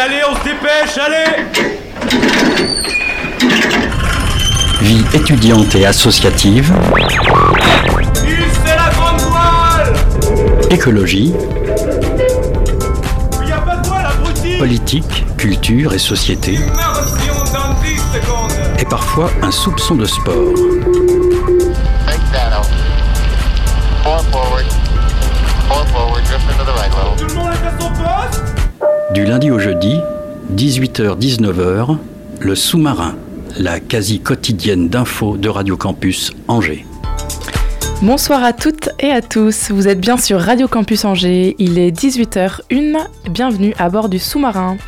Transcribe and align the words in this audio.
allez, 0.00 0.20
on 0.28 0.34
se 0.34 0.44
dépêche, 0.44 0.98
allez. 0.98 1.44
Vie 4.80 5.04
étudiante 5.12 5.74
et 5.74 5.86
associative, 5.86 6.72
c'est 8.64 8.76
la 8.76 8.90
grande 8.94 9.20
voile. 9.20 9.92
Écologie, 10.70 11.34
Il 13.42 13.48
y 13.48 13.52
a 13.52 13.58
pas 13.58 13.76
de 13.76 13.86
voile, 13.86 14.06
abruti 14.06 14.58
politique, 14.58 15.26
culture 15.36 15.92
et 15.92 15.98
société, 15.98 16.54
Immersion 16.54 17.34
dans 17.52 17.74
10 17.82 17.96
secondes. 17.96 18.52
Et 18.78 18.84
parfois 18.86 19.30
un 19.42 19.50
soupçon 19.50 19.96
de 19.96 20.06
sport. 20.06 20.69
Du 29.20 29.26
lundi 29.26 29.50
au 29.50 29.58
jeudi, 29.58 30.00
18h-19h, 30.56 31.98
le 32.40 32.54
sous-marin, 32.54 33.16
la 33.58 33.78
quasi 33.78 34.18
quotidienne 34.18 34.88
d'infos 34.88 35.36
de 35.36 35.50
Radio 35.50 35.76
Campus 35.76 36.32
Angers. 36.48 36.86
Bonsoir 38.00 38.42
à 38.42 38.54
toutes 38.54 38.88
et 38.98 39.10
à 39.10 39.20
tous, 39.20 39.70
vous 39.72 39.88
êtes 39.88 40.00
bien 40.00 40.16
sur 40.16 40.40
Radio 40.40 40.68
Campus 40.68 41.04
Angers, 41.04 41.54
il 41.58 41.78
est 41.78 41.90
18h01, 41.90 42.96
bienvenue 43.30 43.74
à 43.78 43.90
bord 43.90 44.08
du 44.08 44.18
sous-marin. 44.18 44.78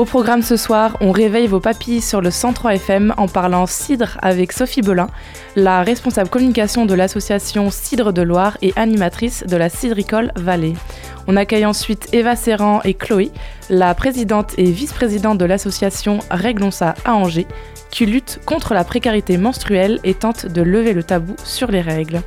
Au 0.00 0.06
programme 0.06 0.40
ce 0.40 0.56
soir, 0.56 0.96
on 1.02 1.10
réveille 1.10 1.46
vos 1.46 1.60
papilles 1.60 2.00
sur 2.00 2.22
le 2.22 2.30
103 2.30 2.76
FM 2.76 3.12
en 3.18 3.28
parlant 3.28 3.66
cidre 3.66 4.16
avec 4.22 4.50
Sophie 4.50 4.80
Belin, 4.80 5.08
la 5.56 5.82
responsable 5.82 6.30
communication 6.30 6.86
de 6.86 6.94
l'association 6.94 7.70
Cidre 7.70 8.10
de 8.10 8.22
Loire 8.22 8.56
et 8.62 8.72
animatrice 8.76 9.44
de 9.46 9.58
la 9.58 9.68
Cidricole 9.68 10.32
Vallée. 10.36 10.72
On 11.26 11.36
accueille 11.36 11.66
ensuite 11.66 12.08
Eva 12.14 12.34
Serran 12.34 12.80
et 12.82 12.94
Chloé, 12.94 13.30
la 13.68 13.94
présidente 13.94 14.54
et 14.56 14.70
vice-présidente 14.70 15.36
de 15.36 15.44
l'association 15.44 16.20
Réglons 16.30 16.70
ça 16.70 16.94
à 17.04 17.12
Angers, 17.12 17.46
qui 17.90 18.06
lutte 18.06 18.40
contre 18.46 18.72
la 18.72 18.84
précarité 18.84 19.36
menstruelle 19.36 20.00
et 20.02 20.14
tente 20.14 20.46
de 20.46 20.62
lever 20.62 20.94
le 20.94 21.02
tabou 21.02 21.36
sur 21.44 21.70
les 21.70 21.82
règles. 21.82 22.22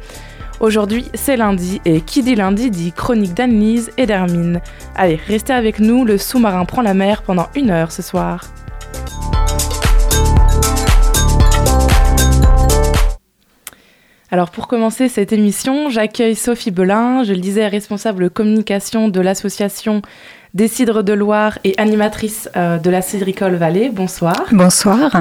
Aujourd'hui, 0.63 1.03
c'est 1.13 1.35
lundi 1.35 1.81
et 1.83 1.99
qui 1.99 2.23
dit 2.23 2.35
lundi 2.35 2.71
dit 2.71 2.93
chronique 2.93 3.33
d'Annelise 3.33 3.91
et 3.97 4.05
d'Hermine. 4.05 4.61
Allez, 4.95 5.19
restez 5.27 5.51
avec 5.51 5.79
nous, 5.79 6.05
le 6.05 6.17
sous-marin 6.17 6.63
prend 6.63 6.81
la 6.81 6.93
mer 6.93 7.21
pendant 7.23 7.49
une 7.53 7.69
heure 7.69 7.91
ce 7.91 8.01
soir. 8.01 8.45
Alors 14.31 14.51
pour 14.51 14.69
commencer 14.69 15.09
cette 15.09 15.33
émission, 15.33 15.89
j'accueille 15.89 16.37
Sophie 16.37 16.71
Belin, 16.71 17.25
je 17.25 17.33
le 17.33 17.39
disais, 17.39 17.67
responsable 17.67 18.29
communication 18.29 19.09
de 19.09 19.19
l'association 19.19 20.01
des 20.53 20.69
Cidres 20.69 21.03
de 21.03 21.11
Loire 21.11 21.59
et 21.65 21.73
animatrice 21.77 22.49
euh, 22.55 22.77
de 22.77 22.89
la 22.89 23.01
Cidricole 23.01 23.55
Vallée. 23.55 23.89
Bonsoir. 23.89 24.45
Bonsoir. 24.53 25.11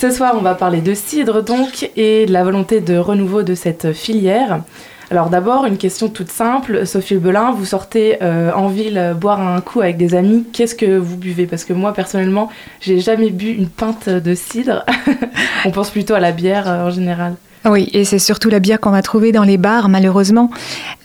Ce 0.00 0.10
soir, 0.10 0.32
on 0.34 0.40
va 0.40 0.54
parler 0.54 0.80
de 0.80 0.94
cidre 0.94 1.42
donc 1.42 1.90
et 1.94 2.24
de 2.24 2.32
la 2.32 2.42
volonté 2.42 2.80
de 2.80 2.96
renouveau 2.96 3.42
de 3.42 3.54
cette 3.54 3.92
filière. 3.92 4.62
Alors 5.10 5.28
d'abord, 5.28 5.66
une 5.66 5.76
question 5.76 6.08
toute 6.08 6.30
simple. 6.30 6.86
Sophie 6.86 7.16
Belin, 7.16 7.50
vous 7.50 7.66
sortez 7.66 8.16
euh, 8.22 8.50
en 8.54 8.68
ville 8.68 9.14
boire 9.20 9.46
un 9.46 9.60
coup 9.60 9.82
avec 9.82 9.98
des 9.98 10.14
amis. 10.14 10.46
Qu'est-ce 10.54 10.74
que 10.74 10.96
vous 10.96 11.18
buvez? 11.18 11.46
Parce 11.46 11.66
que 11.66 11.74
moi, 11.74 11.92
personnellement, 11.92 12.48
j'ai 12.80 12.98
jamais 12.98 13.28
bu 13.28 13.50
une 13.50 13.68
pinte 13.68 14.08
de 14.08 14.34
cidre. 14.34 14.86
on 15.66 15.70
pense 15.70 15.90
plutôt 15.90 16.14
à 16.14 16.20
la 16.20 16.32
bière 16.32 16.66
euh, 16.66 16.86
en 16.86 16.90
général. 16.90 17.34
Oui, 17.66 17.90
et 17.92 18.04
c'est 18.04 18.18
surtout 18.18 18.48
la 18.48 18.58
bière 18.58 18.80
qu'on 18.80 18.90
va 18.90 19.02
trouver 19.02 19.32
dans 19.32 19.44
les 19.44 19.58
bars, 19.58 19.90
malheureusement. 19.90 20.50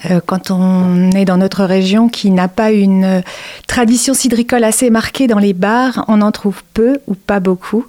Euh, 0.09 0.21
quand 0.25 0.51
on 0.51 1.11
est 1.11 1.25
dans 1.25 1.37
notre 1.37 1.65
région 1.65 2.07
qui 2.07 2.31
n'a 2.31 2.47
pas 2.47 2.71
une 2.71 3.03
euh, 3.03 3.21
tradition 3.67 4.13
cidricole 4.13 4.63
assez 4.63 4.89
marquée 4.89 5.27
dans 5.27 5.39
les 5.39 5.53
bars, 5.53 6.05
on 6.07 6.21
en 6.21 6.31
trouve 6.31 6.63
peu 6.73 6.99
ou 7.07 7.15
pas 7.15 7.41
beaucoup. 7.41 7.85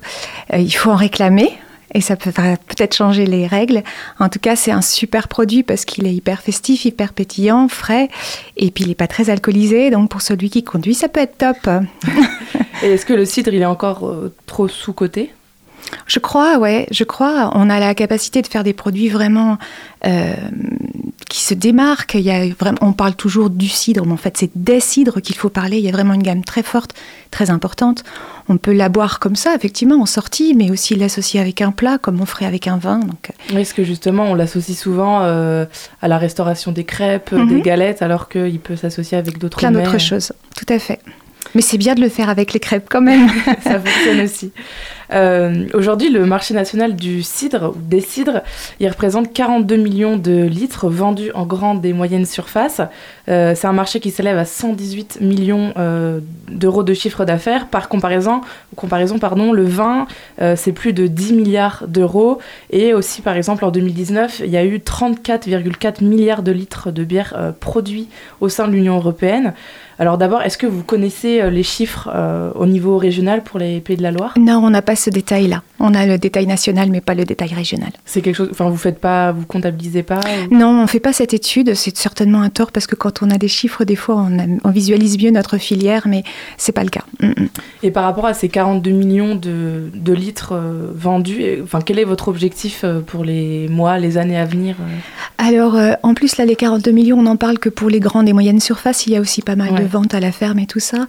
Euh, 0.52 0.58
il 0.58 0.72
faut 0.72 0.90
en 0.90 0.96
réclamer. 0.96 1.50
Et 1.94 2.00
ça 2.00 2.16
peut 2.16 2.32
peut-être 2.32 2.94
changer 2.94 3.24
les 3.24 3.46
règles. 3.46 3.82
En 4.18 4.28
tout 4.28 4.40
cas, 4.40 4.56
c'est 4.56 4.72
un 4.72 4.82
super 4.82 5.28
produit 5.28 5.62
parce 5.62 5.84
qu'il 5.84 6.06
est 6.06 6.12
hyper 6.12 6.42
festif, 6.42 6.84
hyper 6.84 7.12
pétillant, 7.12 7.68
frais. 7.68 8.08
Et 8.56 8.70
puis, 8.70 8.84
il 8.84 8.88
n'est 8.88 8.96
pas 8.96 9.06
très 9.06 9.30
alcoolisé. 9.30 9.90
Donc, 9.90 10.10
pour 10.10 10.20
celui 10.20 10.50
qui 10.50 10.62
conduit, 10.62 10.94
ça 10.94 11.08
peut 11.08 11.20
être 11.20 11.38
top. 11.38 11.70
Est-ce 12.82 13.06
que 13.06 13.14
le 13.14 13.24
cidre, 13.24 13.54
il 13.54 13.62
est 13.62 13.66
encore 13.66 14.12
trop 14.46 14.68
sous-coté? 14.68 15.32
Je 16.06 16.18
crois, 16.18 16.58
ouais, 16.58 16.86
je 16.90 17.04
crois. 17.04 17.50
On 17.54 17.70
a 17.70 17.78
la 17.78 17.94
capacité 17.94 18.42
de 18.42 18.46
faire 18.48 18.64
des 18.64 18.72
produits 18.72 19.08
vraiment 19.08 19.56
euh, 20.04 20.34
qui 21.28 21.42
se 21.42 21.54
démarquent. 21.54 22.14
Il 22.14 22.20
y 22.22 22.30
a 22.30 22.46
vraiment, 22.58 22.78
on 22.80 22.92
parle 22.92 23.14
toujours 23.14 23.50
du 23.50 23.68
cidre, 23.68 24.04
mais 24.06 24.12
en 24.12 24.16
fait, 24.16 24.36
c'est 24.36 24.50
des 24.56 24.80
cidres 24.80 25.20
qu'il 25.20 25.36
faut 25.36 25.48
parler. 25.48 25.78
Il 25.78 25.84
y 25.84 25.88
a 25.88 25.92
vraiment 25.92 26.14
une 26.14 26.22
gamme 26.22 26.44
très 26.44 26.62
forte, 26.62 26.94
très 27.30 27.50
importante. 27.50 28.04
On 28.48 28.56
peut 28.56 28.72
la 28.72 28.88
boire 28.88 29.18
comme 29.20 29.36
ça, 29.36 29.54
effectivement, 29.54 30.00
en 30.00 30.06
sortie, 30.06 30.54
mais 30.54 30.70
aussi 30.70 30.94
l'associer 30.96 31.40
avec 31.40 31.60
un 31.60 31.72
plat, 31.72 31.98
comme 31.98 32.20
on 32.20 32.26
ferait 32.26 32.46
avec 32.46 32.66
un 32.68 32.76
vin. 32.78 32.98
Donc, 33.00 33.30
euh, 33.52 33.58
Est-ce 33.58 33.74
que 33.74 33.84
justement, 33.84 34.24
on 34.24 34.34
l'associe 34.34 34.76
souvent 34.78 35.20
euh, 35.22 35.66
à 36.02 36.08
la 36.08 36.18
restauration 36.18 36.72
des 36.72 36.84
crêpes, 36.84 37.32
Mhm. 37.32 37.48
des 37.48 37.60
galettes, 37.62 38.02
alors 38.02 38.28
qu'il 38.28 38.58
peut 38.60 38.76
s'associer 38.76 39.18
avec 39.18 39.38
d'autres 39.38 39.58
plein 39.58 39.70
d'autres 39.72 39.98
choses. 39.98 40.32
Tout 40.56 40.72
à 40.72 40.78
fait. 40.78 41.00
Mais 41.54 41.62
c'est 41.62 41.78
bien 41.78 41.94
de 41.94 42.00
le 42.00 42.08
faire 42.08 42.28
avec 42.28 42.52
les 42.52 42.60
crêpes 42.60 42.86
quand 42.90 43.00
même. 43.00 43.28
ça 43.64 43.80
fonctionne 43.80 44.20
aussi. 44.20 44.52
Euh, 45.12 45.66
Aujourd'hui, 45.74 46.10
le 46.10 46.26
marché 46.26 46.54
national 46.54 46.96
du 46.96 47.22
cidre, 47.22 47.74
ou 47.76 47.80
des 47.80 48.00
cidres, 48.00 48.42
il 48.80 48.88
représente 48.88 49.32
42 49.32 49.76
millions 49.76 50.16
de 50.16 50.42
litres 50.42 50.88
vendus 50.88 51.30
en 51.34 51.46
grande 51.46 51.84
et 51.84 51.92
moyenne 51.92 52.26
surface. 52.26 52.80
Euh, 53.28 53.54
c'est 53.56 53.66
un 53.66 53.72
marché 53.72 54.00
qui 54.00 54.10
s'élève 54.10 54.38
à 54.38 54.44
118 54.44 55.18
millions 55.20 55.72
euh, 55.76 56.20
d'euros 56.48 56.82
de 56.82 56.94
chiffre 56.94 57.24
d'affaires. 57.24 57.66
Par 57.66 57.88
comparaison, 57.88 58.40
comparaison 58.76 59.18
pardon, 59.18 59.52
le 59.52 59.64
vin, 59.64 60.06
euh, 60.40 60.54
c'est 60.56 60.72
plus 60.72 60.92
de 60.92 61.06
10 61.06 61.32
milliards 61.32 61.84
d'euros. 61.88 62.38
Et 62.70 62.94
aussi, 62.94 63.22
par 63.22 63.36
exemple, 63.36 63.64
en 63.64 63.70
2019, 63.70 64.42
il 64.44 64.50
y 64.50 64.56
a 64.56 64.64
eu 64.64 64.78
34,4 64.78 66.04
milliards 66.04 66.42
de 66.42 66.52
litres 66.52 66.90
de 66.90 67.04
bière 67.04 67.34
produits 67.60 68.08
au 68.40 68.48
sein 68.48 68.68
de 68.68 68.72
l'Union 68.72 68.96
européenne. 68.96 69.54
Alors 69.98 70.18
d'abord, 70.18 70.42
est-ce 70.42 70.58
que 70.58 70.66
vous 70.66 70.82
connaissez 70.82 71.50
les 71.50 71.62
chiffres 71.62 72.10
au 72.54 72.66
niveau 72.66 72.98
régional 72.98 73.42
pour 73.42 73.58
les 73.58 73.80
Pays 73.80 73.96
de 73.96 74.02
la 74.02 74.10
Loire? 74.10 74.34
Non, 74.38 74.60
on 74.62 74.68
n'a 74.68 74.82
pas 74.82 74.94
ce 74.94 75.08
détail-là. 75.08 75.62
On 75.80 75.94
a 75.94 76.04
le 76.06 76.18
détail 76.18 76.46
national, 76.46 76.90
mais 76.90 77.00
pas 77.00 77.14
le 77.14 77.24
détail 77.24 77.54
régional. 77.54 77.90
C'est 78.04 78.20
quelque 78.20 78.34
chose, 78.36 78.48
enfin 78.50 78.68
vous 78.68 78.76
faites 78.76 78.98
pas, 78.98 79.32
vous 79.32 79.46
comptabilisez 79.46 80.02
pas 80.02 80.20
ou- 80.50 80.54
Non, 80.54 80.68
on 80.68 80.82
ne 80.82 80.86
fait 80.86 81.00
pas 81.00 81.14
cette 81.14 81.32
étude. 81.32 81.74
C'est 81.74 81.96
certainement 81.96 82.42
un 82.42 82.50
tort 82.50 82.72
parce 82.72 82.86
que 82.86 82.94
quand 82.94 83.15
on 83.22 83.30
a 83.30 83.38
des 83.38 83.48
chiffres, 83.48 83.84
des 83.84 83.96
fois, 83.96 84.16
on, 84.16 84.38
a- 84.38 84.46
on 84.64 84.70
visualise 84.70 85.18
mieux 85.22 85.30
notre 85.30 85.58
filière, 85.58 86.06
mais 86.08 86.22
c'est 86.56 86.72
pas 86.72 86.84
le 86.84 86.90
cas. 86.90 87.04
Mm, 87.20 87.26
mm. 87.28 87.48
Et 87.82 87.90
par 87.90 88.04
rapport 88.04 88.26
à 88.26 88.34
ces 88.34 88.48
42 88.48 88.90
millions 88.90 89.34
de, 89.34 89.90
de 89.94 90.12
litres 90.12 90.52
euh, 90.54 90.90
vendus, 90.94 91.40
et- 91.42 91.60
enfin 91.62 91.80
quel 91.84 91.98
est 91.98 92.04
votre 92.04 92.28
objectif 92.28 92.82
euh, 92.84 93.00
pour 93.00 93.24
les 93.24 93.68
mois, 93.68 93.98
les 93.98 94.18
années 94.18 94.38
à 94.38 94.44
venir 94.44 94.76
euh 94.80 94.84
Alors, 95.38 95.76
en 96.02 96.14
plus, 96.14 96.36
là, 96.36 96.44
les 96.44 96.56
42 96.56 96.90
millions, 96.90 97.18
on 97.18 97.22
n'en 97.22 97.36
parle 97.36 97.58
que 97.58 97.68
pour 97.68 97.88
les 97.90 98.00
grandes 98.00 98.28
et 98.28 98.32
moyennes 98.32 98.60
surfaces. 98.60 99.06
Il 99.06 99.12
y 99.12 99.16
a 99.16 99.20
aussi 99.20 99.42
pas 99.42 99.56
mal 99.56 99.72
Ouais. 99.72 99.80
de 99.82 99.86
ventes 99.86 100.14
à 100.14 100.20
la 100.20 100.32
ferme 100.32 100.58
et 100.58 100.66
tout 100.66 100.80
ça. 100.80 101.06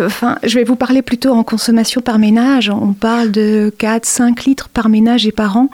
Enfin, 0.00 0.38
je 0.42 0.58
vais 0.58 0.64
vous 0.64 0.76
parler 0.76 1.02
plutôt 1.02 1.32
en 1.32 1.42
consommation 1.42 2.00
par 2.00 2.18
ménage. 2.18 2.70
On 2.70 2.92
parle 2.92 3.30
de 3.30 3.72
4-5 3.78 4.46
litres 4.46 4.68
par 4.68 4.88
ménage 4.88 5.26
et 5.26 5.32
par 5.32 5.56
an. 5.56 5.68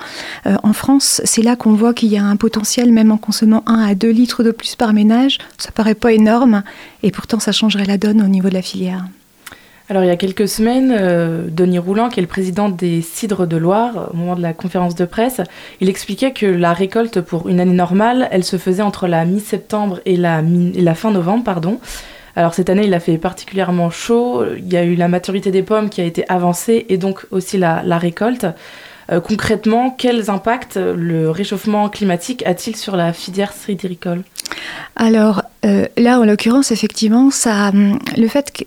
Euh, 0.46 0.56
en 0.62 0.72
France, 0.72 1.20
c'est 1.24 1.42
là 1.42 1.56
qu'on 1.56 1.74
voit 1.74 1.94
qu'il 1.94 2.08
y 2.08 2.18
a 2.18 2.24
un 2.24 2.36
potentiel, 2.36 2.92
même 2.92 3.12
en 3.12 3.16
consommant 3.16 3.62
1 3.66 3.80
à 3.80 3.94
2 3.94 4.10
litres 4.10 4.42
de 4.42 4.50
plus 4.50 4.76
par 4.76 4.92
ménage. 4.92 5.38
Ça 5.58 5.70
paraît 5.70 5.94
pas 5.94 6.12
énorme, 6.12 6.62
et 7.02 7.10
pourtant 7.10 7.38
ça 7.38 7.52
changerait 7.52 7.84
la 7.84 7.98
donne 7.98 8.22
au 8.22 8.28
niveau 8.28 8.48
de 8.48 8.54
la 8.54 8.62
filière. 8.62 9.04
Alors 9.88 10.02
il 10.02 10.08
y 10.08 10.10
a 10.10 10.16
quelques 10.16 10.48
semaines, 10.48 10.92
euh, 10.98 11.44
Denis 11.48 11.78
Roulant, 11.78 12.08
qui 12.08 12.18
est 12.18 12.22
le 12.22 12.28
président 12.28 12.68
des 12.68 13.02
Cidres 13.02 13.46
de 13.46 13.56
Loire, 13.56 14.10
au 14.12 14.16
moment 14.16 14.34
de 14.34 14.42
la 14.42 14.52
conférence 14.52 14.96
de 14.96 15.04
presse, 15.04 15.40
il 15.80 15.88
expliquait 15.88 16.32
que 16.32 16.46
la 16.46 16.72
récolte 16.72 17.20
pour 17.20 17.48
une 17.48 17.60
année 17.60 17.74
normale, 17.74 18.26
elle 18.32 18.42
se 18.42 18.56
faisait 18.56 18.82
entre 18.82 19.06
la 19.06 19.24
mi-septembre 19.24 20.00
et 20.04 20.16
la, 20.16 20.42
et 20.74 20.82
la 20.82 20.94
fin 20.96 21.12
novembre, 21.12 21.44
pardon. 21.44 21.78
Alors 22.36 22.54
cette 22.54 22.70
année, 22.70 22.84
il 22.84 22.94
a 22.94 23.00
fait 23.00 23.18
particulièrement 23.18 23.90
chaud. 23.90 24.44
Il 24.56 24.70
y 24.70 24.76
a 24.76 24.84
eu 24.84 24.94
la 24.94 25.08
maturité 25.08 25.50
des 25.50 25.62
pommes 25.62 25.88
qui 25.88 26.00
a 26.02 26.04
été 26.04 26.24
avancée 26.28 26.84
et 26.88 26.98
donc 26.98 27.26
aussi 27.30 27.56
la, 27.58 27.98
récolte. 27.98 28.46
Euh, 29.10 29.20
concrètement, 29.20 29.90
quels 29.90 30.30
impacts 30.30 30.76
le 30.76 31.30
réchauffement 31.30 31.88
climatique 31.88 32.44
a-t-il 32.44 32.76
sur 32.76 32.96
la 32.96 33.12
filière 33.12 33.52
cidricole 33.52 34.22
Alors 34.96 35.42
euh, 35.64 35.86
là, 35.96 36.20
en 36.20 36.24
l'occurrence, 36.24 36.72
effectivement, 36.72 37.30
ça, 37.30 37.68
hum, 37.68 37.98
le 38.16 38.28
fait 38.28 38.52
que 38.52 38.64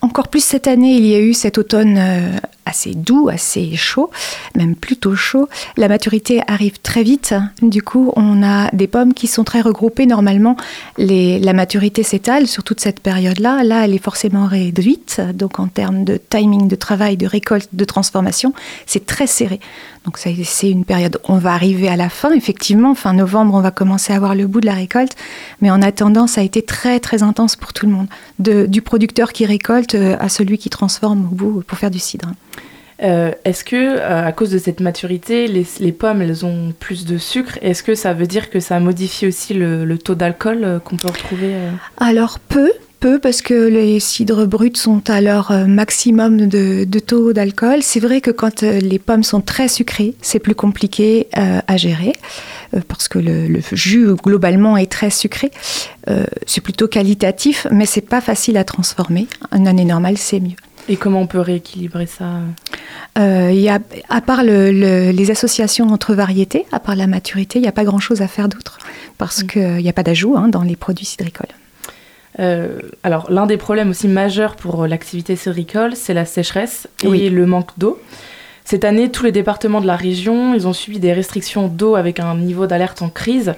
encore 0.00 0.28
plus 0.28 0.42
cette 0.42 0.66
année, 0.66 0.96
il 0.96 1.06
y 1.06 1.14
a 1.14 1.20
eu 1.20 1.34
cet 1.34 1.58
automne 1.58 1.96
euh, 1.98 2.38
assez 2.70 2.94
doux, 2.94 3.28
assez 3.28 3.74
chaud, 3.76 4.10
même 4.54 4.76
plutôt 4.76 5.14
chaud. 5.14 5.48
La 5.76 5.88
maturité 5.88 6.40
arrive 6.46 6.78
très 6.80 7.02
vite. 7.02 7.34
Du 7.62 7.82
coup, 7.82 8.12
on 8.16 8.42
a 8.42 8.70
des 8.70 8.86
pommes 8.86 9.12
qui 9.12 9.26
sont 9.26 9.44
très 9.44 9.60
regroupées. 9.60 10.06
Normalement, 10.06 10.56
la 10.96 11.52
maturité 11.52 12.02
s'étale 12.02 12.46
sur 12.46 12.62
toute 12.62 12.80
cette 12.80 13.00
période-là. 13.00 13.64
Là, 13.64 13.84
elle 13.84 13.94
est 13.94 14.02
forcément 14.02 14.46
réduite. 14.46 15.20
Donc, 15.34 15.58
en 15.58 15.66
termes 15.66 16.04
de 16.04 16.16
timing 16.16 16.68
de 16.68 16.76
travail, 16.76 17.16
de 17.16 17.26
récolte, 17.26 17.68
de 17.72 17.84
transformation, 17.84 18.52
c'est 18.86 19.04
très 19.04 19.26
serré. 19.26 19.60
Donc, 20.06 20.16
c'est 20.16 20.70
une 20.70 20.84
période. 20.84 21.20
On 21.28 21.36
va 21.36 21.52
arriver 21.52 21.88
à 21.88 21.96
la 21.96 22.08
fin, 22.08 22.32
effectivement. 22.32 22.94
Fin 22.94 23.12
novembre, 23.12 23.54
on 23.54 23.60
va 23.60 23.70
commencer 23.70 24.12
à 24.14 24.18
voir 24.18 24.34
le 24.34 24.46
bout 24.46 24.60
de 24.60 24.66
la 24.66 24.74
récolte. 24.74 25.14
Mais 25.60 25.70
en 25.70 25.82
attendant, 25.82 26.26
ça 26.26 26.40
a 26.40 26.44
été 26.44 26.62
très, 26.62 27.00
très 27.00 27.22
intense 27.22 27.56
pour 27.56 27.72
tout 27.72 27.84
le 27.84 27.92
monde. 27.92 28.06
De, 28.38 28.64
du 28.64 28.80
producteur 28.80 29.32
qui 29.32 29.44
récolte 29.44 29.89
à 29.94 30.28
celui 30.28 30.58
qui 30.58 30.70
transforme 30.70 31.26
au 31.30 31.34
bout 31.34 31.62
pour 31.66 31.78
faire 31.78 31.90
du 31.90 31.98
cidre. 31.98 32.32
Euh, 33.02 33.32
est-ce 33.44 33.64
que, 33.64 33.76
euh, 33.76 34.26
à 34.26 34.32
cause 34.32 34.50
de 34.50 34.58
cette 34.58 34.80
maturité, 34.80 35.46
les, 35.46 35.66
les, 35.78 35.92
pommes, 35.92 36.20
elles 36.20 36.44
ont 36.44 36.72
plus 36.78 37.06
de 37.06 37.16
sucre? 37.16 37.58
Est-ce 37.62 37.82
que 37.82 37.94
ça 37.94 38.12
veut 38.12 38.26
dire 38.26 38.50
que 38.50 38.60
ça 38.60 38.78
modifie 38.78 39.26
aussi 39.26 39.54
le, 39.54 39.84
le 39.84 39.98
taux 39.98 40.14
d'alcool 40.14 40.64
euh, 40.64 40.78
qu'on 40.78 40.96
peut 40.96 41.08
retrouver 41.08 41.54
Alors, 41.96 42.38
peu. 42.38 42.70
Peu 43.00 43.18
parce 43.18 43.40
que 43.40 43.54
les 43.54 43.98
cidres 43.98 44.46
bruts 44.46 44.76
sont 44.76 45.08
à 45.08 45.22
leur 45.22 45.52
euh, 45.52 45.66
maximum 45.66 46.48
de, 46.48 46.84
de 46.84 46.98
taux 46.98 47.32
d'alcool. 47.32 47.82
C'est 47.82 47.98
vrai 47.98 48.20
que 48.20 48.30
quand 48.30 48.62
euh, 48.62 48.78
les 48.78 48.98
pommes 48.98 49.22
sont 49.22 49.40
très 49.40 49.68
sucrées, 49.68 50.14
c'est 50.20 50.38
plus 50.38 50.54
compliqué 50.54 51.28
euh, 51.38 51.60
à 51.66 51.76
gérer 51.78 52.12
parce 52.86 53.08
que 53.08 53.18
le, 53.18 53.48
le, 53.48 53.60
jus 53.72 54.14
globalement 54.14 54.76
est 54.76 54.92
très 54.92 55.10
sucré. 55.10 55.50
c'est 56.46 56.60
plutôt 56.60 56.86
qualitatif, 56.86 57.66
mais 57.72 57.84
c'est 57.84 58.00
pas 58.00 58.20
facile 58.20 58.56
à 58.56 58.62
transformer. 58.62 59.26
Une 59.50 59.66
année 59.66 59.84
normale, 59.84 60.16
c'est 60.18 60.38
mieux. 60.38 60.54
Et 60.88 60.96
comment 60.96 61.20
on 61.20 61.26
peut 61.26 61.40
rééquilibrer 61.40 62.06
ça? 62.06 62.26
Euh, 63.18 63.50
y 63.52 63.68
a, 63.68 63.80
À 64.08 64.20
part 64.20 64.44
le, 64.44 64.70
le, 64.70 65.10
les 65.10 65.30
associations 65.30 65.88
entre 65.88 66.14
variétés, 66.14 66.66
à 66.70 66.78
part 66.78 66.94
la 66.94 67.06
maturité, 67.06 67.58
il 67.58 67.62
n'y 67.62 67.68
a 67.68 67.72
pas 67.72 67.84
grand-chose 67.84 68.22
à 68.22 68.28
faire 68.28 68.48
d'autre, 68.48 68.78
parce 69.18 69.42
mmh. 69.42 69.46
qu'il 69.46 69.76
n'y 69.76 69.88
a 69.88 69.92
pas 69.92 70.02
d'ajout 70.04 70.36
hein, 70.36 70.48
dans 70.48 70.62
les 70.62 70.76
produits 70.76 71.06
cidricoles. 71.06 71.48
Euh, 72.38 72.78
alors, 73.02 73.30
l'un 73.30 73.46
des 73.46 73.56
problèmes 73.56 73.90
aussi 73.90 74.08
majeurs 74.08 74.56
pour 74.56 74.86
l'activité 74.86 75.36
cidricole, 75.36 75.96
c'est 75.96 76.14
la 76.14 76.24
sécheresse 76.24 76.88
et 77.02 77.08
oui. 77.08 77.28
le 77.28 77.46
manque 77.46 77.70
d'eau. 77.78 78.00
Cette 78.64 78.84
année, 78.84 79.10
tous 79.10 79.24
les 79.24 79.32
départements 79.32 79.80
de 79.80 79.86
la 79.86 79.96
région, 79.96 80.54
ils 80.54 80.68
ont 80.68 80.72
subi 80.72 81.00
des 81.00 81.12
restrictions 81.12 81.66
d'eau 81.66 81.96
avec 81.96 82.20
un 82.20 82.36
niveau 82.36 82.66
d'alerte 82.66 83.02
en 83.02 83.08
crise. 83.08 83.54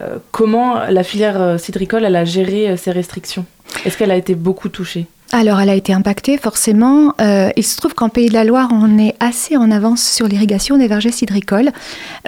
Euh, 0.00 0.18
comment 0.32 0.80
la 0.88 1.04
filière 1.04 1.60
cidricole 1.60 2.04
elle 2.04 2.16
a 2.16 2.24
géré 2.24 2.76
ces 2.76 2.90
restrictions? 2.90 3.46
Est-ce 3.84 3.96
qu'elle 3.96 4.10
a 4.10 4.16
été 4.16 4.34
beaucoup 4.34 4.68
touchée? 4.68 5.06
Alors, 5.30 5.60
elle 5.60 5.68
a 5.68 5.74
été 5.74 5.92
impactée, 5.92 6.38
forcément. 6.38 7.14
Euh, 7.20 7.50
il 7.54 7.62
se 7.62 7.76
trouve 7.76 7.92
qu'en 7.92 8.08
Pays 8.08 8.28
de 8.28 8.32
la 8.32 8.44
Loire, 8.44 8.70
on 8.72 8.98
est 8.98 9.14
assez 9.20 9.58
en 9.58 9.70
avance 9.70 10.02
sur 10.02 10.26
l'irrigation 10.26 10.78
des 10.78 10.88
vergers 10.88 11.12
cidricoles. 11.12 11.70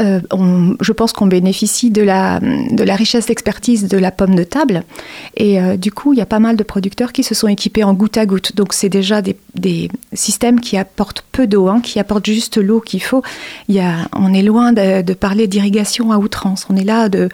Euh, 0.01 0.21
on, 0.31 0.77
je 0.83 0.93
pense 0.93 1.15
qu'on 1.15 1.27
bénéficie 1.27 1.91
de 1.91 2.03
la, 2.03 2.41
richesse 2.95 3.27
d'expertise 3.27 3.89
de 3.89 3.97
la 3.97 4.11
pomme 4.11 4.35
de 4.35 4.45
table. 4.45 4.83
Et 5.39 5.59
euh, 5.61 5.79
du 5.79 5.93
coup, 5.93 6.13
il 6.13 6.19
y 6.19 6.23
a 6.23 6.27
pas 6.27 6.41
mal 6.41 6.57
de 6.57 6.63
producteurs 6.63 7.13
qui 7.13 7.23
se 7.23 7.35
sont 7.35 7.49
équipés 7.49 7.85
en 7.85 7.95
goutte 7.95 8.19
à 8.19 8.27
goutte. 8.27 8.55
Donc, 8.55 8.75
c'est 8.75 8.91
déjà 8.91 9.23
des, 9.23 9.37
des, 9.55 9.89
systèmes 10.13 10.61
qui 10.61 10.77
apportent 10.77 11.25
peu 11.33 11.47
d'eau, 11.47 11.69
hein, 11.69 11.81
qui 11.81 11.99
apportent 12.01 12.27
juste 12.27 12.59
l'eau 12.59 12.81
qu'il 12.81 13.03
faut. 13.03 13.23
Il 13.69 13.77
y 13.77 13.81
a, 13.81 13.95
on 14.15 14.35
est 14.35 14.43
loin 14.43 14.75
de, 14.75 15.01
de 15.01 15.15
parler 15.15 15.47
d'irrigation 15.47 16.13
à 16.13 16.19
outrance. 16.19 16.67
On 16.69 16.77
est 16.77 16.85
là 16.85 17.09
de 17.09 17.31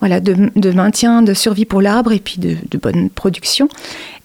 voilà, 0.00 0.20
de, 0.20 0.50
de, 0.54 0.70
maintien, 0.70 1.22
de 1.22 1.34
survie 1.34 1.64
pour 1.64 1.80
l'arbre 1.80 2.12
et 2.12 2.18
puis 2.18 2.38
de, 2.38 2.56
bonne 2.78 3.10
production. 3.10 3.68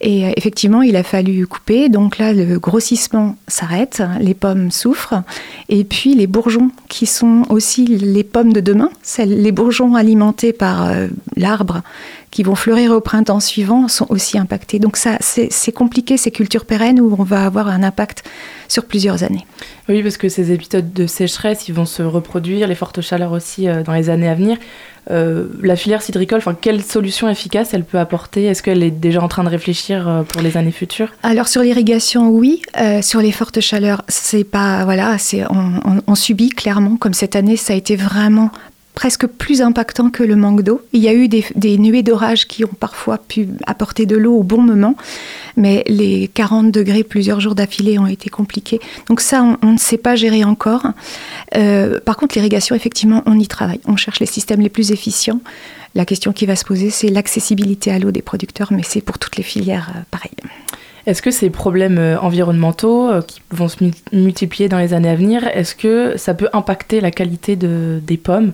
Et 0.01 0.25
euh, 0.25 0.31
effectivement, 0.35 0.81
il 0.81 0.95
a 0.95 1.03
fallu 1.03 1.45
couper. 1.47 1.89
Donc 1.89 2.17
là, 2.17 2.33
le 2.33 2.59
grossissement 2.59 3.35
s'arrête, 3.47 4.01
les 4.19 4.33
pommes 4.33 4.71
souffrent. 4.71 5.23
Et 5.69 5.83
puis 5.83 6.15
les 6.15 6.27
bourgeons, 6.27 6.71
qui 6.87 7.05
sont 7.05 7.43
aussi 7.49 7.85
les 7.85 8.23
pommes 8.23 8.53
de 8.53 8.61
demain, 8.61 8.89
les 9.19 9.51
bourgeons 9.51 9.95
alimentés 9.95 10.53
par 10.53 10.87
euh, 10.87 11.07
l'arbre, 11.35 11.81
qui 12.31 12.43
vont 12.43 12.55
fleurir 12.55 12.91
au 12.91 13.01
printemps 13.01 13.39
suivant, 13.39 13.87
sont 13.87 14.05
aussi 14.09 14.37
impactés. 14.37 14.79
Donc 14.79 14.97
ça, 14.97 15.17
c'est 15.19 15.71
compliqué, 15.71 16.17
ces 16.17 16.31
cultures 16.31 16.65
pérennes 16.65 16.99
où 16.99 17.15
on 17.17 17.23
va 17.23 17.45
avoir 17.45 17.67
un 17.67 17.83
impact 17.83 18.23
sur 18.67 18.85
plusieurs 18.85 19.23
années. 19.23 19.45
Oui, 19.87 20.03
parce 20.03 20.17
que 20.17 20.29
ces 20.29 20.51
épisodes 20.51 20.93
de 20.93 21.07
sécheresse, 21.07 21.67
ils 21.67 21.73
vont 21.73 21.87
se 21.87 22.03
reproduire, 22.03 22.67
les 22.67 22.75
fortes 22.75 23.01
chaleurs 23.01 23.31
aussi 23.31 23.67
euh, 23.67 23.81
dans 23.81 23.93
les 23.93 24.09
années 24.11 24.29
à 24.29 24.35
venir. 24.35 24.57
Euh, 25.09 25.47
la 25.63 25.75
filière 25.75 26.03
cidricole, 26.03 26.37
enfin, 26.37 26.55
quelle 26.59 26.83
solution 26.83 27.27
efficace 27.27 27.73
elle 27.73 27.83
peut 27.83 27.97
apporter? 27.97 28.43
Est-ce 28.45 28.61
qu'elle 28.61 28.83
est 28.83 28.91
déjà 28.91 29.23
en 29.23 29.27
train 29.27 29.43
de 29.43 29.49
réfléchir 29.49 30.07
euh, 30.07 30.21
pour 30.21 30.43
les 30.43 30.55
années 30.55 30.71
futures? 30.71 31.11
Alors 31.23 31.47
sur 31.47 31.63
l'irrigation, 31.63 32.29
oui. 32.29 32.61
Sur 33.01 33.21
les 33.21 33.31
fortes 33.31 33.59
chaleurs, 33.59 34.03
c'est 34.07 34.43
pas 34.43 34.85
voilà, 34.85 35.17
c'est 35.17 35.43
on, 35.49 35.79
on, 35.83 36.01
on, 36.05 36.15
subit 36.15 36.49
clairement. 36.49 36.95
Comme 36.97 37.13
cette 37.13 37.35
année, 37.35 37.57
ça 37.57 37.73
a 37.73 37.75
été 37.75 37.95
vraiment 37.95 38.51
presque 38.99 39.27
plus 39.27 39.61
impactant 39.61 40.09
que 40.09 40.23
le 40.23 40.35
manque 40.35 40.61
d'eau. 40.61 40.81
Il 40.91 41.01
y 41.01 41.07
a 41.07 41.13
eu 41.13 41.29
des, 41.29 41.77
nuées 41.77 42.03
d'orage 42.03 42.49
qui 42.49 42.65
ont 42.65 42.75
parfois 42.77 43.17
pu 43.17 43.47
apporter 43.65 44.05
de 44.05 44.17
l'eau 44.17 44.35
au 44.35 44.43
bon 44.43 44.61
moment, 44.61 44.95
mais 45.55 45.85
les 45.87 46.27
40 46.27 46.69
degrés 46.69 47.05
plusieurs 47.05 47.39
jours 47.39 47.55
d'affilée 47.55 47.97
ont 47.97 48.07
été 48.07 48.29
compliqués. 48.29 48.81
Donc 49.07 49.21
ça, 49.21 49.41
on, 49.61 49.71
ne 49.71 49.77
sait 49.77 49.97
pas 49.97 50.17
gérer 50.17 50.43
encore. 50.43 50.85
Euh, 51.55 52.01
par 52.01 52.17
contre, 52.17 52.35
l'irrigation, 52.35 52.75
effectivement, 52.75 53.23
on 53.25 53.39
y 53.39 53.47
travaille. 53.47 53.79
On 53.85 53.95
cherche 53.95 54.19
les 54.19 54.25
systèmes 54.25 54.59
les 54.59 54.67
plus 54.67 54.91
efficients. 54.91 55.39
La 55.95 56.03
question 56.03 56.33
qui 56.33 56.45
va 56.45 56.57
se 56.57 56.65
poser, 56.65 56.89
c'est 56.89 57.07
l'accessibilité 57.07 57.91
à 57.91 57.99
l'eau 57.99 58.11
des 58.11 58.21
producteurs, 58.21 58.73
mais 58.73 58.83
c'est 58.83 58.99
pour 58.99 59.17
toutes 59.17 59.37
les 59.37 59.43
filières 59.43 59.93
euh, 59.95 60.01
pareil. 60.11 60.33
Est-ce 61.05 61.21
que 61.21 61.31
ces 61.31 61.49
problèmes 61.49 61.99
euh, 61.99 62.19
environnementaux 62.19 63.09
euh, 63.09 63.21
qui 63.21 63.41
vont 63.51 63.69
se 63.69 63.77
multiplier 64.11 64.67
dans 64.67 64.77
les 64.77 64.93
années 64.93 65.09
à 65.09 65.15
venir, 65.15 65.47
est-ce 65.47 65.73
que 65.73 66.17
ça 66.17 66.33
peut 66.33 66.49
impacter 66.51 66.99
la 66.99 67.11
qualité 67.11 67.55
de, 67.55 68.01
des 68.05 68.17
pommes? 68.17 68.51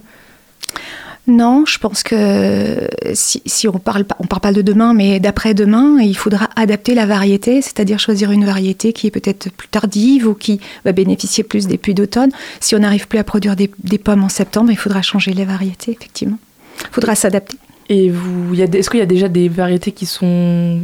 Non, 1.27 1.65
je 1.65 1.79
pense 1.79 2.03
que 2.03 2.87
si, 3.13 3.67
on 3.67 3.79
parle 3.79 4.05
on 4.19 4.27
parle 4.27 4.41
pas 4.41 4.53
de 4.53 4.61
demain, 4.61 4.93
mais 4.93 5.19
d'après-demain, 5.19 5.97
il 5.99 6.15
faudra 6.15 6.49
adapter 6.55 6.93
la 6.93 7.07
variété, 7.07 7.63
c'est-à-dire 7.63 7.97
choisir 7.97 8.31
une 8.31 8.45
variété 8.45 8.93
qui 8.93 9.07
est 9.07 9.11
peut-être 9.11 9.49
plus 9.51 9.67
tardive 9.67 10.27
ou 10.27 10.35
qui 10.35 10.59
va 10.83 10.91
bénéficier 10.91 11.43
plus 11.43 11.65
des 11.65 11.79
pluies 11.79 11.95
d'automne. 11.95 12.29
Si 12.59 12.75
on 12.75 12.79
n'arrive 12.79 13.07
plus 13.07 13.17
à 13.17 13.23
produire 13.23 13.55
des, 13.55 13.71
des, 13.83 13.97
pommes 13.97 14.23
en 14.23 14.29
septembre, 14.29 14.71
il 14.71 14.77
faudra 14.77 15.01
changer 15.01 15.33
les 15.33 15.45
variétés, 15.45 15.91
effectivement. 15.99 16.37
Il 16.81 16.93
faudra 16.93 17.15
s'adapter. 17.15 17.57
Et 17.89 18.11
vous, 18.11 18.53
est-ce 18.59 18.89
qu'il 18.89 18.99
y 18.99 19.03
a 19.03 19.07
déjà 19.07 19.27
des 19.27 19.49
variétés 19.49 19.93
qui 19.93 20.05
sont 20.05 20.79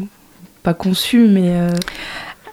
pas 0.63 0.73
conçues, 0.73 1.27
mais 1.27 1.49
euh... 1.49 1.69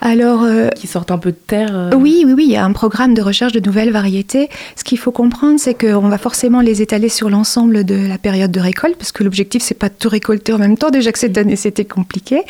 Alors, 0.00 0.44
euh, 0.44 0.68
qui 0.68 0.86
sortent 0.86 1.10
un 1.10 1.18
peu 1.18 1.32
de 1.32 1.36
terre. 1.36 1.70
Euh... 1.72 1.90
Oui, 1.96 2.22
oui, 2.24 2.32
oui, 2.32 2.44
il 2.46 2.52
y 2.52 2.56
a 2.56 2.64
un 2.64 2.72
programme 2.72 3.14
de 3.14 3.22
recherche 3.22 3.52
de 3.52 3.60
nouvelles 3.60 3.90
variétés. 3.90 4.48
Ce 4.76 4.84
qu'il 4.84 4.98
faut 4.98 5.10
comprendre, 5.10 5.58
c'est 5.58 5.74
qu'on 5.74 6.08
va 6.08 6.18
forcément 6.18 6.60
les 6.60 6.82
étaler 6.82 7.08
sur 7.08 7.30
l'ensemble 7.30 7.84
de 7.84 8.06
la 8.06 8.18
période 8.18 8.50
de 8.50 8.60
récolte, 8.60 8.96
parce 8.96 9.12
que 9.12 9.24
l'objectif, 9.24 9.62
c'est 9.62 9.74
pas 9.74 9.88
de 9.88 9.94
tout 9.98 10.08
récolter 10.08 10.52
en 10.52 10.58
même 10.58 10.78
temps. 10.78 10.90
Déjà 10.90 11.10
que 11.10 11.18
cette 11.18 11.36
année, 11.36 11.56
c'était 11.56 11.84
compliqué. 11.84 12.42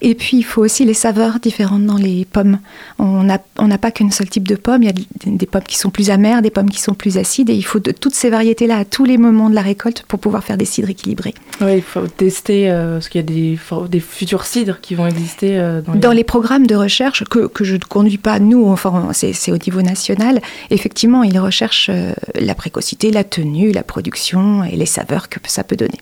Et 0.00 0.14
puis, 0.14 0.36
il 0.36 0.44
faut 0.44 0.62
aussi 0.62 0.84
les 0.84 0.94
saveurs 0.94 1.40
différentes 1.40 1.84
dans 1.84 1.96
les 1.96 2.24
pommes. 2.24 2.58
On 2.98 3.24
n'a 3.24 3.38
on 3.58 3.68
pas 3.78 3.90
qu'un 3.90 4.10
seul 4.10 4.28
type 4.28 4.46
de 4.46 4.54
pommes. 4.54 4.82
Il 4.82 4.86
y 4.86 4.90
a 4.90 4.94
des, 5.26 5.46
pommes 5.46 5.62
qui 5.62 5.78
sont 5.78 5.90
plus 5.90 6.10
amères, 6.10 6.40
des 6.40 6.50
pommes 6.50 6.70
qui 6.70 6.80
sont 6.80 6.94
plus 6.94 7.18
acides, 7.18 7.50
et 7.50 7.54
il 7.54 7.64
faut 7.64 7.80
de 7.80 7.90
toutes 7.90 8.14
ces 8.14 8.30
variétés-là 8.30 8.78
à 8.78 8.84
tous 8.84 9.04
les 9.04 9.18
moments 9.18 9.50
de 9.50 9.54
la 9.54 9.62
récolte 9.62 10.04
pour 10.06 10.20
pouvoir 10.20 10.44
faire 10.44 10.56
des 10.56 10.64
cidres 10.64 10.90
équilibrés. 10.90 11.34
Oui, 11.60 11.76
il 11.76 11.82
faut 11.82 12.06
tester, 12.06 12.70
euh, 12.70 12.94
parce 12.94 13.08
qu'il 13.08 13.20
y 13.20 13.24
a 13.24 13.26
des, 13.26 13.58
des 13.88 14.00
futurs 14.00 14.44
cidres 14.44 14.78
qui 14.80 14.94
vont 14.94 15.06
exister 15.06 15.58
dans 15.84 15.94
les... 15.94 15.98
dans 15.98 16.12
les 16.12 16.24
programmes 16.24 16.66
de 16.66 16.76
recherche 16.76 16.91
que, 16.98 17.64
je 17.64 17.74
ne 17.74 17.80
conduis 17.80 18.18
pas, 18.18 18.38
nous, 18.38 18.66
enfin, 18.68 19.10
c'est 19.12 19.52
au 19.52 19.58
niveau 19.58 19.82
national. 19.82 20.40
Effectivement, 20.70 21.22
ils 21.22 21.38
recherchent 21.38 21.90
euh, 21.90 22.12
la 22.34 22.54
précocité, 22.54 23.10
la 23.10 23.24
tenue, 23.24 23.72
la 23.72 23.82
production 23.82 24.64
et 24.64 24.76
les 24.76 24.86
saveurs 24.86 25.28
que 25.28 25.38
ça 25.46 25.64
peut 25.64 25.76
donner. 25.76 25.98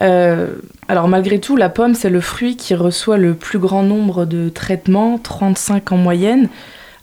Euh, 0.00 0.54
alors 0.88 1.08
malgré 1.08 1.38
tout, 1.38 1.56
la 1.56 1.68
pomme, 1.68 1.94
c'est 1.94 2.10
le 2.10 2.20
fruit 2.20 2.56
qui 2.56 2.74
reçoit 2.74 3.18
le 3.18 3.34
plus 3.34 3.58
grand 3.58 3.82
nombre 3.82 4.24
de 4.24 4.48
traitements, 4.48 5.18
35 5.18 5.92
en 5.92 5.96
moyenne. 5.96 6.48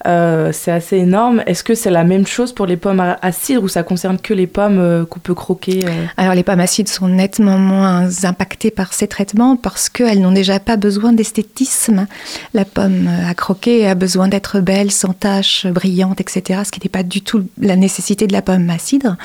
Euh, 0.07 0.51
c'est 0.53 0.71
assez 0.71 0.97
énorme. 0.97 1.43
Est-ce 1.45 1.63
que 1.63 1.75
c'est 1.75 1.89
la 1.89 2.03
même 2.03 2.25
chose 2.25 2.53
pour 2.53 2.65
les 2.65 2.77
pommes 2.77 3.03
acides 3.21 3.57
ou 3.57 3.67
ça 3.67 3.83
concerne 3.83 4.17
que 4.17 4.33
les 4.33 4.47
pommes 4.47 4.79
euh, 4.79 5.05
qu'on 5.05 5.19
peut 5.19 5.33
croquer 5.33 5.85
euh... 5.85 6.05
Alors 6.15 6.35
les 6.35 6.43
pommes 6.43 6.61
acides 6.61 6.87
sont 6.87 7.07
nettement 7.07 7.57
moins 7.57 8.07
impactées 8.23 8.71
par 8.71 8.93
ces 8.93 9.07
traitements 9.07 9.57
parce 9.57 9.89
qu'elles 9.89 10.21
n'ont 10.21 10.31
déjà 10.31 10.59
pas 10.59 10.77
besoin 10.77 11.11
d'esthétisme. 11.11 12.07
La 12.53 12.63
pomme 12.63 13.09
à 13.27 13.33
croquer 13.33 13.87
a 13.87 13.95
besoin 13.95 14.29
d'être 14.29 14.61
belle, 14.61 14.91
sans 14.91 15.13
taches, 15.13 15.67
brillante, 15.67 16.21
etc. 16.21 16.61
Ce 16.63 16.71
qui 16.71 16.79
n'est 16.81 16.89
pas 16.89 17.03
du 17.03 17.21
tout 17.21 17.45
la 17.59 17.75
nécessité 17.75 18.25
de 18.25 18.33
la 18.33 18.41
pomme 18.41 18.69
acide. 18.69 19.15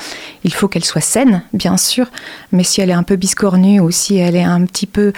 Il 0.43 0.53
faut 0.53 0.67
qu'elle 0.67 0.85
soit 0.85 1.01
saine, 1.01 1.43
bien 1.53 1.77
sûr, 1.77 2.07
mais 2.51 2.63
si 2.63 2.81
elle 2.81 2.89
est 2.89 2.93
un 2.93 3.03
peu 3.03 3.15
biscornue 3.15 3.79
ou 3.79 3.91
si 3.91 4.17
elle 4.17 4.35
est 4.35 4.43
un 4.43 4.65
petit 4.65 4.87
peu 4.87 5.13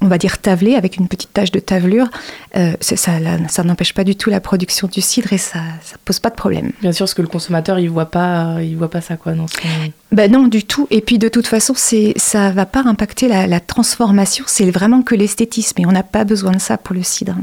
on 0.00 0.08
va 0.08 0.18
dire 0.18 0.38
tavelé, 0.38 0.74
avec 0.74 0.96
une 0.96 1.08
petite 1.08 1.32
tache 1.32 1.50
de 1.50 1.60
tavelure, 1.60 2.08
euh, 2.56 2.72
ça, 2.80 3.64
n'empêche 3.64 3.92
pas 3.92 4.04
du 4.04 4.16
tout 4.16 4.30
la 4.30 4.40
production 4.40 4.88
du 4.88 5.00
cidre 5.00 5.32
et 5.32 5.38
ça 5.38 5.58
ne 5.58 5.98
pose 6.04 6.20
pas 6.20 6.30
de 6.30 6.34
problème. 6.34 6.72
Bien 6.80 6.92
sûr, 6.92 7.04
parce 7.04 7.14
que 7.14 7.22
le 7.22 7.28
consommateur, 7.28 7.78
il 7.78 7.90
voit 7.90 8.10
pas, 8.10 8.56
il 8.62 8.76
voit 8.76 8.90
pas 8.90 9.00
ça 9.00 9.16
quoi 9.16 9.32
dans 9.32 9.46
son... 9.46 9.56
Ben 10.12 10.30
non, 10.30 10.46
du 10.46 10.64
tout. 10.64 10.86
Et 10.90 11.00
puis 11.00 11.18
de 11.18 11.28
toute 11.28 11.46
façon, 11.46 11.74
ça 11.76 12.50
va 12.50 12.66
pas 12.66 12.82
impacter 12.84 13.28
la, 13.28 13.46
la 13.46 13.60
transformation. 13.60 14.44
C'est 14.46 14.70
vraiment 14.70 15.02
que 15.02 15.14
l'esthétisme 15.14 15.80
et 15.80 15.86
on 15.86 15.92
n'a 15.92 16.02
pas 16.02 16.24
besoin 16.24 16.52
de 16.52 16.60
ça 16.60 16.78
pour 16.78 16.94
le 16.94 17.02
cidre. 17.02 17.36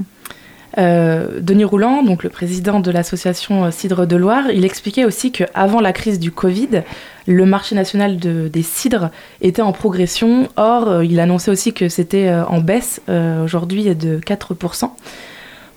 Euh, 0.80 1.40
Denis 1.40 1.66
Rouland, 1.66 2.02
donc 2.04 2.24
le 2.24 2.30
président 2.30 2.80
de 2.80 2.90
l'association 2.90 3.66
euh, 3.66 3.72
Cidre 3.72 4.08
de 4.08 4.16
Loire, 4.16 4.46
il 4.52 4.66
expliquait 4.66 5.06
aussi 5.06 5.32
qu'avant 5.32 5.82
la 5.82 5.94
crise 5.94 6.20
du 6.20 6.32
Covid, 6.32 6.82
le 7.28 7.46
marché 7.46 7.76
national 7.76 8.18
de- 8.18 8.48
des 8.48 8.64
cidres 8.64 9.12
était 9.42 9.62
en 9.62 9.72
progression. 9.72 10.48
Or, 10.58 10.88
euh, 10.90 11.06
il 11.06 11.20
annonçait 11.20 11.52
aussi 11.52 11.74
que 11.74 11.90
c'était 11.90 12.32
en 12.48 12.60
baisse 12.60 13.02
aujourd'hui 13.44 13.94
de 13.96 14.20
4%. 14.20 14.96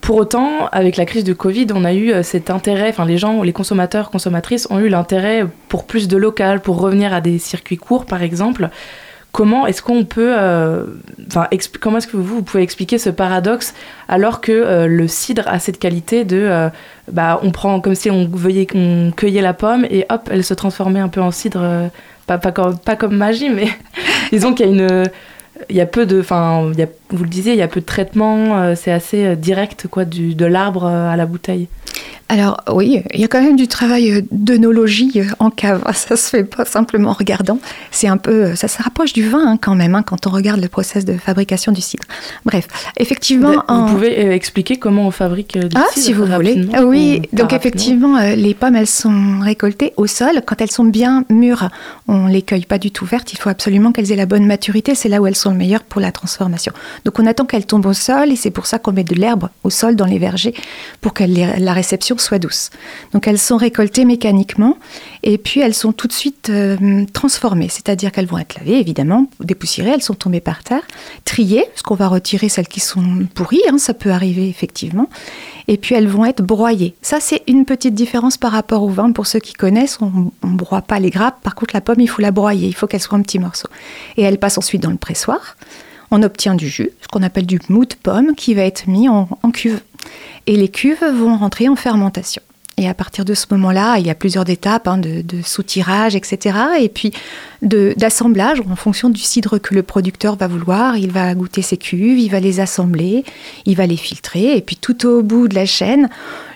Pour 0.00 0.16
autant, 0.16 0.66
avec 0.70 0.96
la 0.96 1.04
crise 1.04 1.24
du 1.24 1.34
Covid, 1.34 1.66
on 1.74 1.84
a 1.84 1.92
eu 1.92 2.12
cet 2.22 2.48
intérêt, 2.50 2.88
enfin 2.90 3.04
les 3.04 3.18
gens, 3.18 3.42
les 3.42 3.52
consommateurs, 3.52 4.10
consommatrices 4.10 4.68
ont 4.70 4.78
eu 4.78 4.88
l'intérêt 4.88 5.44
pour 5.68 5.84
plus 5.84 6.06
de 6.06 6.16
local, 6.16 6.60
pour 6.60 6.80
revenir 6.80 7.12
à 7.12 7.20
des 7.20 7.38
circuits 7.38 7.76
courts 7.76 8.06
par 8.06 8.22
exemple. 8.22 8.70
Comment 9.36 9.66
est-ce 9.66 9.82
qu'on 9.82 10.06
peut, 10.06 10.34
euh, 10.34 10.84
enfin, 11.26 11.46
comment 11.78 11.98
est-ce 11.98 12.06
que 12.06 12.16
vous, 12.16 12.36
vous 12.36 12.42
pouvez 12.42 12.62
expliquer 12.62 12.96
ce 12.96 13.10
paradoxe 13.10 13.74
alors 14.08 14.40
que 14.40 14.50
euh, 14.50 14.86
le 14.86 15.06
cidre 15.08 15.42
a 15.46 15.58
cette 15.58 15.78
qualité 15.78 16.24
de, 16.24 16.38
euh, 16.38 16.70
bah, 17.12 17.38
on 17.42 17.50
prend 17.50 17.80
comme 17.80 17.94
si 17.94 18.10
on, 18.10 18.26
veuillait, 18.26 18.66
on 18.74 19.12
cueillait 19.14 19.42
la 19.42 19.52
pomme 19.52 19.86
et 19.90 20.06
hop, 20.08 20.30
elle 20.32 20.42
se 20.42 20.54
transformait 20.54 21.00
un 21.00 21.08
peu 21.08 21.20
en 21.20 21.32
cidre, 21.32 21.90
pas, 22.26 22.38
comme, 22.96 23.14
magie, 23.14 23.50
mais 23.50 23.68
disons 24.32 24.54
qu'il 24.54 24.64
y 24.64 24.68
a 24.70 24.72
une, 24.72 25.04
il 25.68 25.76
y 25.76 25.82
a 25.82 25.86
peu 25.86 26.06
de, 26.06 26.18
enfin, 26.18 26.72
vous 27.10 27.22
le 27.22 27.28
disiez, 27.28 27.52
il 27.52 27.58
y 27.58 27.62
a 27.62 27.68
peu 27.68 27.80
de 27.80 27.86
traitement, 27.86 28.74
c'est 28.74 28.90
assez 28.90 29.36
direct 29.36 29.86
quoi, 29.86 30.06
du, 30.06 30.34
de 30.34 30.46
l'arbre 30.46 30.86
à 30.86 31.14
la 31.14 31.26
bouteille. 31.26 31.68
Alors 32.28 32.60
oui, 32.72 33.02
il 33.14 33.20
y 33.20 33.24
a 33.24 33.28
quand 33.28 33.40
même 33.42 33.56
du 33.56 33.68
travail 33.68 34.24
d'œnologie 34.32 35.20
en 35.38 35.50
cave. 35.50 35.82
Ça 35.94 36.16
se 36.16 36.28
fait 36.30 36.44
pas 36.44 36.64
simplement 36.64 37.10
en 37.10 37.12
regardant. 37.12 37.58
C'est 37.90 38.08
un 38.08 38.16
peu, 38.16 38.54
ça 38.56 38.68
se 38.68 38.82
rapproche 38.82 39.12
du 39.12 39.28
vin 39.28 39.44
hein, 39.52 39.58
quand 39.60 39.74
même 39.74 39.94
hein, 39.94 40.02
quand 40.02 40.26
on 40.26 40.30
regarde 40.30 40.60
le 40.60 40.68
process 40.68 41.04
de 41.04 41.14
fabrication 41.14 41.72
du 41.72 41.80
cidre. 41.80 42.04
Bref, 42.44 42.66
effectivement, 42.98 43.52
Vous, 43.52 43.60
en- 43.68 43.86
pouvez 43.92 44.26
euh, 44.26 44.32
expliquer 44.34 44.76
comment 44.76 45.06
on 45.06 45.10
fabrique 45.10 45.56
euh, 45.56 45.62
du 45.68 45.76
Ah, 45.76 45.84
cidre 45.92 46.04
si 46.06 46.12
vous 46.12 46.26
voulez. 46.26 46.66
oui, 46.84 47.22
donc 47.32 47.52
effectivement, 47.52 48.16
euh, 48.16 48.34
les 48.34 48.54
pommes, 48.54 48.76
elles 48.76 48.86
sont 48.86 49.40
récoltées 49.40 49.92
au 49.96 50.06
sol. 50.06 50.42
Quand 50.46 50.60
elles 50.60 50.70
sont 50.70 50.84
bien 50.84 51.24
mûres, 51.30 51.68
on 52.08 52.26
les 52.26 52.42
cueille 52.42 52.66
pas 52.66 52.78
du 52.78 52.90
tout 52.90 53.04
vertes. 53.06 53.32
Il 53.32 53.38
faut 53.38 53.48
absolument 53.50 53.92
qu'elles 53.92 54.12
aient 54.12 54.16
la 54.16 54.26
bonne 54.26 54.46
maturité. 54.46 54.94
C'est 54.94 55.08
là 55.08 55.20
où 55.20 55.26
elles 55.26 55.36
sont 55.36 55.50
le 55.50 55.56
meilleures 55.56 55.82
pour 55.84 56.00
la 56.00 56.12
transformation. 56.12 56.72
Donc 57.04 57.18
on 57.18 57.26
attend 57.26 57.44
qu'elles 57.44 57.66
tombent 57.66 57.86
au 57.86 57.92
sol 57.94 58.30
et 58.32 58.36
c'est 58.36 58.50
pour 58.50 58.66
ça 58.66 58.78
qu'on 58.78 58.92
met 58.92 59.04
de 59.04 59.14
l'herbe 59.14 59.48
au 59.64 59.70
sol 59.70 59.96
dans 59.96 60.06
les 60.06 60.18
vergers 60.18 60.54
pour 61.00 61.14
que 61.14 61.24
la 61.24 61.72
réception 61.72 61.95
soit 62.02 62.38
douce. 62.38 62.70
Donc 63.12 63.26
elles 63.26 63.38
sont 63.38 63.56
récoltées 63.56 64.04
mécaniquement 64.04 64.78
et 65.22 65.38
puis 65.38 65.60
elles 65.60 65.74
sont 65.74 65.92
tout 65.92 66.06
de 66.06 66.12
suite 66.12 66.50
euh, 66.50 67.04
transformées. 67.12 67.68
C'est-à-dire 67.68 68.12
qu'elles 68.12 68.26
vont 68.26 68.38
être 68.38 68.56
lavées, 68.58 68.78
évidemment, 68.78 69.26
dépoussiérées, 69.40 69.90
elles 69.90 70.02
sont 70.02 70.14
tombées 70.14 70.40
par 70.40 70.62
terre, 70.62 70.82
triées, 71.24 71.64
parce 71.68 71.82
qu'on 71.82 71.94
va 71.94 72.08
retirer 72.08 72.48
celles 72.48 72.68
qui 72.68 72.80
sont 72.80 73.26
pourries, 73.34 73.62
hein, 73.68 73.78
ça 73.78 73.94
peut 73.94 74.10
arriver 74.10 74.48
effectivement 74.48 75.08
et 75.68 75.76
puis 75.76 75.94
elles 75.94 76.08
vont 76.08 76.24
être 76.24 76.42
broyées. 76.42 76.94
Ça, 77.02 77.18
c'est 77.20 77.42
une 77.46 77.64
petite 77.64 77.94
différence 77.94 78.36
par 78.36 78.52
rapport 78.52 78.82
au 78.82 78.88
vin. 78.88 79.12
Pour 79.12 79.26
ceux 79.26 79.40
qui 79.40 79.52
connaissent, 79.52 79.98
on 80.00 80.30
ne 80.46 80.56
broie 80.56 80.82
pas 80.82 81.00
les 81.00 81.10
grappes. 81.10 81.42
Par 81.42 81.54
contre, 81.54 81.74
la 81.74 81.80
pomme, 81.80 82.00
il 82.00 82.08
faut 82.08 82.22
la 82.22 82.30
broyer, 82.30 82.68
il 82.68 82.74
faut 82.74 82.86
qu'elle 82.86 83.00
soit 83.00 83.18
en 83.18 83.22
petits 83.22 83.38
morceaux. 83.38 83.68
Et 84.16 84.22
elle 84.22 84.38
passe 84.38 84.58
ensuite 84.58 84.82
dans 84.82 84.90
le 84.90 84.96
pressoir. 84.96 85.56
On 86.10 86.22
obtient 86.22 86.54
du 86.54 86.68
jus, 86.68 86.90
ce 87.02 87.08
qu'on 87.08 87.22
appelle 87.22 87.46
du 87.46 87.58
mou 87.68 87.84
de 87.84 87.94
pomme, 88.00 88.36
qui 88.36 88.54
va 88.54 88.62
être 88.62 88.86
mis 88.86 89.08
en, 89.08 89.28
en 89.42 89.50
cuve. 89.50 89.80
Et 90.46 90.56
les 90.56 90.68
cuves 90.68 91.04
vont 91.04 91.36
rentrer 91.36 91.68
en 91.68 91.76
fermentation. 91.76 92.42
Et 92.78 92.88
à 92.88 92.94
partir 92.94 93.24
de 93.24 93.32
ce 93.32 93.46
moment-là, 93.52 93.96
il 93.98 94.06
y 94.06 94.10
a 94.10 94.14
plusieurs 94.14 94.48
étapes 94.50 94.86
hein, 94.86 94.98
de, 94.98 95.24
soutirage, 95.42 96.14
etc. 96.14 96.58
Et 96.78 96.90
puis 96.90 97.10
d'assemblage 97.62 98.60
en 98.60 98.76
fonction 98.76 99.08
du 99.08 99.20
cidre 99.20 99.58
que 99.58 99.74
le 99.74 99.82
producteur 99.82 100.36
va 100.36 100.46
vouloir. 100.46 100.98
Il 100.98 101.10
va 101.10 101.34
goûter 101.34 101.62
ses 101.62 101.78
cuves, 101.78 102.18
il 102.18 102.28
va 102.28 102.38
les 102.38 102.60
assembler, 102.60 103.24
il 103.64 103.76
va 103.76 103.86
les 103.86 103.96
filtrer. 103.96 104.58
Et 104.58 104.60
puis 104.60 104.76
tout 104.76 105.06
au 105.06 105.22
bout 105.22 105.48
de 105.48 105.54
la 105.54 105.64
chaîne, 105.64 106.10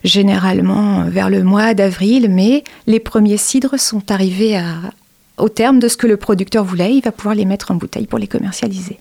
généralement 0.04 1.04
vers 1.04 1.30
le 1.30 1.42
mois 1.42 1.72
d'avril, 1.72 2.28
mai, 2.28 2.64
les 2.86 3.00
premiers 3.00 3.38
cidres 3.38 3.80
sont 3.80 4.10
arrivés 4.10 4.58
à- 4.58 4.92
au 5.38 5.48
terme 5.48 5.78
de 5.78 5.88
ce 5.88 5.96
que 5.96 6.06
le 6.06 6.18
producteur 6.18 6.64
voulait. 6.64 6.94
Il 6.94 7.02
va 7.02 7.12
pouvoir 7.12 7.34
les 7.34 7.46
mettre 7.46 7.70
en 7.70 7.76
bouteille 7.76 8.06
pour 8.06 8.18
les 8.18 8.28
commercialiser. 8.28 8.98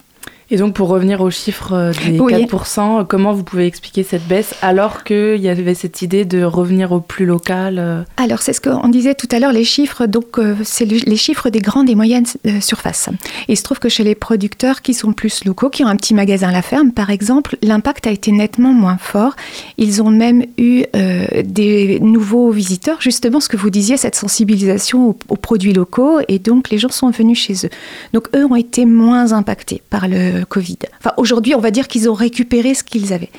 Et 0.52 0.58
donc, 0.58 0.74
pour 0.74 0.88
revenir 0.88 1.22
aux 1.22 1.30
chiffres 1.30 1.74
euh, 1.74 1.92
des 2.08 2.20
Oui. 2.20 2.34
4%, 2.34 3.06
comment 3.06 3.34
vous 3.34 3.44
pouvez 3.44 3.68
expliquer 3.68 4.02
cette 4.04 4.28
baisse 4.28 4.56
alors 4.64 5.04
qu'il 5.04 5.38
y 5.38 5.48
avait 5.48 5.76
cette 5.76 6.02
idée 6.02 6.26
de 6.26 6.42
revenir 6.44 6.92
au 6.92 7.02
plus 7.02 7.26
local 7.28 7.78
euh, 7.78 8.02
Alors, 8.18 8.42
c'est 8.42 8.54
ce 8.54 8.60
qu'on 8.62 8.88
disait 8.88 9.14
tout 9.14 9.28
à 9.32 9.38
l'heure, 9.40 9.52
les 9.52 9.64
chiffres, 9.64 10.08
donc 10.08 10.40
euh, 10.40 10.56
c'est 10.64 10.86
le- 10.86 10.98
les 11.06 11.18
chiffres 11.18 11.50
des 11.52 11.60
grandes 11.60 11.88
et 11.90 11.94
moyennes 11.96 12.26
euh, 12.48 12.62
surfaces. 12.62 13.10
Et 13.48 13.54
il 13.54 13.58
se 13.58 13.64
trouve 13.64 13.78
que 13.80 13.90
chez 13.90 14.04
les 14.04 14.16
producteurs 14.16 14.82
qui 14.82 14.96
sont 14.96 15.14
plus 15.14 15.46
locaux, 15.46 15.70
qui 15.70 15.84
ont 15.84 15.88
un 15.88 15.96
petit 15.96 16.16
magasin 16.16 16.50
à 16.50 16.52
la 16.52 16.64
ferme, 16.64 16.94
par 16.94 17.12
exemple, 17.12 17.56
l'impact 17.62 18.08
a 18.08 18.12
été 18.12 18.32
nettement 18.32 18.74
moins 18.74 18.98
fort. 18.98 19.36
Ils 19.78 20.02
ont 20.02 20.10
même 20.10 20.44
eu 20.58 20.84
euh, 20.96 21.28
des 21.46 22.00
nouveaux 22.00 22.50
visiteurs, 22.50 23.02
justement 23.02 23.40
ce 23.40 23.50
que 23.50 23.58
vous 23.58 23.70
disiez, 23.70 23.98
cette 23.98 24.16
sensibilisation 24.16 25.10
aux, 25.10 25.18
aux 25.30 25.36
produits 25.36 25.74
locaux, 25.74 26.20
et 26.28 26.40
donc 26.40 26.72
les 26.72 26.80
gens 26.80 26.90
sont 26.90 27.12
venus 27.12 27.38
chez 27.40 27.54
eux. 27.66 27.70
Donc 28.14 28.30
eux 28.36 28.46
ont 28.46 28.56
été 28.56 28.86
moins 28.86 29.32
impactés 29.34 29.84
par 29.92 30.08
le 30.08 30.39
Covid. 30.44 30.78
Enfin, 31.00 31.14
aujourd'hui, 31.18 31.56
on 31.56 31.60
va 31.60 31.72
dire 31.72 31.88
qu'ils 31.88 32.10
ont 32.10 32.14
récupéré 32.14 32.74
ce 32.74 32.84
qu'ils 32.84 33.14
avaient. 33.14 33.32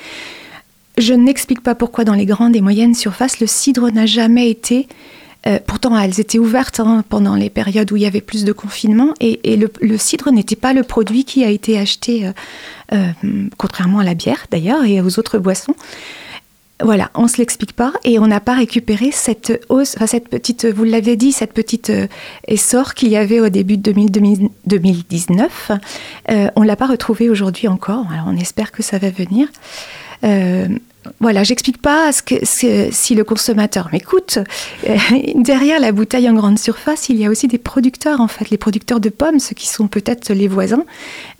Je 0.98 1.14
n'explique 1.14 1.62
pas 1.62 1.74
pourquoi 1.74 2.04
dans 2.04 2.14
les 2.14 2.26
grandes 2.26 2.56
et 2.56 2.60
moyennes 2.60 2.94
surfaces, 2.94 3.40
le 3.40 3.46
cidre 3.46 3.90
n'a 3.90 4.06
jamais 4.06 4.50
été... 4.50 4.86
euh, 5.46 5.58
pourtant, 5.66 5.98
elles 5.98 6.20
étaient 6.20 6.38
ouvertes 6.38 6.80
hein, 6.80 7.04
pendant 7.08 7.34
les 7.34 7.48
périodes 7.48 7.90
où 7.92 7.96
il 7.96 8.02
y 8.02 8.06
avait 8.06 8.20
plus 8.20 8.44
de 8.44 8.52
confinement 8.52 9.14
et, 9.20 9.56
le, 9.56 9.98
cidre 9.98 10.30
n'était 10.30 10.56
pas 10.56 10.72
le 10.72 10.82
produit 10.82 11.24
qui 11.24 11.44
a 11.44 11.48
été 11.48 11.78
acheté, 11.78 12.26
euh, 12.26 12.32
euh, 12.92 13.48
contrairement 13.56 14.00
à 14.00 14.04
la 14.04 14.14
bière 14.14 14.46
d'ailleurs 14.50 14.84
et 14.84 15.00
aux 15.00 15.18
autres 15.18 15.38
boissons. 15.38 15.74
Voilà, 16.82 17.10
on 17.14 17.28
se 17.28 17.38
l'explique 17.38 17.74
pas 17.74 17.92
et 18.04 18.18
on 18.18 18.26
n'a 18.26 18.40
pas 18.40 18.54
récupéré 18.54 19.10
cette 19.12 19.64
hausse, 19.68 19.94
enfin 19.96 20.06
cette 20.06 20.28
petite, 20.28 20.66
vous 20.66 20.84
l'avez 20.84 21.16
dit, 21.16 21.32
cette 21.32 21.52
petite 21.52 21.90
euh, 21.90 22.06
essor 22.48 22.94
qu'il 22.94 23.08
y 23.08 23.16
avait 23.16 23.40
au 23.40 23.48
début 23.48 23.76
de 23.76 23.82
2000 23.82 24.10
2000 24.10 24.48
2019. 24.66 25.72
Euh, 26.30 26.48
on 26.56 26.62
l'a 26.62 26.76
pas 26.76 26.86
retrouvé 26.86 27.28
aujourd'hui 27.28 27.68
encore. 27.68 28.06
Alors 28.12 28.26
on 28.28 28.36
espère 28.36 28.72
que 28.72 28.82
ça 28.82 28.98
va 28.98 29.10
venir. 29.10 29.48
Euh, 30.24 30.68
voilà, 31.18 31.44
j'explique 31.44 31.80
pas 31.80 32.12
ce 32.12 32.22
que, 32.22 32.34
si 32.44 33.14
le 33.14 33.24
consommateur 33.24 33.88
m'écoute. 33.92 34.38
euh, 34.88 34.96
derrière 35.34 35.80
la 35.80 35.92
bouteille 35.92 36.28
en 36.28 36.34
grande 36.34 36.58
surface, 36.58 37.08
il 37.08 37.16
y 37.16 37.24
a 37.24 37.30
aussi 37.30 37.48
des 37.48 37.58
producteurs, 37.58 38.20
en 38.20 38.28
fait, 38.28 38.50
les 38.50 38.58
producteurs 38.58 39.00
de 39.00 39.08
pommes, 39.08 39.38
ceux 39.38 39.54
qui 39.54 39.66
sont 39.66 39.88
peut-être 39.88 40.32
les 40.32 40.48
voisins, 40.48 40.84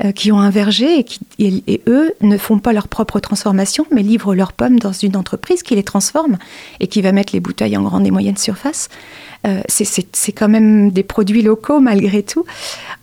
euh, 0.05 0.13
qui 0.13 0.33
ont 0.33 0.41
un 0.41 0.51
verger 0.51 1.01
et, 1.01 1.05
qui, 1.05 1.21
et, 1.39 1.63
et 1.67 1.83
eux 1.87 2.13
ne 2.23 2.39
font 2.39 2.59
pas 2.59 2.73
leur 2.73 2.89
propre 2.89 3.21
transformation, 3.21 3.87
mais 3.91 4.03
livrent 4.03 4.35
leurs 4.35 4.53
pommes 4.53 4.79
dans 4.79 4.93
une 4.93 5.17
entreprise 5.17 5.63
qui 5.63 5.75
les 5.75 5.83
transforme 5.85 6.39
et 6.81 6.87
qui 6.87 7.03
va 7.03 7.13
mettre 7.13 7.35
les 7.35 7.41
bouteilles 7.41 7.77
en 7.77 7.83
grande 7.83 8.07
et 8.07 8.11
moyenne 8.11 8.39
surface. 8.39 8.89
Euh, 9.47 9.63
c'est- 9.69 10.33
quand 10.33 10.49
même 10.49 10.91
des 10.91 11.03
produits 11.03 11.41
locaux 11.41 11.81
malgré 11.81 12.23
tout. 12.23 12.45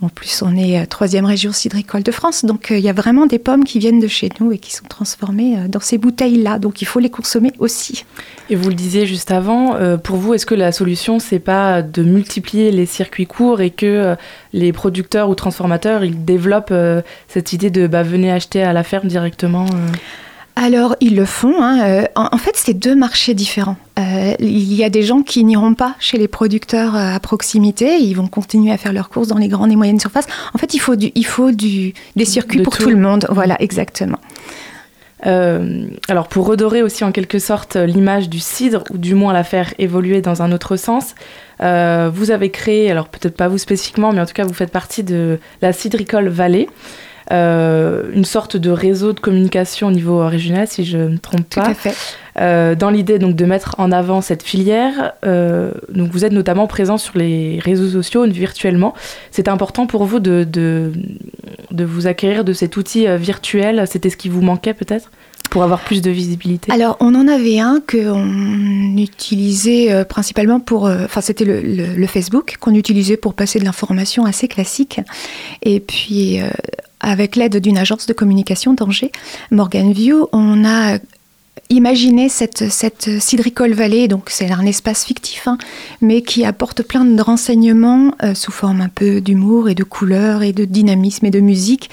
En 0.01 0.09
plus, 0.09 0.43
on 0.43 0.55
est 0.55 0.79
euh, 0.79 0.85
troisième 0.85 1.25
région 1.25 1.51
cidricole 1.51 2.03
de 2.03 2.11
France, 2.11 2.45
donc 2.45 2.69
euh, 2.69 2.77
il 2.77 2.83
y 2.83 2.89
a 2.89 2.93
vraiment 2.93 3.25
des 3.25 3.39
pommes 3.39 3.63
qui 3.63 3.79
viennent 3.79 3.99
de 3.99 4.07
chez 4.07 4.29
nous 4.39 4.51
et 4.51 4.59
qui 4.59 4.71
sont 4.73 4.85
transformées 4.87 5.57
dans 5.67 5.79
ces 5.79 5.97
bouteilles-là. 5.97 6.59
Donc 6.59 6.81
il 6.83 6.85
faut 6.85 6.99
les 6.99 7.09
consommer 7.09 7.51
aussi. 7.57 8.05
Et 8.51 8.55
vous 8.55 8.69
le 8.69 8.75
disiez 8.75 9.07
juste 9.07 9.31
avant, 9.31 9.75
pour 10.03 10.17
vous, 10.17 10.35
est-ce 10.35 10.45
que 10.45 10.53
la 10.55 10.71
solution, 10.71 11.17
c'est 11.19 11.39
pas 11.39 11.81
de 11.81 12.03
multiplier 12.03 12.71
les 12.71 12.85
circuits 12.85 13.25
courts 13.27 13.61
et 13.61 13.71
que 13.71 14.15
les 14.53 14.71
producteurs 14.71 15.29
ou 15.29 15.35
transformateurs, 15.35 16.03
ils 16.03 16.23
développent 16.23 16.73
cette 17.27 17.51
idée 17.53 17.69
de 17.71 17.87
bah, 17.87 18.03
venez 18.03 18.31
acheter 18.31 18.61
à 18.61 18.73
la 18.73 18.83
ferme 18.83 19.07
directement. 19.07 19.65
Alors, 20.59 20.95
ils 21.01 21.15
le 21.15 21.25
font. 21.25 21.61
hein. 21.61 21.81
Euh, 21.87 22.03
En, 22.15 22.37
fait, 22.39 22.53
c'est 22.55 22.73
deux 22.73 22.95
marchés 22.95 23.35
différents. 23.35 23.75
Euh, 23.99 24.33
il 24.39 24.73
y 24.73 24.83
a 24.83 24.89
des 24.89 25.03
gens 25.03 25.21
qui 25.21 25.43
n'iront 25.43 25.75
pas 25.75 25.95
chez 25.99 26.17
les 26.17 26.27
producteurs 26.27 26.95
euh, 26.95 27.13
à 27.15 27.19
proximité. 27.19 27.97
Ils 27.99 28.15
vont 28.15 28.27
continuer 28.27 28.71
à 28.71 28.77
faire 28.77 28.91
leurs 28.91 29.09
courses 29.09 29.27
dans 29.27 29.37
les 29.37 29.49
grandes 29.49 29.71
et 29.71 29.75
moyennes 29.75 29.99
surfaces. 29.99 30.25
En 30.55 30.57
fait, 30.57 30.73
il 30.73 30.79
faut, 30.79 30.95
du, 30.95 31.11
il 31.13 31.25
faut 31.27 31.51
du, 31.51 31.93
des 32.15 32.25
circuits 32.25 32.57
De 32.59 32.63
pour 32.63 32.75
tout. 32.75 32.83
tout. 32.83 32.89
le 32.89 32.97
monde. 32.97 33.27
Voilà, 33.29 33.55
exactement. 33.61 34.17
Euh, 35.25 35.87
alors 36.09 36.27
pour 36.27 36.45
redorer 36.45 36.83
aussi 36.83 37.03
en 37.03 37.11
quelque 37.11 37.39
sorte 37.39 37.75
l'image 37.75 38.29
du 38.29 38.39
cidre, 38.39 38.83
ou 38.91 38.97
du 38.99 39.15
moins 39.15 39.33
la 39.33 39.43
faire 39.43 39.73
évoluer 39.79 40.21
dans 40.21 40.41
un 40.43 40.51
autre 40.51 40.75
sens, 40.75 41.15
euh, 41.61 42.11
vous 42.13 42.29
avez 42.29 42.51
créé, 42.51 42.91
alors 42.91 43.07
peut-être 43.09 43.35
pas 43.35 43.47
vous 43.47 43.57
spécifiquement, 43.57 44.11
mais 44.11 44.21
en 44.21 44.27
tout 44.27 44.33
cas 44.35 44.43
vous 44.45 44.53
faites 44.53 44.71
partie 44.71 45.01
de 45.03 45.39
la 45.63 45.73
Cidricole 45.73 46.27
Vallée, 46.27 46.69
une 47.31 48.25
sorte 48.25 48.57
de 48.57 48.69
réseau 48.69 49.13
de 49.13 49.19
communication 49.19 49.87
au 49.87 49.91
niveau 49.91 50.25
régional, 50.25 50.67
si 50.67 50.85
je 50.85 50.97
ne 50.97 51.07
me 51.09 51.17
trompe 51.17 51.49
Tout 51.49 51.59
pas. 51.59 51.67
à 51.69 51.73
fait. 51.73 51.93
Euh, 52.39 52.75
dans 52.75 52.91
l'idée 52.91 53.17
donc 53.17 53.35
de 53.35 53.45
mettre 53.45 53.73
en 53.79 53.91
avant 53.91 54.21
cette 54.21 54.43
filière. 54.43 55.13
euh, 55.25 55.71
donc 55.89 56.11
vous 56.11 56.23
êtes 56.23 56.31
notamment 56.33 56.67
présent 56.67 56.97
sur 56.99 57.17
les 57.17 57.57
réseaux 57.59 57.89
sociaux 57.89 58.25
virtuellement. 58.27 58.93
C'est 59.31 59.47
important 59.47 59.87
pour 59.87 60.05
vous 60.05 60.19
de, 60.19 60.43
de, 60.47 60.91
de 61.71 61.83
vous 61.83 62.05
acquérir 62.05 62.43
de 62.43 62.53
cet 62.53 62.77
outil 62.77 63.07
euh, 63.07 63.17
virtuel 63.17 63.85
C'était 63.87 64.11
ce 64.11 64.17
qui 64.17 64.29
vous 64.29 64.41
manquait 64.41 64.75
peut-être 64.75 65.09
pour 65.49 65.63
avoir 65.63 65.79
plus 65.79 66.01
de 66.03 66.11
visibilité? 66.11 66.71
Alors, 66.71 66.97
on 66.99 67.15
en 67.15 67.27
avait 67.27 67.57
un 67.59 67.81
qu'on 67.89 68.97
utilisait 68.97 69.91
euh, 69.91 70.03
principalement 70.03 70.59
pour. 70.59 70.85
euh, 70.87 71.05
Enfin, 71.05 71.21
c'était 71.21 71.45
le, 71.45 71.61
le- 71.61 71.95
le 71.95 72.07
Facebook 72.07 72.57
qu'on 72.59 72.75
utilisait 72.75 73.17
pour 73.17 73.33
passer 73.33 73.57
de 73.59 73.63
l'information 73.65 74.25
assez 74.25 74.47
classique. 74.47 74.99
Et 75.63 75.79
puis, 75.79 76.41
euh, 76.41 76.49
avec 77.07 77.37
l'aide 77.37 77.57
d'une 77.57 77.77
agence 77.77 78.05
de 78.05 78.13
communication 78.13 78.73
d'Angers, 78.73 79.11
Morgan 79.49 79.93
View, 79.93 80.27
on 80.33 80.65
a 80.65 80.97
imaginé 81.69 82.29
cette, 82.29 82.69
cette 82.69 83.19
Cidricole 83.19 83.73
Valley. 83.73 84.07
Donc, 84.07 84.29
c'est 84.29 84.51
un 84.51 84.65
espace 84.65 85.03
fictif, 85.03 85.47
hein, 85.47 85.57
mais 86.01 86.21
qui 86.21 86.45
apporte 86.45 86.83
plein 86.83 87.05
de 87.05 87.21
renseignements 87.21 88.13
euh, 88.23 88.33
sous 88.33 88.51
forme 88.51 88.81
un 88.81 88.89
peu 88.89 89.21
d'humour 89.21 89.69
et 89.69 89.75
de 89.75 89.83
couleurs 89.83 90.43
et 90.43 90.53
de 90.53 90.65
dynamisme 90.65 91.25
et 91.25 91.31
de 91.31 91.39
musique 91.39 91.89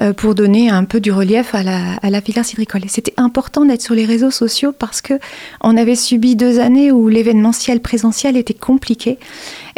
euh, 0.00 0.12
pour 0.12 0.34
donner 0.34 0.70
un 0.70 0.84
peu 0.84 1.00
du 1.00 1.12
relief 1.12 1.54
à 1.54 1.62
la, 1.62 1.96
à 2.02 2.20
filière 2.20 2.44
cidricole. 2.44 2.82
C'était 2.88 3.14
important 3.16 3.64
d'être 3.64 3.82
sur 3.82 3.94
les 3.94 4.04
réseaux 4.04 4.30
sociaux 4.30 4.72
parce 4.76 5.00
que 5.00 5.14
on 5.60 5.76
avait 5.76 5.96
subi 5.96 6.36
deux 6.36 6.58
années 6.58 6.90
où 6.90 7.08
l'événementiel 7.08 7.80
présentiel 7.80 8.36
était 8.36 8.54
compliqué 8.54 9.18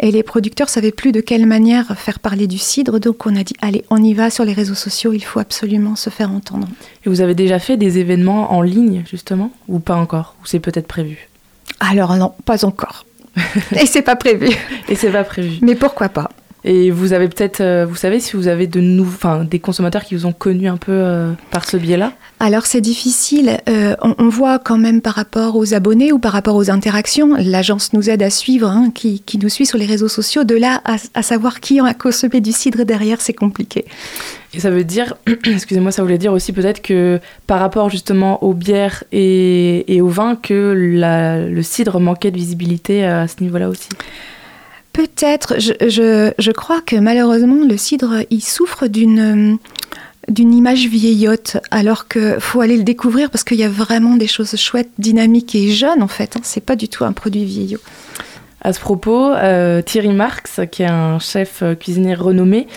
et 0.01 0.11
les 0.11 0.23
producteurs 0.23 0.67
savaient 0.67 0.91
plus 0.91 1.11
de 1.11 1.21
quelle 1.21 1.45
manière 1.45 1.97
faire 1.97 2.19
parler 2.19 2.47
du 2.47 2.57
cidre. 2.57 2.99
Donc 2.99 3.25
on 3.25 3.35
a 3.35 3.43
dit 3.43 3.53
allez, 3.61 3.85
on 3.89 4.03
y 4.03 4.13
va 4.13 4.29
sur 4.29 4.43
les 4.43 4.53
réseaux 4.53 4.75
sociaux, 4.75 5.13
il 5.13 5.23
faut 5.23 5.39
absolument 5.39 5.95
se 5.95 6.09
faire 6.09 6.31
entendre. 6.31 6.67
Et 7.05 7.09
vous 7.09 7.21
avez 7.21 7.35
déjà 7.35 7.59
fait 7.59 7.77
des 7.77 7.99
événements 7.99 8.53
en 8.53 8.61
ligne, 8.61 9.03
justement 9.09 9.51
Ou 9.67 9.79
pas 9.79 9.95
encore 9.95 10.35
Ou 10.41 10.47
c'est 10.47 10.59
peut-être 10.59 10.87
prévu? 10.87 11.29
Alors 11.79 12.15
non, 12.17 12.33
pas 12.45 12.65
encore. 12.65 13.05
et 13.79 13.85
c'est 13.85 14.01
pas 14.01 14.15
prévu. 14.15 14.49
Et 14.89 14.95
c'est 14.95 15.11
pas 15.11 15.23
prévu. 15.23 15.59
Mais 15.61 15.75
pourquoi 15.75 16.09
pas? 16.09 16.29
Et 16.63 16.91
vous 16.91 17.11
avez 17.13 17.27
peut-être, 17.27 17.59
euh, 17.61 17.87
vous 17.89 17.95
savez 17.95 18.19
si 18.19 18.35
vous 18.35 18.47
avez 18.47 18.67
de 18.67 18.79
nouveaux, 18.79 19.15
enfin, 19.15 19.43
des 19.43 19.57
consommateurs 19.57 20.03
qui 20.03 20.13
vous 20.15 20.27
ont 20.27 20.31
connu 20.31 20.67
un 20.67 20.77
peu 20.77 20.91
euh, 20.91 21.31
par 21.49 21.67
ce 21.67 21.75
biais-là? 21.75 22.13
Alors 22.39 22.67
c'est 22.67 22.81
difficile. 22.81 23.57
Euh, 23.67 23.95
on, 24.03 24.13
on 24.19 24.29
voit 24.29 24.59
quand 24.59 24.77
même 24.77 25.01
par 25.01 25.15
rapport 25.15 25.55
aux 25.55 25.73
abonnés 25.73 26.11
ou 26.11 26.19
par 26.19 26.33
rapport 26.33 26.55
aux 26.55 26.69
interactions, 26.69 27.35
l'agence 27.35 27.93
nous 27.93 28.11
aide 28.11 28.21
à 28.21 28.29
suivre, 28.29 28.67
hein, 28.67 28.91
qui, 28.93 29.21
qui 29.21 29.39
nous 29.39 29.49
suit 29.49 29.65
sur 29.65 29.79
les 29.79 29.87
réseaux 29.87 30.07
sociaux. 30.07 30.43
De 30.43 30.55
là 30.55 30.81
à, 30.85 30.97
à 31.15 31.23
savoir 31.23 31.61
qui 31.61 31.79
a 31.79 31.93
consommé 31.95 32.41
du 32.41 32.51
cidre 32.51 32.85
derrière, 32.85 33.21
c'est 33.21 33.33
compliqué. 33.33 33.85
Et 34.53 34.59
ça 34.59 34.69
veut 34.69 34.83
dire, 34.83 35.15
excusez-moi, 35.45 35.91
ça 35.91 36.03
voulait 36.03 36.19
dire 36.19 36.33
aussi 36.33 36.51
peut-être 36.53 36.81
que 36.83 37.19
par 37.47 37.59
rapport 37.59 37.89
justement 37.89 38.43
aux 38.43 38.53
bières 38.53 39.03
et, 39.11 39.95
et 39.95 40.01
au 40.01 40.09
vin, 40.09 40.35
que 40.35 40.73
la- 40.77 41.39
le 41.47 41.63
cidre 41.63 41.99
manquait 41.99 42.29
de 42.29 42.37
visibilité 42.37 43.03
à 43.03 43.27
ce 43.27 43.41
niveau-là 43.41 43.67
aussi? 43.69 43.89
Peut-être, 44.93 45.55
je, 45.59 46.51
crois 46.51 46.81
que 46.81 46.97
malheureusement 46.97 47.65
le 47.65 47.77
cidre, 47.77 48.23
il 48.29 48.41
souffre 48.41 48.87
d'une 48.87 49.53
euh, 49.53 49.55
d'une 50.27 50.53
image 50.53 50.85
vieillotte, 50.87 51.57
alors 51.71 52.07
que 52.07 52.39
faut 52.39 52.61
aller 52.61 52.77
le 52.77 52.83
découvrir 52.83 53.29
parce 53.31 53.43
qu'il 53.43 53.57
y 53.57 53.63
a 53.63 53.69
vraiment 53.69 54.15
des 54.15 54.27
choses 54.27 54.55
chouettes, 54.55 54.91
dynamiques 54.99 55.55
et 55.55 55.71
jeunes 55.71 56.03
en 56.03 56.07
fait. 56.07 56.37
hein. 56.37 56.41
C'est 56.43 56.63
pas 56.63 56.75
du 56.75 56.89
tout 56.89 57.05
un 57.05 57.11
produit 57.11 57.45
vieillot. 57.45 57.79
À 58.61 58.73
ce 58.73 58.79
propos, 58.79 59.31
euh, 59.31 59.81
Thierry 59.81 60.13
Marx, 60.13 60.59
qui 60.71 60.83
est 60.83 60.87
un 60.87 61.17
chef 61.17 61.63
euh, 61.63 61.73
cuisinier 61.73 62.13
renommé, 62.13 62.67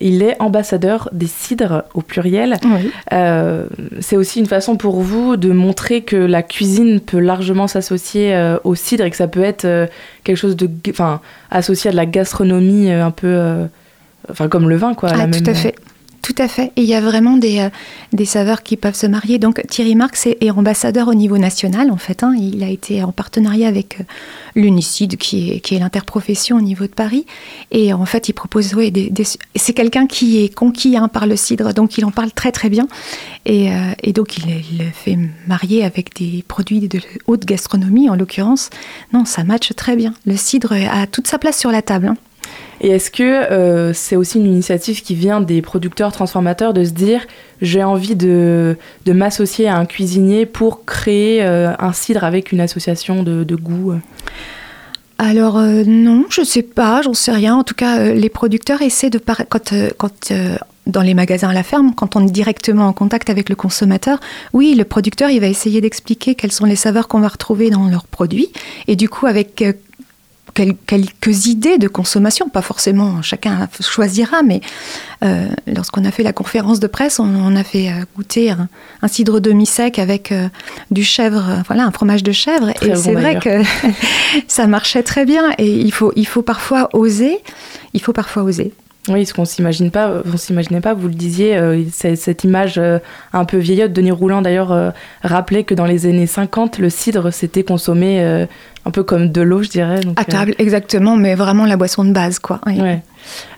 il 0.00 0.22
est 0.22 0.36
ambassadeur 0.40 1.08
des 1.12 1.26
cidres 1.26 1.84
au 1.94 2.00
pluriel. 2.00 2.56
Oui. 2.64 2.90
Euh, 3.12 3.66
c'est 4.00 4.16
aussi 4.16 4.40
une 4.40 4.46
façon 4.46 4.76
pour 4.76 5.00
vous 5.00 5.36
de 5.36 5.52
montrer 5.52 6.02
que 6.02 6.16
la 6.16 6.42
cuisine 6.42 7.00
peut 7.00 7.18
largement 7.18 7.66
s'associer 7.66 8.34
euh, 8.34 8.56
au 8.64 8.74
cidre 8.74 9.04
et 9.04 9.10
que 9.10 9.16
ça 9.16 9.28
peut 9.28 9.42
être 9.42 9.64
euh, 9.66 9.86
quelque 10.24 10.36
chose 10.36 10.56
de, 10.56 10.68
enfin, 10.88 11.20
associé 11.50 11.88
à 11.88 11.92
de 11.92 11.96
la 11.96 12.06
gastronomie 12.06 12.90
un 12.90 13.10
peu, 13.10 13.66
enfin 14.30 14.48
comme 14.48 14.68
le 14.68 14.76
vin 14.76 14.94
quoi. 14.94 15.10
Ah, 15.12 15.16
la 15.16 15.24
tout 15.26 15.42
même- 15.44 15.48
à 15.48 15.54
fait. 15.54 15.74
Tout 16.22 16.34
à 16.38 16.48
fait. 16.48 16.70
Et 16.76 16.82
il 16.82 16.84
y 16.84 16.94
a 16.94 17.00
vraiment 17.00 17.38
des, 17.38 17.60
euh, 17.60 17.70
des 18.12 18.26
saveurs 18.26 18.62
qui 18.62 18.76
peuvent 18.76 18.94
se 18.94 19.06
marier. 19.06 19.38
Donc 19.38 19.62
Thierry 19.68 19.94
Marx 19.94 20.26
est, 20.26 20.50
ambassadeur 20.50 21.08
au 21.08 21.14
niveau 21.14 21.38
national, 21.38 21.90
en 21.90 21.96
fait. 21.96 22.22
hein. 22.22 22.34
Il 22.38 22.62
a 22.62 22.68
été 22.68 23.02
en 23.02 23.10
partenariat 23.10 23.68
avec 23.68 24.00
euh, 24.00 24.04
l'UNICID, 24.54 25.16
qui 25.16 25.50
est, 25.52 25.78
l'interprofession 25.78 26.58
au 26.58 26.60
niveau 26.60 26.84
de 26.84 26.90
Paris. 26.92 27.24
Et 27.70 27.92
en 27.94 28.04
fait, 28.04 28.28
il 28.28 28.34
propose... 28.34 28.72
des, 28.74 29.10
C'est 29.54 29.72
quelqu'un 29.72 30.06
qui 30.06 30.44
est 30.44 30.54
conquis 30.54 30.96
hein, 30.96 31.08
par 31.08 31.26
le 31.26 31.36
cidre, 31.36 31.72
donc 31.72 31.96
il 31.96 32.04
en 32.04 32.10
parle 32.10 32.32
très 32.32 32.52
très 32.52 32.68
bien. 32.68 32.86
Et, 33.46 33.72
euh, 33.72 34.12
donc 34.12 34.36
il, 34.36 34.44
il 34.72 34.78
le 34.84 34.90
fait 34.92 35.16
marier 35.46 35.84
avec 35.84 36.14
des 36.16 36.44
produits 36.46 36.86
de 36.86 37.00
haute 37.28 37.46
gastronomie, 37.46 38.10
en 38.10 38.14
l'occurrence. 38.14 38.68
Non, 39.14 39.24
ça 39.24 39.42
matche 39.42 39.72
très 39.74 39.96
bien. 39.96 40.12
Le 40.26 40.36
cidre 40.36 40.74
a 40.74 41.06
toute 41.06 41.26
sa 41.28 41.38
place 41.38 41.58
sur 41.58 41.70
la 41.72 41.80
table. 41.80 42.08
hein. 42.08 42.16
Et 42.80 42.88
est-ce 42.88 43.10
que 43.10 43.22
euh, 43.22 43.92
c'est 43.92 44.16
aussi 44.16 44.38
une 44.38 44.46
initiative 44.46 45.02
qui 45.02 45.14
vient 45.14 45.40
des 45.40 45.60
producteurs 45.60 46.12
transformateurs 46.12 46.72
de 46.72 46.84
se 46.84 46.90
dire 46.90 47.26
j'ai 47.60 47.84
envie 47.84 48.16
de, 48.16 48.76
de 49.04 49.12
m'associer 49.12 49.68
à 49.68 49.76
un 49.76 49.84
cuisinier 49.84 50.46
pour 50.46 50.84
créer 50.86 51.42
euh, 51.42 51.72
un 51.78 51.92
cidre 51.92 52.24
avec 52.24 52.52
une 52.52 52.60
association 52.60 53.22
de, 53.22 53.44
de 53.44 53.54
goût? 53.54 53.92
Euh 53.92 53.98
Alors 55.18 55.58
euh, 55.58 55.84
non, 55.86 56.24
je 56.30 56.42
sais 56.42 56.62
pas, 56.62 57.02
j'en 57.02 57.12
sais 57.12 57.32
rien. 57.32 57.54
En 57.56 57.64
tout 57.64 57.74
cas, 57.74 58.14
les 58.14 58.30
producteurs 58.30 58.80
essaient 58.80 59.10
de 59.10 59.18
par- 59.18 59.46
quand 59.48 59.74
quand 59.98 60.32
dans 60.86 61.02
les 61.02 61.12
magasins 61.14 61.50
à 61.50 61.52
la 61.52 61.62
ferme, 61.62 61.94
quand 61.94 62.16
on 62.16 62.26
est 62.26 62.30
directement 62.32 62.86
en 62.86 62.94
contact 62.94 63.28
avec 63.28 63.50
le 63.50 63.54
consommateur, 63.54 64.18
oui, 64.54 64.74
le 64.74 64.84
producteur 64.84 65.28
il 65.30 65.40
va 65.40 65.46
essayer 65.46 65.80
d'expliquer 65.82 66.34
quelles 66.34 66.52
sont 66.52 66.64
les 66.64 66.76
saveurs 66.76 67.06
qu'on 67.06 67.20
va 67.20 67.28
retrouver 67.28 67.68
dans 67.68 67.86
leurs 67.86 68.06
produits 68.06 68.50
et 68.88 68.96
du 68.96 69.08
coup 69.10 69.26
avec 69.26 69.62
quel- 70.54 70.76
quelques 70.86 71.46
idées 71.46 71.78
de 71.78 71.88
consommation, 71.88 72.48
pas 72.48 72.62
forcément 72.62 73.22
chacun 73.22 73.68
choisira, 73.80 74.42
mais 74.42 74.60
euh, 75.22 75.48
lorsqu'on 75.66 76.04
a 76.04 76.10
fait 76.10 76.22
la 76.22 76.32
conférence 76.32 76.80
de 76.80 76.86
presse, 76.86 77.18
on, 77.18 77.24
on 77.24 77.54
a 77.56 77.64
fait 77.64 77.88
euh, 77.88 78.04
goûter 78.16 78.50
un, 78.50 78.68
un 79.02 79.08
cidre 79.08 79.40
demi-sec 79.40 79.98
avec 79.98 80.32
euh, 80.32 80.48
du 80.90 81.04
chèvre, 81.04 81.62
voilà, 81.66 81.84
un 81.84 81.90
fromage 81.90 82.22
de 82.22 82.32
chèvre. 82.32 82.72
Très 82.74 82.86
et 82.86 82.90
bon 82.92 82.96
c'est 82.96 83.12
vrai 83.12 83.38
que 83.38 83.62
ça 84.48 84.66
marchait 84.66 85.02
très 85.02 85.24
bien. 85.24 85.50
Et 85.58 85.70
il 85.80 85.92
faut, 85.92 86.12
il 86.16 86.26
faut 86.26 86.42
parfois 86.42 86.88
oser. 86.92 87.38
Il 87.94 88.00
faut 88.02 88.12
parfois 88.12 88.42
oser. 88.44 88.72
Oui, 89.08 89.24
ce 89.24 89.32
qu'on 89.32 89.46
s'imagine 89.46 89.90
pas, 89.90 90.22
on 90.30 90.36
s'imaginait 90.36 90.82
pas, 90.82 90.92
vous 90.92 91.08
le 91.08 91.14
disiez, 91.14 91.56
euh, 91.56 91.82
cette 91.90 92.44
image 92.44 92.74
euh, 92.76 92.98
un 93.32 93.46
peu 93.46 93.56
vieillotte. 93.56 93.92
Denis 93.92 94.10
Rouland 94.10 94.42
d'ailleurs 94.42 94.72
euh, 94.72 94.90
rappelait 95.22 95.64
que 95.64 95.74
dans 95.74 95.86
les 95.86 96.06
années 96.06 96.26
50, 96.26 96.78
le 96.78 96.90
cidre 96.90 97.32
s'était 97.32 97.62
consommé 97.62 98.20
un 98.84 98.90
peu 98.90 99.02
comme 99.02 99.30
de 99.30 99.40
l'eau, 99.40 99.62
je 99.62 99.70
dirais. 99.70 100.00
donc, 100.00 100.20
À 100.20 100.24
table, 100.24 100.54
exactement, 100.58 101.16
mais 101.16 101.34
vraiment 101.34 101.64
la 101.64 101.76
boisson 101.76 102.04
de 102.04 102.12
base, 102.12 102.38
quoi. 102.38 102.60
Oui. 102.66 102.80
Ouais. 102.80 103.02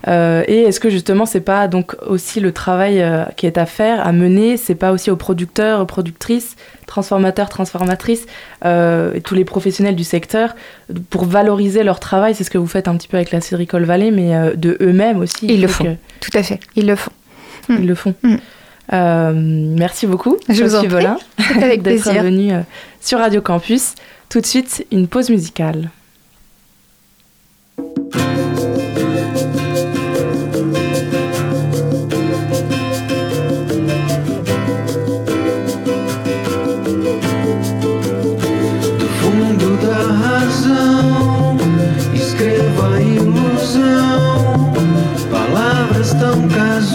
Euh, 0.07 0.43
et 0.47 0.61
est-ce 0.63 0.79
que 0.79 0.89
justement 0.89 1.25
c'est 1.25 1.41
pas 1.41 1.67
donc 1.67 1.95
aussi 2.05 2.39
le 2.39 2.51
travail 2.51 3.01
euh, 3.01 3.23
qui 3.37 3.45
est 3.45 3.57
à 3.57 3.65
faire, 3.65 4.05
à 4.05 4.11
mener, 4.11 4.57
c'est 4.57 4.75
pas 4.75 4.91
aussi 4.91 5.09
aux 5.11 5.15
producteurs, 5.15 5.79
aux 5.81 5.85
productrices, 5.85 6.55
transformateurs, 6.87 7.49
transformatrices 7.49 8.25
euh, 8.65 9.13
et 9.13 9.21
tous 9.21 9.35
les 9.35 9.45
professionnels 9.45 9.95
du 9.95 10.03
secteur 10.03 10.55
pour 11.09 11.25
valoriser 11.25 11.83
leur 11.83 11.99
travail, 11.99 12.35
c'est 12.35 12.43
ce 12.43 12.49
que 12.49 12.57
vous 12.57 12.67
faites 12.67 12.87
un 12.87 12.95
petit 12.97 13.07
peu 13.07 13.17
avec 13.17 13.31
la 13.31 13.41
Cidricole 13.41 13.83
Valley, 13.85 14.11
mais 14.11 14.55
de 14.55 14.77
eux-mêmes 14.81 15.19
aussi. 15.19 15.47
Ils 15.47 15.61
le 15.61 15.67
font. 15.67 15.83
que- 15.85 15.95
Tout 16.19 16.37
à 16.37 16.43
fait, 16.43 16.59
ils 16.75 16.85
le 16.87 16.95
font. 16.95 17.11
Ils 17.69 17.87
le 17.87 17.95
font. 17.95 18.13
Mm. 18.23 18.35
Euh, 18.91 19.31
merci 19.33 20.05
beaucoup, 20.07 20.37
Je 20.49 20.61
vous 20.63 20.75
en 20.75 20.81
Sophie 20.81 20.87
prie. 20.89 20.95
Volin, 21.03 21.17
avec 21.61 21.81
d'être 21.81 22.03
plaisir. 22.03 22.21
venue 22.23 22.51
sur 22.99 23.19
Radio 23.19 23.41
Campus. 23.41 23.95
Tout 24.29 24.41
de 24.41 24.45
suite, 24.45 24.85
une 24.91 25.07
pause 25.07 25.29
musicale. 25.29 25.89
Cause. 46.49 46.92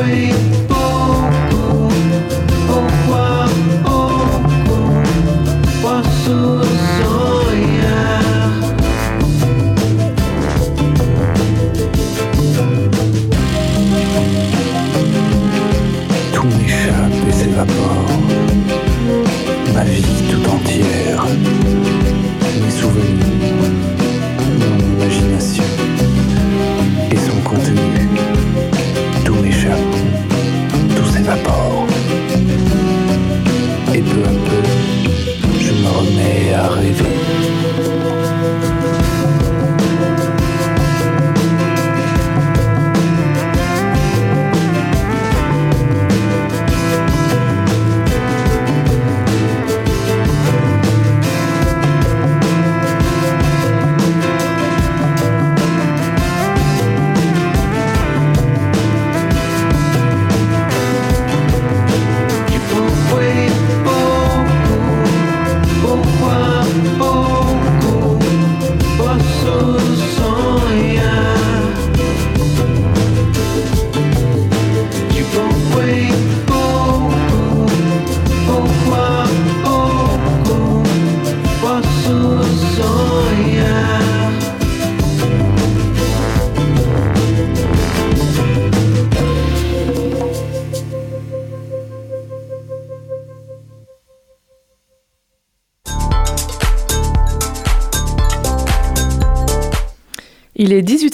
away. 0.00 0.79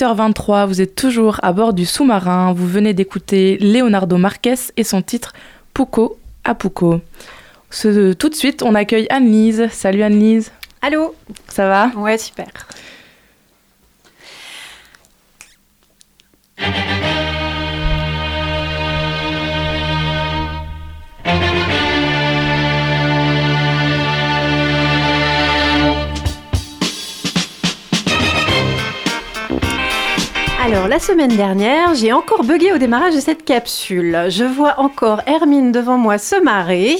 18h23, 0.00 0.66
vous 0.66 0.80
êtes 0.82 0.94
toujours 0.94 1.40
à 1.42 1.52
bord 1.54 1.72
du 1.72 1.86
sous-marin, 1.86 2.52
vous 2.52 2.66
venez 2.66 2.92
d'écouter 2.92 3.56
Leonardo 3.60 4.18
Marquez 4.18 4.54
et 4.76 4.84
son 4.84 5.00
titre 5.00 5.32
Puco 5.72 6.18
à 6.44 6.54
Puco. 6.54 7.00
Ce- 7.70 8.12
tout 8.12 8.28
de 8.28 8.34
suite, 8.34 8.62
on 8.62 8.74
accueille 8.74 9.06
Anne-Lise. 9.08 9.68
Salut 9.72 10.02
Anne-Lise, 10.02 10.52
Allô? 10.82 11.14
Ça 11.48 11.66
va? 11.66 11.90
Ouais, 11.96 12.18
super. 12.18 12.46
Alors, 30.66 30.88
la 30.88 30.98
semaine 30.98 31.36
dernière, 31.36 31.94
j'ai 31.94 32.12
encore 32.12 32.42
bugué 32.42 32.72
au 32.72 32.78
démarrage 32.78 33.14
de 33.14 33.20
cette 33.20 33.44
capsule. 33.44 34.26
Je 34.30 34.42
vois 34.42 34.80
encore 34.80 35.22
Hermine 35.24 35.70
devant 35.70 35.96
moi 35.96 36.18
se 36.18 36.34
marrer. 36.42 36.96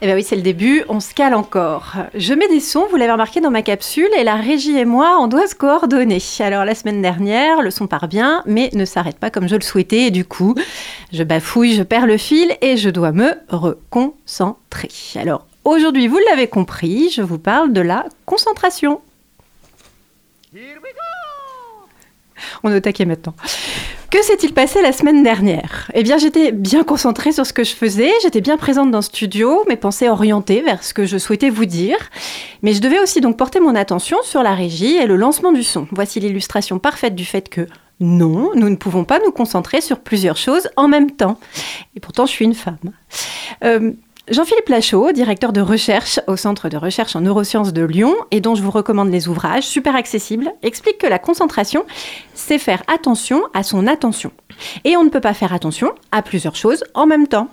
Eh 0.00 0.06
bien 0.06 0.14
oui, 0.14 0.22
c'est 0.22 0.34
le 0.34 0.40
début, 0.40 0.82
on 0.88 0.98
se 0.98 1.12
cale 1.12 1.34
encore. 1.34 1.92
Je 2.14 2.32
mets 2.32 2.48
des 2.48 2.58
sons, 2.58 2.86
vous 2.90 2.96
l'avez 2.96 3.12
remarqué 3.12 3.42
dans 3.42 3.50
ma 3.50 3.60
capsule, 3.60 4.08
et 4.16 4.24
la 4.24 4.36
régie 4.36 4.78
et 4.78 4.86
moi, 4.86 5.18
on 5.20 5.26
doit 5.26 5.46
se 5.46 5.54
coordonner. 5.54 6.22
Alors, 6.40 6.64
la 6.64 6.74
semaine 6.74 7.02
dernière, 7.02 7.60
le 7.60 7.70
son 7.70 7.86
part 7.86 8.08
bien, 8.08 8.42
mais 8.46 8.70
ne 8.72 8.86
s'arrête 8.86 9.18
pas 9.18 9.28
comme 9.28 9.46
je 9.46 9.56
le 9.56 9.60
souhaitais, 9.60 10.04
et 10.04 10.10
du 10.10 10.24
coup, 10.24 10.54
je 11.12 11.22
bafouille, 11.22 11.74
je 11.74 11.82
perds 11.82 12.06
le 12.06 12.16
fil, 12.16 12.56
et 12.62 12.78
je 12.78 12.88
dois 12.88 13.12
me 13.12 13.34
reconcentrer. 13.50 14.88
Alors, 15.16 15.44
aujourd'hui, 15.64 16.08
vous 16.08 16.20
l'avez 16.30 16.48
compris, 16.48 17.10
je 17.10 17.20
vous 17.20 17.38
parle 17.38 17.74
de 17.74 17.82
la 17.82 18.06
concentration. 18.24 19.02
On 22.62 22.72
est 22.72 22.76
au 22.76 22.80
taquet 22.80 23.04
maintenant. 23.04 23.34
Que 24.10 24.22
s'est-il 24.22 24.54
passé 24.54 24.82
la 24.82 24.92
semaine 24.92 25.22
dernière? 25.22 25.90
Eh 25.92 26.02
bien, 26.02 26.16
j'étais 26.16 26.52
bien 26.52 26.84
concentrée 26.84 27.32
sur 27.32 27.44
ce 27.44 27.52
que 27.52 27.64
je 27.64 27.74
faisais, 27.74 28.10
j'étais 28.22 28.40
bien 28.40 28.56
présente 28.56 28.90
dans 28.90 28.98
le 28.98 29.02
studio, 29.02 29.64
mes 29.68 29.76
pensées 29.76 30.08
orientées 30.08 30.62
vers 30.62 30.82
ce 30.84 30.94
que 30.94 31.04
je 31.04 31.18
souhaitais 31.18 31.50
vous 31.50 31.64
dire. 31.64 31.98
Mais 32.62 32.72
je 32.72 32.80
devais 32.80 33.00
aussi 33.00 33.20
donc 33.20 33.36
porter 33.36 33.60
mon 33.60 33.74
attention 33.74 34.18
sur 34.22 34.42
la 34.42 34.54
régie 34.54 34.96
et 34.96 35.06
le 35.06 35.16
lancement 35.16 35.52
du 35.52 35.62
son. 35.62 35.88
Voici 35.90 36.20
l'illustration 36.20 36.78
parfaite 36.78 37.14
du 37.14 37.24
fait 37.24 37.48
que 37.48 37.66
non, 37.98 38.50
nous 38.54 38.68
ne 38.68 38.76
pouvons 38.76 39.04
pas 39.04 39.18
nous 39.24 39.32
concentrer 39.32 39.80
sur 39.80 40.00
plusieurs 40.00 40.36
choses 40.36 40.68
en 40.76 40.86
même 40.86 41.10
temps. 41.10 41.38
Et 41.96 42.00
pourtant, 42.00 42.26
je 42.26 42.30
suis 42.32 42.44
une 42.44 42.54
femme. 42.54 42.78
Euh, 43.64 43.92
Jean-Philippe 44.28 44.70
Lachaud, 44.70 45.12
directeur 45.12 45.52
de 45.52 45.60
recherche 45.60 46.18
au 46.26 46.34
Centre 46.34 46.68
de 46.68 46.76
recherche 46.76 47.14
en 47.14 47.20
neurosciences 47.20 47.72
de 47.72 47.84
Lyon, 47.84 48.12
et 48.32 48.40
dont 48.40 48.56
je 48.56 48.62
vous 48.62 48.72
recommande 48.72 49.08
les 49.08 49.28
ouvrages, 49.28 49.62
super 49.62 49.94
accessibles, 49.94 50.50
explique 50.64 50.98
que 50.98 51.06
la 51.06 51.20
concentration, 51.20 51.84
c'est 52.34 52.58
faire 52.58 52.82
attention 52.92 53.42
à 53.54 53.62
son 53.62 53.86
attention. 53.86 54.32
Et 54.82 54.96
on 54.96 55.04
ne 55.04 55.10
peut 55.10 55.20
pas 55.20 55.32
faire 55.32 55.52
attention 55.52 55.92
à 56.10 56.22
plusieurs 56.22 56.56
choses 56.56 56.82
en 56.94 57.06
même 57.06 57.28
temps. 57.28 57.48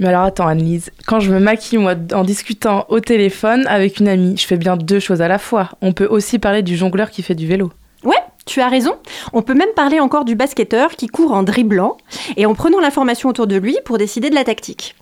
Mais 0.00 0.08
alors 0.08 0.24
attends 0.24 0.46
Anne-Lise, 0.46 0.90
quand 1.06 1.18
je 1.18 1.32
me 1.32 1.40
maquille 1.40 1.78
moi 1.78 1.94
en 2.12 2.24
discutant 2.24 2.84
au 2.90 3.00
téléphone 3.00 3.66
avec 3.66 3.98
une 3.98 4.08
amie, 4.08 4.36
je 4.36 4.46
fais 4.46 4.58
bien 4.58 4.76
deux 4.76 5.00
choses 5.00 5.22
à 5.22 5.28
la 5.28 5.38
fois. 5.38 5.70
On 5.80 5.94
peut 5.94 6.06
aussi 6.06 6.38
parler 6.38 6.60
du 6.60 6.76
jongleur 6.76 7.10
qui 7.10 7.22
fait 7.22 7.34
du 7.34 7.46
vélo. 7.46 7.72
Ouais, 8.04 8.22
tu 8.44 8.60
as 8.60 8.68
raison. 8.68 8.96
On 9.32 9.40
peut 9.40 9.54
même 9.54 9.72
parler 9.74 9.98
encore 9.98 10.26
du 10.26 10.34
basketteur 10.34 10.90
qui 10.90 11.06
court 11.06 11.32
en 11.32 11.42
dribblant 11.42 11.96
et 12.36 12.44
en 12.44 12.54
prenant 12.54 12.80
l'information 12.80 13.30
autour 13.30 13.46
de 13.46 13.56
lui 13.56 13.78
pour 13.86 13.96
décider 13.96 14.28
de 14.28 14.34
la 14.34 14.44
tactique. 14.44 14.94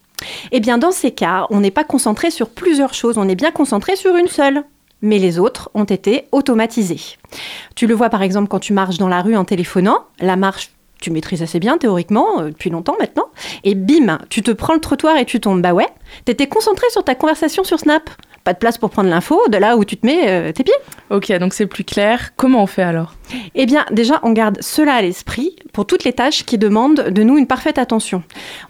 Eh 0.52 0.60
bien, 0.60 0.78
dans 0.78 0.92
ces 0.92 1.10
cas, 1.10 1.46
on 1.50 1.60
n'est 1.60 1.70
pas 1.70 1.84
concentré 1.84 2.30
sur 2.30 2.48
plusieurs 2.48 2.94
choses, 2.94 3.18
on 3.18 3.28
est 3.28 3.34
bien 3.34 3.50
concentré 3.50 3.96
sur 3.96 4.16
une 4.16 4.28
seule. 4.28 4.64
Mais 5.02 5.18
les 5.18 5.38
autres 5.38 5.70
ont 5.74 5.84
été 5.84 6.24
automatisés. 6.32 7.18
Tu 7.74 7.86
le 7.86 7.94
vois 7.94 8.08
par 8.08 8.22
exemple 8.22 8.48
quand 8.48 8.60
tu 8.60 8.72
marches 8.72 8.96
dans 8.96 9.08
la 9.08 9.20
rue 9.20 9.36
en 9.36 9.44
téléphonant, 9.44 10.06
la 10.20 10.36
marche 10.36 10.70
tu 11.00 11.10
maîtrises 11.10 11.42
assez 11.42 11.60
bien 11.60 11.78
théoriquement, 11.78 12.40
euh, 12.40 12.48
depuis 12.48 12.70
longtemps 12.70 12.96
maintenant, 12.98 13.26
et 13.64 13.74
bim, 13.74 14.18
tu 14.30 14.42
te 14.42 14.50
prends 14.50 14.74
le 14.74 14.80
trottoir 14.80 15.16
et 15.18 15.24
tu 15.24 15.40
tombes. 15.40 15.60
Bah 15.60 15.74
ouais, 15.74 15.88
t'étais 16.24 16.46
concentré 16.46 16.86
sur 16.90 17.04
ta 17.04 17.14
conversation 17.14 17.64
sur 17.64 17.78
Snap. 17.78 18.08
Pas 18.46 18.52
de 18.52 18.58
place 18.58 18.78
pour 18.78 18.90
prendre 18.90 19.10
l'info 19.10 19.42
de 19.50 19.58
là 19.58 19.76
où 19.76 19.84
tu 19.84 19.96
te 19.96 20.06
mets 20.06 20.28
euh, 20.28 20.52
tes 20.52 20.62
pieds. 20.62 20.72
Ok, 21.10 21.32
donc 21.32 21.52
c'est 21.52 21.66
plus 21.66 21.82
clair. 21.82 22.30
Comment 22.36 22.62
on 22.62 22.68
fait 22.68 22.84
alors? 22.84 23.14
Eh 23.56 23.66
bien, 23.66 23.84
déjà, 23.90 24.20
on 24.22 24.30
garde 24.30 24.58
cela 24.60 24.94
à 24.94 25.02
l'esprit 25.02 25.56
pour 25.72 25.84
toutes 25.84 26.04
les 26.04 26.12
tâches 26.12 26.44
qui 26.44 26.56
demandent 26.56 27.08
de 27.08 27.22
nous 27.24 27.38
une 27.38 27.48
parfaite 27.48 27.76
attention. 27.76 28.22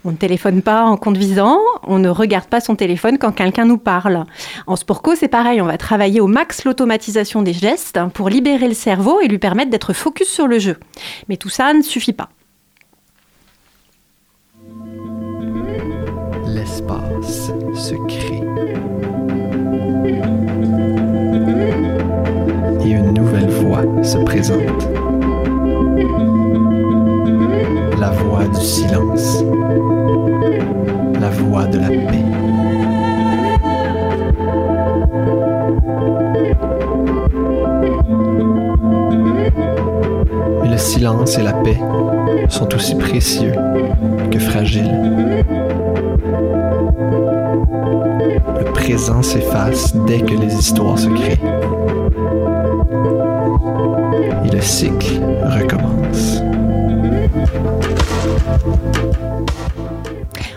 On 0.03 0.09
ne 0.09 0.17
téléphone 0.17 0.63
pas 0.63 0.81
en 0.81 0.97
conduisant, 0.97 1.59
on 1.83 1.99
ne 1.99 2.09
regarde 2.09 2.47
pas 2.47 2.59
son 2.59 2.75
téléphone 2.75 3.19
quand 3.19 3.31
quelqu'un 3.33 3.65
nous 3.65 3.77
parle. 3.77 4.25
En 4.65 4.75
sport 4.77 5.03
co, 5.03 5.13
c'est 5.13 5.27
pareil, 5.27 5.61
on 5.61 5.67
va 5.67 5.77
travailler 5.77 6.21
au 6.21 6.27
max 6.27 6.65
l'automatisation 6.65 7.43
des 7.43 7.53
gestes 7.53 7.99
pour 8.15 8.29
libérer 8.29 8.67
le 8.67 8.73
cerveau 8.73 9.21
et 9.21 9.27
lui 9.27 9.37
permettre 9.37 9.69
d'être 9.69 9.93
focus 9.93 10.27
sur 10.27 10.47
le 10.47 10.57
jeu. 10.57 10.77
Mais 11.29 11.37
tout 11.37 11.49
ça 11.49 11.71
ne 11.75 11.83
suffit 11.83 12.13
pas. 12.13 12.29
L'espace 16.47 17.51
se 17.75 17.93
crée. 18.07 18.41
Une 22.89 23.13
nouvelle 23.13 23.49
voie 23.49 23.83
se 24.01 24.17
présente. 24.17 24.87
La 27.99 28.11
voie 28.11 28.45
du 28.47 28.61
silence. 28.61 29.43
La 31.19 31.29
voie 31.29 31.65
de 31.65 31.79
la 31.79 31.89
paix. 31.89 32.23
Mais 40.61 40.69
le 40.69 40.77
silence 40.77 41.37
et 41.37 41.43
la 41.43 41.53
paix 41.53 41.79
sont 42.47 42.73
aussi 42.73 42.95
précieux 42.95 43.51
que 44.31 44.39
fragiles. 44.39 45.13
Le 48.57 48.71
présent 48.71 49.21
s'efface 49.21 49.93
dès 50.05 50.21
que 50.21 50.35
les 50.35 50.53
histoires 50.55 50.97
se 50.97 51.09
créent. 51.09 51.37
Et 54.45 54.49
le 54.49 54.61
cycle 54.61 55.19
recommence. 55.43 56.41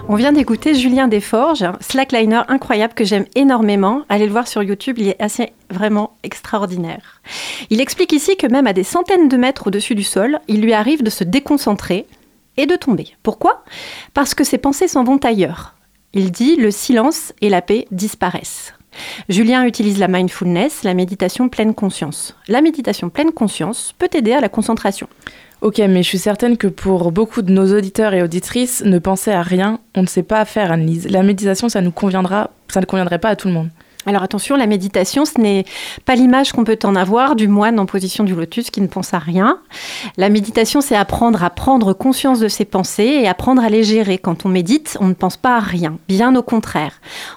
On 0.09 0.17
vient 0.17 0.33
d'écouter 0.33 0.75
Julien 0.75 1.07
Desforges, 1.07 1.65
slackliner 1.81 2.43
incroyable 2.49 2.95
que 2.95 3.05
j'aime 3.05 3.27
énormément. 3.37 4.03
Allez 4.09 4.27
le 4.27 4.33
voir 4.33 4.49
sur 4.49 4.63
YouTube, 4.63 4.99
il 4.99 5.09
est 5.09 5.23
assez 5.23 5.53
vraiment 5.71 6.17
extraordinaire. 6.25 7.23
Il 7.71 7.81
explique 7.81 8.13
ici 8.13 8.37
que 8.37 8.49
même 8.49 8.67
à 8.67 8.73
des 8.73 8.83
centaines 8.83 9.29
de 9.29 9.37
mètres 9.37 9.69
au-dessus 9.69 9.95
du 9.95 10.03
sol, 10.03 10.41
il 10.49 10.63
lui 10.63 10.73
arrive 10.73 11.05
de 11.05 11.11
se 11.11 11.23
déconcentrer 11.23 12.07
et 12.57 12.67
de 12.67 12.75
tomber. 12.75 13.15
Pourquoi? 13.23 13.63
Parce 14.13 14.35
que 14.35 14.43
ses 14.43 14.59
pensées 14.59 14.89
s'en 14.89 15.05
vont 15.05 15.19
ailleurs. 15.19 15.77
Il 16.13 16.33
dit 16.33 16.57
le 16.57 16.73
silence 16.73 17.33
et 17.41 17.49
la 17.49 17.63
paix 17.63 17.87
disparaissent. 17.93 18.75
Julien 19.29 19.65
utilise 19.65 19.99
la 19.99 20.09
mindfulness, 20.09 20.83
la 20.83 20.95
méditation 20.95 21.49
pleine 21.49 21.75
conscience. 21.75 22.37
La 22.49 22.61
méditation 22.61 23.11
pleine 23.11 23.33
conscience 23.33 23.95
peut 23.99 24.11
aider 24.15 24.33
à 24.33 24.41
la 24.41 24.49
concentration. 24.49 25.09
Ok, 25.61 25.79
mais 25.79 26.03
je 26.03 26.09
suis 26.09 26.19
certaine 26.19 26.57
que 26.57 26.67
pour 26.67 27.13
beaucoup 27.13 27.43
de 27.43 27.53
nos 27.53 27.77
auditeurs 27.77 28.15
et 28.15 28.23
auditrices, 28.23 28.83
ne 28.85 28.99
penser 28.99 29.31
à 29.31 29.43
rien, 29.43 29.79
on 29.95 30.03
ne 30.03 30.07
sait 30.07 30.23
pas 30.23 30.45
faire, 30.47 30.73
Anne-Lise. 30.73 31.09
La 31.11 31.23
méditation, 31.23 31.69
ça 31.69 31.83
nous 31.83 31.91
conviendra, 31.91 32.51
ça 32.69 32.81
ne 32.81 32.87
conviendrait 32.87 33.19
pas 33.19 33.29
à 33.29 33.37
tout 33.37 33.49
le 33.49 33.55
monde. 33.55 33.69
Alors 34.07 34.23
attention, 34.23 34.57
la 34.57 34.67
méditation, 34.67 35.27
ce 35.27 35.39
n'est 35.39 35.67
pas 36.07 36.15
l'image 36.15 36.53
qu'on 36.53 36.65
peut 36.65 36.79
en 36.85 36.97
avoir 36.97 37.37
du 37.37 37.49
moine 37.49 37.79
en 37.79 37.85
position 37.85 38.25
du 38.25 38.35
lotus 38.35 38.71
qui 38.71 38.81
ne 38.81 38.87
pense 38.87 39.13
à 39.13 39.19
rien. 39.19 39.61
La 40.17 40.31
méditation, 40.31 40.81
c'est 40.81 40.97
apprendre 40.97 41.45
à 41.45 41.51
prendre 41.51 41.93
conscience 41.93 42.41
de 42.41 42.49
ses 42.49 42.65
pensées 42.65 43.21
et 43.23 43.29
apprendre 43.29 43.63
à 43.63 43.69
les 43.69 43.85
gérer. 43.85 44.17
Quand 44.17 44.47
on 44.47 44.49
médite, 44.49 44.97
on 45.01 45.07
ne 45.07 45.13
pense 45.13 45.37
pas 45.37 45.57
à 45.57 45.61
rien, 45.61 45.99
bien 46.09 46.35
au 46.35 46.43
contraire. 46.43 46.95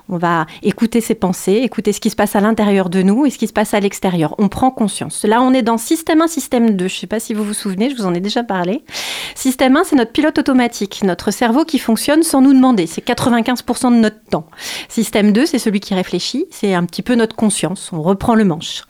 On 0.08 0.18
va 0.18 0.46
écouter 0.62 1.02
ses 1.02 1.16
pensées, 1.16 1.60
écouter 1.64 1.92
ce 1.92 2.00
qui 2.00 2.10
se 2.10 2.16
passe 2.16 2.38
à 2.38 2.40
l'intérieur 2.40 2.90
de 2.90 3.02
nous 3.02 3.26
et 3.26 3.30
ce 3.30 3.38
qui 3.38 3.48
se 3.48 3.54
passe 3.54 3.74
à 3.74 3.82
l'extérieur. 3.82 4.34
On 4.38 4.48
prend 4.48 4.72
conscience. 4.72 5.26
Là, 5.26 5.42
on 5.42 5.54
est 5.54 5.64
dans 5.64 5.78
système 5.78 6.22
1, 6.22 6.28
système 6.28 6.78
2. 6.78 6.88
Je 6.88 6.96
ne 6.96 7.00
sais 7.00 7.08
pas 7.08 7.20
si 7.20 7.34
vous 7.34 7.44
vous 7.44 7.54
souvenez, 7.54 7.90
je 7.90 7.98
vous 7.98 8.06
en 8.06 8.14
ai 8.14 8.22
déjà 8.22 8.42
parlé. 8.42 8.86
Système 9.36 9.76
1, 9.76 9.84
c'est 9.84 9.96
notre 9.98 10.14
pilote 10.14 10.38
automatique, 10.40 11.02
notre 11.04 11.32
cerveau 11.32 11.66
qui 11.66 11.78
fonctionne 11.78 12.24
sans 12.24 12.40
nous 12.40 12.54
demander. 12.54 12.88
C'est 12.88 13.06
95% 13.06 13.92
de 13.92 13.98
notre 13.98 14.24
temps. 14.30 14.48
Système 14.88 15.34
2, 15.34 15.46
c'est 15.46 15.60
celui 15.60 15.82
qui 15.82 15.94
réfléchit, 15.94 16.46
c'est 16.54 16.76
un 16.76 16.86
petit 16.86 17.02
peu 17.02 17.16
notre 17.16 17.36
conscience, 17.36 17.90
on 17.92 18.02
reprend 18.02 18.36
le 18.36 18.46
manche. 18.46 18.84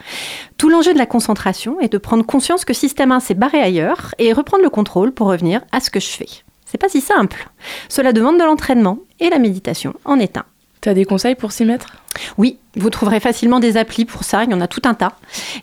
Tout 0.57 0.69
l'enjeu 0.69 0.93
de 0.93 0.97
la 0.97 1.05
concentration 1.05 1.79
est 1.79 1.91
de 1.91 1.97
prendre 1.97 2.25
conscience 2.25 2.65
que 2.65 2.73
système 2.73 3.11
1 3.11 3.21
s'est 3.21 3.33
barré 3.35 3.61
ailleurs 3.61 4.13
et 4.19 4.33
reprendre 4.33 4.63
le 4.63 4.69
contrôle 4.69 5.13
pour 5.13 5.27
revenir 5.27 5.61
à 5.71 5.79
ce 5.79 5.89
que 5.89 6.01
je 6.01 6.09
fais. 6.09 6.27
C'est 6.65 6.77
pas 6.77 6.89
si 6.89 6.99
simple. 6.99 7.49
Cela 7.87 8.11
demande 8.11 8.37
de 8.37 8.43
l'entraînement 8.43 8.99
et 9.19 9.29
la 9.29 9.39
méditation 9.39 9.93
en 10.03 10.19
est 10.19 10.37
un. 10.37 10.43
T'as 10.81 10.93
des 10.93 11.05
conseils 11.05 11.35
pour 11.35 11.53
s'y 11.53 11.63
mettre? 11.63 11.95
Oui, 12.37 12.57
vous 12.75 12.89
trouverez 12.89 13.21
facilement 13.21 13.61
des 13.61 13.77
applis 13.77 14.03
pour 14.03 14.25
ça, 14.25 14.43
il 14.43 14.51
y 14.51 14.53
en 14.53 14.59
a 14.59 14.67
tout 14.67 14.81
un 14.83 14.93
tas. 14.93 15.13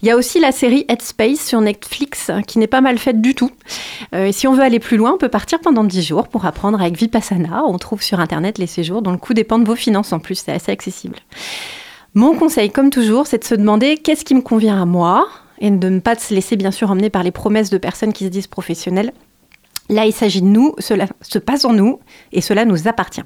Il 0.00 0.08
y 0.08 0.10
a 0.10 0.16
aussi 0.16 0.40
la 0.40 0.52
série 0.52 0.86
Headspace 0.88 1.44
sur 1.44 1.60
Netflix 1.60 2.30
qui 2.46 2.58
n'est 2.58 2.66
pas 2.66 2.80
mal 2.80 2.96
faite 2.96 3.20
du 3.20 3.34
tout. 3.34 3.50
Euh, 4.14 4.24
et 4.24 4.32
si 4.32 4.48
on 4.48 4.54
veut 4.54 4.62
aller 4.62 4.78
plus 4.78 4.96
loin, 4.96 5.12
on 5.12 5.18
peut 5.18 5.28
partir 5.28 5.60
pendant 5.60 5.84
10 5.84 6.02
jours 6.02 6.28
pour 6.28 6.46
apprendre 6.46 6.80
avec 6.80 6.96
Vipassana. 6.96 7.62
On 7.66 7.76
trouve 7.76 8.02
sur 8.02 8.20
internet 8.20 8.56
les 8.56 8.66
séjours 8.66 9.02
dont 9.02 9.12
le 9.12 9.18
coût 9.18 9.34
dépend 9.34 9.58
de 9.58 9.66
vos 9.66 9.76
finances 9.76 10.14
en 10.14 10.20
plus, 10.20 10.36
c'est 10.36 10.52
assez 10.52 10.72
accessible. 10.72 11.18
Mon 12.14 12.34
conseil, 12.34 12.70
comme 12.70 12.90
toujours, 12.90 13.26
c'est 13.26 13.38
de 13.38 13.44
se 13.44 13.54
demander 13.54 13.96
qu'est-ce 13.96 14.24
qui 14.24 14.34
me 14.34 14.42
convient 14.42 14.80
à 14.80 14.84
moi 14.84 15.28
et 15.60 15.70
de 15.70 15.88
ne 15.88 16.00
pas 16.00 16.16
se 16.16 16.34
laisser 16.34 16.56
bien 16.56 16.72
sûr 16.72 16.90
emmener 16.90 17.10
par 17.10 17.22
les 17.22 17.30
promesses 17.30 17.70
de 17.70 17.78
personnes 17.78 18.12
qui 18.12 18.24
se 18.24 18.30
disent 18.30 18.48
professionnelles. 18.48 19.12
Là, 19.88 20.06
il 20.06 20.12
s'agit 20.12 20.42
de 20.42 20.46
nous, 20.46 20.74
cela 20.78 21.06
se 21.20 21.38
passe 21.38 21.64
en 21.64 21.72
nous 21.72 22.00
et 22.32 22.40
cela 22.40 22.64
nous 22.64 22.88
appartient. 22.88 23.22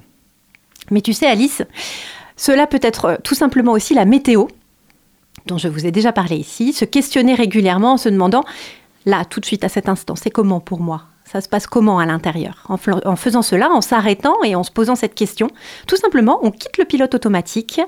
Mais 0.91 1.01
tu 1.01 1.15
sais, 1.15 1.27
Alice, 1.27 1.63
cela 2.37 2.67
peut 2.67 2.81
être 2.83 3.05
euh, 3.07 3.17
tout 3.23 3.35
simplement 3.35 3.73
aussi 3.73 3.95
la 3.95 4.05
météo, 4.05 4.47
dont 5.47 5.57
je 5.57 5.69
vous 5.69 5.87
ai 5.87 5.91
déjà 5.91 6.13
parlé 6.13 6.37
ici, 6.37 6.73
se 6.73 6.85
questionner 6.85 7.35
régulièrement 7.35 7.93
en 7.93 7.97
se 7.97 8.09
demandant, 8.11 8.45
là, 9.07 9.25
tout 9.25 9.41
de 9.41 9.47
suite, 9.47 9.65
à 9.65 9.69
cet 9.69 9.89
instant, 9.89 10.17
c'est 10.17 10.31
comment 10.31 10.61
pour 10.61 10.81
moi? 10.81 11.05
Ça 11.25 11.41
se 11.41 11.49
passe 11.49 11.67
comment 11.67 11.99
à 11.99 12.07
l'intérieur? 12.07 12.65
En, 12.69 12.77
en 13.05 13.17
faisant 13.17 13.43
cela, 13.43 13.71
en 13.71 13.81
s'arrêtant 13.81 14.43
et 14.45 14.55
en 14.55 14.63
se 14.63 14.71
posant 14.71 14.95
cette 14.95 15.15
question, 15.15 15.49
tout 15.87 15.97
simplement, 15.97 16.39
on 16.43 16.51
quitte 16.51 16.77
le 16.77 16.85
pilote 16.85 17.15
automatique 17.15 17.81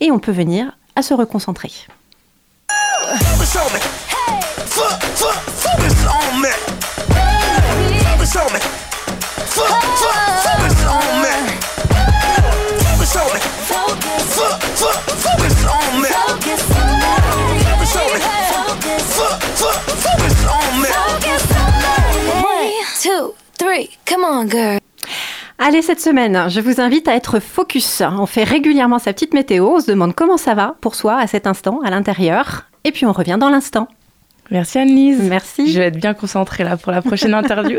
et 0.00 0.10
on 0.10 0.18
peut 0.18 0.32
venir 0.32 0.76
à 0.94 1.02
se 1.02 1.14
reconcentrer. 1.14 1.72
One, 22.42 22.70
two, 23.00 23.34
three, 23.58 23.90
come 24.04 24.24
on, 24.24 24.48
girl. 24.48 24.85
Allez, 25.58 25.80
cette 25.80 26.00
semaine, 26.00 26.50
je 26.50 26.60
vous 26.60 26.82
invite 26.82 27.08
à 27.08 27.16
être 27.16 27.40
focus. 27.40 28.02
On 28.02 28.26
fait 28.26 28.44
régulièrement 28.44 28.98
sa 28.98 29.14
petite 29.14 29.32
météo, 29.32 29.76
on 29.76 29.80
se 29.80 29.86
demande 29.90 30.14
comment 30.14 30.36
ça 30.36 30.54
va 30.54 30.76
pour 30.82 30.94
soi 30.94 31.16
à 31.16 31.26
cet 31.26 31.46
instant, 31.46 31.80
à 31.82 31.88
l'intérieur, 31.88 32.66
et 32.84 32.92
puis 32.92 33.06
on 33.06 33.12
revient 33.12 33.38
dans 33.40 33.48
l'instant. 33.48 33.88
Merci 34.50 34.78
Anne-Lise. 34.78 35.22
Merci. 35.22 35.72
Je 35.72 35.78
vais 35.78 35.86
être 35.86 35.96
bien 35.96 36.12
concentrée 36.12 36.62
là 36.62 36.76
pour 36.76 36.92
la 36.92 37.00
prochaine 37.00 37.32
interview. 37.34 37.78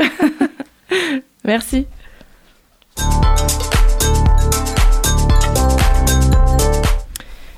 Merci. 1.45 1.85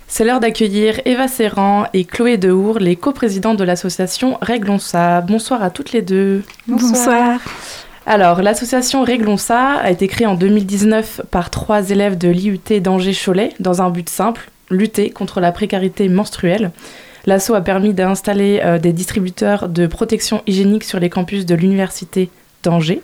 C'est 0.09 0.25
l'heure 0.25 0.41
d'accueillir 0.41 0.99
Eva 1.05 1.29
Serran 1.29 1.85
et 1.93 2.03
Chloé 2.03 2.35
Dehour, 2.35 2.79
les 2.79 2.97
coprésidentes 2.97 3.57
de 3.57 3.63
l'association 3.63 4.37
Réglons 4.41 4.79
ça. 4.79 5.21
Bonsoir 5.21 5.63
à 5.63 5.69
toutes 5.69 5.93
les 5.93 6.01
deux. 6.01 6.43
Bonsoir. 6.67 7.39
Alors, 8.11 8.41
l'association 8.41 9.03
Réglons 9.03 9.37
ça 9.37 9.73
a 9.75 9.91
été 9.91 10.07
créée 10.07 10.25
en 10.25 10.33
2019 10.33 11.21
par 11.29 11.51
trois 11.51 11.91
élèves 11.91 12.17
de 12.17 12.27
l'IUT 12.27 12.81
d'Angers-Cholet 12.81 13.51
dans 13.59 13.83
un 13.83 13.91
but 13.91 14.09
simple, 14.09 14.49
lutter 14.71 15.11
contre 15.11 15.39
la 15.39 15.51
précarité 15.51 16.09
menstruelle. 16.09 16.71
L'asso 17.27 17.51
a 17.53 17.61
permis 17.61 17.93
d'installer 17.93 18.61
euh, 18.63 18.79
des 18.79 18.93
distributeurs 18.93 19.69
de 19.69 19.85
protection 19.85 20.41
hygiénique 20.47 20.85
sur 20.85 20.99
les 20.99 21.11
campus 21.11 21.45
de 21.45 21.53
l'université 21.53 22.31
d'Angers. 22.63 23.03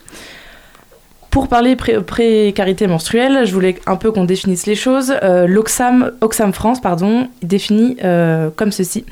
Pour 1.29 1.49
parler 1.49 1.75
pré- 1.75 2.01
précarité 2.01 2.87
menstruelle, 2.87 3.45
je 3.45 3.53
voulais 3.53 3.75
un 3.85 3.97
peu 3.97 4.11
qu'on 4.11 4.23
définisse 4.23 4.65
les 4.65 4.75
choses. 4.75 5.13
Euh, 5.21 5.45
L'Oxfam 5.45 6.13
Oxfam 6.21 6.51
France 6.51 6.81
pardon, 6.81 7.27
définit 7.43 7.97
euh, 8.03 8.49
comme 8.55 8.71
ceci. 8.71 9.05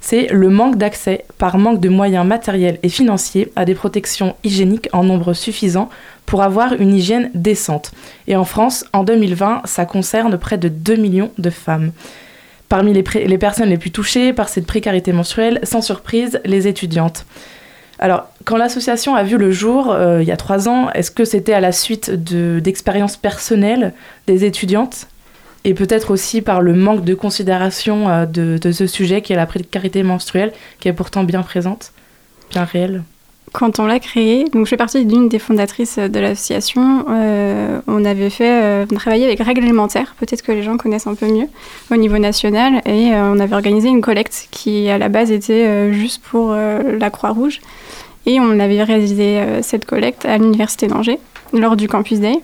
C'est 0.00 0.28
le 0.28 0.48
manque 0.48 0.76
d'accès, 0.76 1.24
par 1.36 1.58
manque 1.58 1.80
de 1.80 1.88
moyens 1.90 2.26
matériels 2.26 2.78
et 2.82 2.88
financiers, 2.88 3.52
à 3.54 3.64
des 3.64 3.74
protections 3.74 4.34
hygiéniques 4.44 4.88
en 4.92 5.04
nombre 5.04 5.34
suffisant 5.34 5.90
pour 6.24 6.42
avoir 6.42 6.72
une 6.72 6.94
hygiène 6.94 7.30
décente. 7.34 7.92
Et 8.26 8.34
en 8.36 8.44
France, 8.44 8.84
en 8.92 9.04
2020, 9.04 9.62
ça 9.66 9.84
concerne 9.84 10.38
près 10.38 10.58
de 10.58 10.68
2 10.68 10.96
millions 10.96 11.30
de 11.38 11.50
femmes. 11.50 11.92
Parmi 12.68 12.92
les, 12.92 13.02
personnes 13.02 13.68
les 13.68 13.78
plus 13.78 13.90
touchées 13.90 14.32
par 14.32 14.48
cette 14.48 14.66
précarité 14.66 15.12
menstruelle, 15.12 15.58
sans 15.64 15.82
surprise, 15.82 16.40
les 16.44 16.68
étudiantes. 16.68 17.26
Alors, 17.98 18.28
quand 18.44 18.56
l'association 18.56 19.14
a 19.16 19.24
vu 19.24 19.36
le 19.36 19.50
jour, 19.50 19.90
euh, 19.90 20.22
il 20.22 20.28
y 20.28 20.32
a 20.32 20.36
trois 20.36 20.68
ans, 20.68 20.88
est-ce 20.92 21.10
que 21.10 21.24
c'était 21.24 21.52
à 21.52 21.60
la 21.60 21.72
suite 21.72 22.10
de- 22.10 22.60
d'expériences 22.60 23.16
personnelles 23.16 23.92
des 24.26 24.44
étudiantes? 24.44 25.08
Et 25.64 25.74
peut-être 25.74 26.10
aussi 26.10 26.42
par 26.42 26.60
le 26.60 26.74
manque 26.74 27.04
de 27.04 27.14
considération 27.14 28.08
euh, 28.08 28.26
de, 28.26 28.72
ce 28.72 28.86
sujet 28.86 29.22
qui 29.22 29.32
est 29.32 29.36
la 29.36 29.46
précarité 29.46 30.02
menstruelle, 30.02 30.52
qui 30.80 30.88
est 30.88 30.92
pourtant 30.92 31.24
bien 31.24 31.42
présente, 31.42 31.92
bien 32.50 32.64
réelle 32.64 33.02
Quand 33.52 33.78
on 33.78 33.86
l'a 33.86 33.98
créé, 33.98 34.44
donc 34.44 34.66
je 34.66 34.70
fais 34.70 34.76
partie 34.76 35.04
d'une 35.04 35.28
des 35.28 35.38
fondatrices 35.38 35.98
de 35.98 36.20
l'association, 36.20 37.04
euh, 37.10 37.80
on 37.86 38.04
avait 38.04 38.30
fait, 38.30 38.62
euh, 38.62 38.86
on 38.90 38.94
travaillait 38.94 39.26
avec 39.26 39.40
Règles 39.40 39.64
alimentaires, 39.64 40.14
peut-être 40.18 40.42
que 40.42 40.52
les 40.52 40.62
gens 40.62 40.76
connaissent 40.76 41.06
un 41.06 41.14
peu 41.14 41.26
mieux, 41.26 41.48
au 41.90 41.96
niveau 41.96 42.18
national, 42.18 42.80
et 42.86 43.12
euh, 43.12 43.32
on 43.32 43.38
avait 43.38 43.54
organisé 43.54 43.88
une 43.88 44.00
collecte 44.00 44.48
qui 44.50 44.88
à 44.88 44.98
la 44.98 45.08
base 45.08 45.30
était 45.30 45.66
euh, 45.66 45.92
juste 45.92 46.22
pour 46.22 46.52
euh, 46.52 46.96
la 46.98 47.10
Croix-Rouge, 47.10 47.60
et 48.26 48.38
on 48.40 48.60
avait 48.60 48.82
réalisé 48.82 49.40
euh, 49.40 49.62
cette 49.62 49.86
collecte 49.86 50.24
à 50.24 50.38
l'université 50.38 50.86
d'Angers 50.86 51.18
lors 51.52 51.76
du 51.76 51.88
Campus 51.88 52.20
Day. 52.20 52.34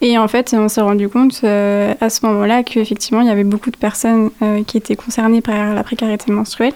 Et 0.00 0.16
en 0.16 0.28
fait, 0.28 0.54
on 0.56 0.68
s'est 0.68 0.80
rendu 0.80 1.08
compte 1.08 1.40
euh, 1.42 1.94
à 2.00 2.08
ce 2.08 2.24
moment-là 2.26 2.62
qu'effectivement, 2.62 3.20
il 3.20 3.26
y 3.26 3.30
avait 3.30 3.44
beaucoup 3.44 3.70
de 3.70 3.76
personnes 3.76 4.30
euh, 4.42 4.62
qui 4.62 4.76
étaient 4.76 4.94
concernées 4.94 5.40
par 5.40 5.74
la 5.74 5.82
précarité 5.82 6.30
menstruelle. 6.30 6.74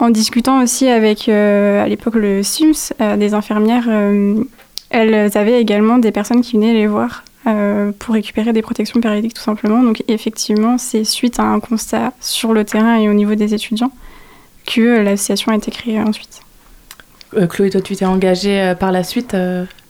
En 0.00 0.10
discutant 0.10 0.60
aussi 0.60 0.88
avec, 0.88 1.28
euh, 1.28 1.84
à 1.84 1.86
l'époque, 1.86 2.16
le 2.16 2.42
SIMS, 2.42 2.92
des 3.16 3.34
infirmières, 3.34 3.88
elles 4.90 5.38
avaient 5.38 5.60
également 5.60 5.98
des 5.98 6.10
personnes 6.10 6.40
qui 6.40 6.56
venaient 6.56 6.72
les 6.72 6.88
voir 6.88 7.22
pour 7.98 8.14
récupérer 8.14 8.52
des 8.52 8.62
protections 8.62 9.00
périodiques, 9.00 9.34
tout 9.34 9.42
simplement. 9.42 9.80
Donc, 9.80 10.02
effectivement, 10.08 10.76
c'est 10.76 11.04
suite 11.04 11.38
à 11.38 11.44
un 11.44 11.60
constat 11.60 12.12
sur 12.20 12.52
le 12.52 12.64
terrain 12.64 12.96
et 12.96 13.08
au 13.08 13.12
niveau 13.12 13.36
des 13.36 13.54
étudiants 13.54 13.92
que 14.66 15.02
l'association 15.02 15.52
a 15.52 15.56
été 15.56 15.70
créée 15.70 16.00
ensuite. 16.00 16.40
Chloé, 17.48 17.70
toi, 17.70 17.80
tu 17.80 17.94
t'es 17.94 18.04
engagée 18.04 18.74
par 18.80 18.90
la 18.90 19.04
suite 19.04 19.36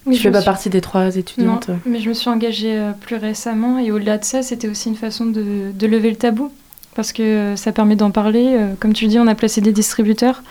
Oui, 0.07 0.15
Tu 0.15 0.19
je 0.19 0.23
fais 0.25 0.31
pas 0.33 0.41
suis- 0.41 0.45
partie 0.47 0.71
des 0.71 0.81
trois 0.81 1.17
étudiantes 1.17 1.69
Non, 1.69 1.79
mais 1.87 2.01
je 2.01 2.09
me 2.09 2.15
suis 2.15 2.29
engagée 2.29 2.77
euh, 2.77 2.93
plus 2.93 3.17
récemment 3.17 3.79
et 3.79 3.93
au-delà 3.93 4.19
de 4.19 4.25
ça, 4.25 4.43
c'était 4.43 4.69
aussi 4.69 4.89
une 4.89 4.97
façon 4.97 5.27
de, 5.27 5.71
de 5.73 5.87
lever 5.87 6.11
le 6.11 6.17
tabou 6.17 6.51
parce 6.95 7.13
que 7.13 7.23
euh, 7.23 7.57
ça 7.57 7.73
permet 7.73 7.95
d'en 7.97 8.11
parler. 8.11 8.55
Euh, 8.59 8.75
Comme 8.81 8.93
tu 8.93 9.05
le 9.05 9.11
dis, 9.11 9.19
on 9.19 9.27
a 9.29 9.35
placé 9.35 9.61
des 9.61 9.73
distributeurs 9.73 10.43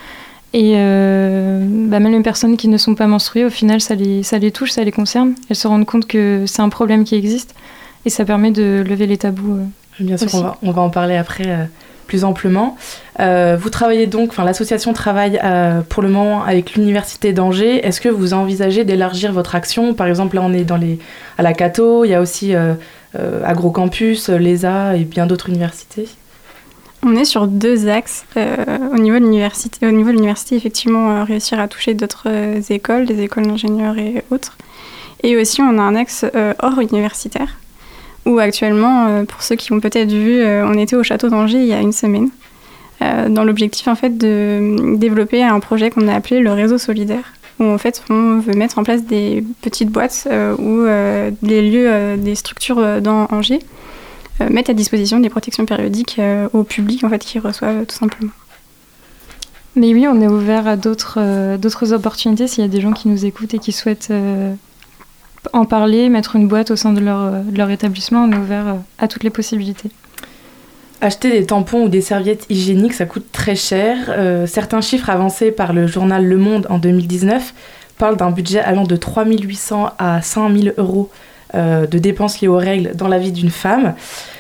et 0.54 0.74
euh, 0.76 1.66
bah, 1.88 2.00
même 2.00 2.12
les 2.14 2.22
personnes 2.22 2.58
qui 2.58 2.68
ne 2.68 2.78
sont 2.78 2.96
pas 2.96 3.08
menstruées, 3.08 3.46
au 3.46 3.50
final, 3.50 3.80
ça 3.82 3.96
les, 3.96 4.24
ça 4.24 4.38
les 4.38 4.52
touche, 4.52 4.72
ça 4.72 4.84
les 4.84 4.92
concerne. 4.92 5.34
Elles 5.50 5.56
se 5.56 5.68
rendent 5.68 5.86
compte 5.86 6.08
que 6.08 6.44
c'est 6.48 6.62
un 6.62 6.70
problème 6.70 7.04
qui 7.04 7.16
existe 7.16 7.54
et 8.06 8.10
ça 8.10 8.26
permet 8.26 8.52
de 8.52 8.84
lever 8.88 9.06
les 9.08 9.18
tabous. 9.18 9.60
Bien 10.00 10.18
sûr, 10.18 10.30
on 10.34 10.42
va, 10.42 10.58
on 10.64 10.72
va 10.72 10.82
en 10.82 10.90
parler 10.90 11.16
après 11.16 11.70
plus 12.12 12.26
amplement. 12.26 12.76
Euh, 13.22 13.56
vous 13.58 13.70
travaillez 13.70 14.06
donc, 14.06 14.32
enfin 14.32 14.44
l'association 14.44 14.92
travaille 14.92 15.40
euh, 15.46 15.80
pour 15.80 16.04
le 16.04 16.10
moment 16.10 16.44
avec 16.44 16.74
l'université 16.74 17.32
d'Angers. 17.32 17.86
Est-ce 17.88 18.02
que 18.02 18.10
vous 18.10 18.34
envisagez 18.34 18.84
d'élargir 18.84 19.32
votre 19.32 19.56
action? 19.56 19.94
Par 19.94 20.08
exemple, 20.08 20.36
là 20.36 20.42
on 20.44 20.52
est 20.52 20.66
dans 20.66 20.76
les, 20.76 21.00
à 21.38 21.42
la 21.42 21.54
Cato, 21.54 22.04
il 22.04 22.10
y 22.10 22.14
a 22.14 22.20
aussi 22.20 22.54
euh, 22.54 22.74
Agrocampus, 23.46 24.28
l'ESA 24.28 24.98
et 24.98 25.06
bien 25.06 25.26
d'autres 25.26 25.48
universités. 25.48 26.10
On 27.02 27.16
est 27.16 27.24
sur 27.24 27.48
deux 27.48 27.88
axes. 27.88 28.26
Au 28.36 28.98
niveau 28.98 29.18
de 29.18 29.24
l'université, 29.24 29.88
au 29.88 29.92
niveau 29.92 30.10
de 30.10 30.16
l'université, 30.16 30.58
effectivement, 30.58 31.24
réussir 31.24 31.62
à 31.62 31.70
toucher 31.70 31.94
d'autres 31.94 32.28
écoles, 32.70 33.06
des 33.06 33.22
écoles 33.22 33.48
d'ingénieurs 33.48 33.98
et 33.98 34.24
autres. 34.32 34.58
Et 35.24 35.38
aussi, 35.38 35.62
on 35.62 35.80
a 35.80 35.82
un 35.82 35.96
axe 35.96 36.26
hors 36.60 36.80
universitaire, 36.80 37.58
où 38.26 38.40
actuellement, 38.40 39.08
euh, 39.08 39.24
pour 39.24 39.42
ceux 39.42 39.56
qui 39.56 39.72
ont 39.74 39.80
peut-être 39.80 40.12
vu, 40.12 40.40
euh, 40.40 40.66
on 40.66 40.74
était 40.74 40.96
au 40.96 41.04
château 41.04 41.30
d'Angers 41.30 41.60
il 41.60 41.68
y 41.68 41.74
a 41.74 41.80
une 41.80 41.92
semaine, 41.92 42.30
euh, 43.02 43.30
dans 43.30 43.44
l'objectif 43.44 43.88
en 43.88 43.96
fait 43.96 44.18
de 44.18 44.96
développer 44.96 45.44
un 45.44 45.60
projet 45.60 45.90
qu'on 45.90 46.08
a 46.08 46.14
appelé 46.14 46.40
le 46.40 46.52
réseau 46.52 46.78
solidaire, 46.78 47.34
où 47.60 47.66
en 47.66 47.78
fait 47.78 48.04
on 48.10 48.40
veut 48.40 48.54
mettre 48.54 48.80
en 48.80 48.84
place 48.84 49.04
des 49.06 49.44
petites 49.62 49.90
boîtes 49.90 50.28
euh, 50.30 51.32
les 51.42 51.70
lieux, 51.70 52.18
des 52.18 52.36
structures 52.36 53.02
dans 53.02 53.28
Angers 53.32 53.60
mettent 54.50 54.72
à 54.72 54.74
disposition 54.74 55.20
des 55.20 55.30
protections 55.30 55.66
périodiques 55.66 56.20
au 56.54 56.64
public 56.64 57.04
en 57.04 57.10
fait 57.10 57.20
qui 57.20 57.38
reçoivent 57.38 57.86
tout 57.86 57.96
simplement. 57.96 58.32
Mais 59.76 59.94
oui, 59.94 60.06
on 60.08 60.20
est 60.22 60.28
ouvert 60.28 60.68
à 60.68 60.76
d'autres 60.76 61.18
euh, 61.18 61.94
opportunités 61.94 62.48
s'il 62.48 62.64
y 62.64 62.66
a 62.66 62.70
des 62.70 62.82
gens 62.82 62.92
qui 62.92 63.08
nous 63.08 63.26
écoutent 63.26 63.54
et 63.54 63.60
qui 63.60 63.72
souhaitent 63.72 64.12
en 65.54 65.66
parler, 65.66 66.10
mettre 66.10 66.36
une 66.36 66.48
boîte 66.48 66.72
au 66.72 66.76
sein 66.76 66.94
de 66.94 67.00
leur, 67.00 67.20
euh, 67.20 67.70
établissement. 67.70 68.26
On 68.26 68.32
est 68.32 68.38
ouvert 68.38 68.68
euh, 68.68 68.74
à 69.00 69.08
toutes 69.08 69.24
les 69.24 69.30
possibilités. 69.30 69.90
Acheter 71.02 71.32
des 71.32 71.46
tampons 71.48 71.86
ou 71.86 71.90
des 71.90 72.02
serviettes 72.02 72.46
hygiéniques, 72.50 72.94
ça 72.94 73.06
coûte 73.06 73.26
très 73.32 73.56
cher. 73.56 73.98
Euh, 74.10 74.46
certains 74.46 74.82
chiffres 74.82 75.10
avancés 75.10 75.52
par 75.52 75.74
le 75.74 75.88
journal 75.88 76.26
Le 76.26 76.38
Monde 76.38 76.68
en 76.70 76.78
2019 76.78 77.54
parlent 77.98 78.18
d'un 78.18 78.32
budget 78.32 78.60
allant 78.60 78.84
de 78.84 78.96
3 78.96 79.26
800 79.26 79.90
à 79.98 80.22
5 80.22 80.56
000 80.56 80.76
euros 80.78 81.10
de 81.54 81.98
dépenses 81.98 82.40
liées 82.40 82.48
aux 82.48 82.56
règles 82.56 82.96
dans 82.96 83.10
la 83.10 83.20
vie 83.20 83.34
d'une 83.34 83.50
femme. 83.50 83.94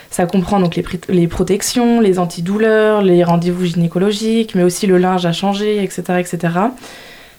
Ça 0.10 0.26
comprend 0.26 0.62
donc 0.62 0.78
les, 0.78 0.86
les 1.10 1.28
protections, 1.28 2.00
les 2.00 2.20
antidouleurs, 2.20 3.02
les 3.02 3.26
rendez-vous 3.26 3.66
gynécologiques, 3.66 4.56
mais 4.56 4.64
aussi 4.64 4.88
le 4.88 4.98
linge 4.98 5.26
à 5.26 5.34
changer, 5.34 5.84
etc. 5.84 6.04
etc. 6.20 6.54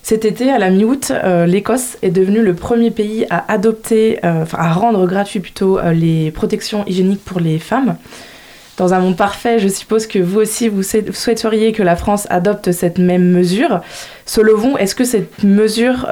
Cet 0.03 0.25
été, 0.25 0.51
à 0.51 0.59
la 0.59 0.71
mi-août, 0.71 1.13
euh, 1.13 1.47
l'Écosse 1.47 1.97
est 2.03 2.11
devenue 2.11 2.43
le 2.43 2.55
premier 2.55 2.91
pays 2.91 3.25
à 3.31 3.51
adopter, 3.53 4.19
euh, 4.25 4.43
enfin 4.43 4.59
à 4.59 4.73
rendre 4.73 5.07
gratuit 5.07 5.39
plutôt 5.39 5.79
euh, 5.79 5.93
les 5.93 6.33
protections 6.33 6.85
hygiéniques 6.87 7.25
pour 7.25 7.39
les 7.39 7.61
femmes. 7.61 7.97
Dans 8.79 8.95
un 8.95 8.99
monde 8.99 9.17
parfait, 9.17 9.61
je 9.61 9.69
suppose 9.69 10.09
que 10.09 10.19
vous 10.19 10.41
aussi, 10.41 10.69
vous 10.69 10.83
sou- 10.83 11.13
souhaiteriez 11.13 11.71
que 11.73 11.85
la 11.85 11.95
France 11.95 12.27
adopte 12.31 12.73
cette 12.73 12.99
même 12.99 13.31
mesure. 13.31 13.81
Vous, 14.57 14.77
est-ce 14.79 14.95
que 14.97 15.05
cette 15.05 15.45
mesure, 15.45 16.09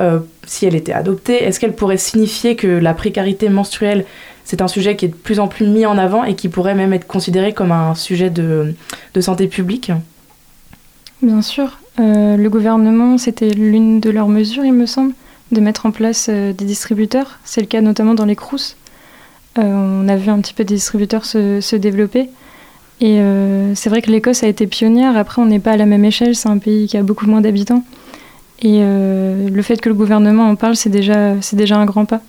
si 0.47 0.67
elle 0.67 0.77
était 0.77 0.93
adoptée, 0.93 1.43
est-ce 1.43 1.59
qu'elle 1.59 1.73
pourrait 1.73 1.97
signifier 1.97 2.55
que 2.57 2.67
la 2.69 2.93
précarité 2.95 3.49
menstruelle, 3.49 4.05
c'est 4.45 4.61
un 4.61 4.69
sujet 4.69 4.95
qui 4.95 5.07
est 5.07 5.09
de 5.09 5.15
plus 5.15 5.41
en 5.41 5.49
plus 5.49 5.67
mis 5.67 5.87
en 5.87 5.97
avant 5.97 6.23
et 6.23 6.35
qui 6.37 6.49
pourrait 6.49 6.75
même 6.75 6.93
être 6.93 7.07
considéré 7.07 7.55
comme 7.55 7.73
un 7.73 7.95
sujet 7.95 8.29
de 8.31 8.75
santé 9.21 9.47
publique? 9.49 9.91
Bien 11.23 11.41
sûr. 11.43 11.79
Euh, 12.01 12.37
le 12.37 12.49
gouvernement, 12.49 13.19
c'était 13.19 13.51
l'une 13.51 14.01
de 14.01 14.11
leurs 14.11 14.29
mesures, 14.29 14.65
il 14.65 14.73
me 14.73 14.87
semble, 14.87 15.13
de 15.53 15.61
mettre 15.61 15.85
en 15.87 15.91
place 15.91 16.29
euh, 16.31 16.53
des 16.53 16.65
distributeurs. 16.65 17.39
C'est 17.45 17.61
le 17.61 17.67
cas 17.67 17.83
notamment 17.83 18.15
dans 18.15 18.25
les 18.25 18.37
CROUS. 18.37 18.77
Euh, 19.59 19.63
on 19.63 20.09
a 20.09 20.17
vu 20.17 20.31
un 20.31 20.41
petit 20.41 20.55
peu 20.55 20.65
des 20.65 20.75
distributeurs 20.75 21.27
se, 21.27 21.61
se 21.61 21.77
développer. 21.77 22.31
Et 23.03 23.19
c'est 23.77 23.89
vrai 23.89 24.03
que 24.03 24.11
l'Écosse 24.11 24.43
a 24.43 24.47
été 24.47 24.67
pionnière. 24.67 25.17
Après, 25.17 25.41
on 25.41 25.47
n'est 25.47 25.59
pas 25.59 25.71
à 25.71 25.79
la 25.79 25.87
même 25.87 26.05
échelle. 26.05 26.37
C'est 26.37 26.51
un 26.51 26.59
pays 26.59 26.87
qui 26.87 26.99
a 26.99 27.03
beaucoup 27.03 27.25
moins 27.25 27.41
d'habitants. 27.41 27.83
Et 28.61 28.83
le 28.83 29.63
fait 29.63 29.81
que 29.81 29.89
le 29.89 29.95
gouvernement 29.95 30.51
en 30.51 30.55
parle, 30.55 30.77
c'est 30.77 30.91
déjà, 30.91 31.35
déjà 31.55 31.79
un 31.79 31.87
grand 31.87 32.05
pas. 32.05 32.21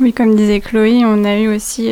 Oui, 0.00 0.12
comme 0.12 0.34
disait 0.34 0.58
Chloé, 0.58 1.02
on 1.04 1.24
a 1.24 1.38
eu 1.38 1.54
aussi 1.54 1.90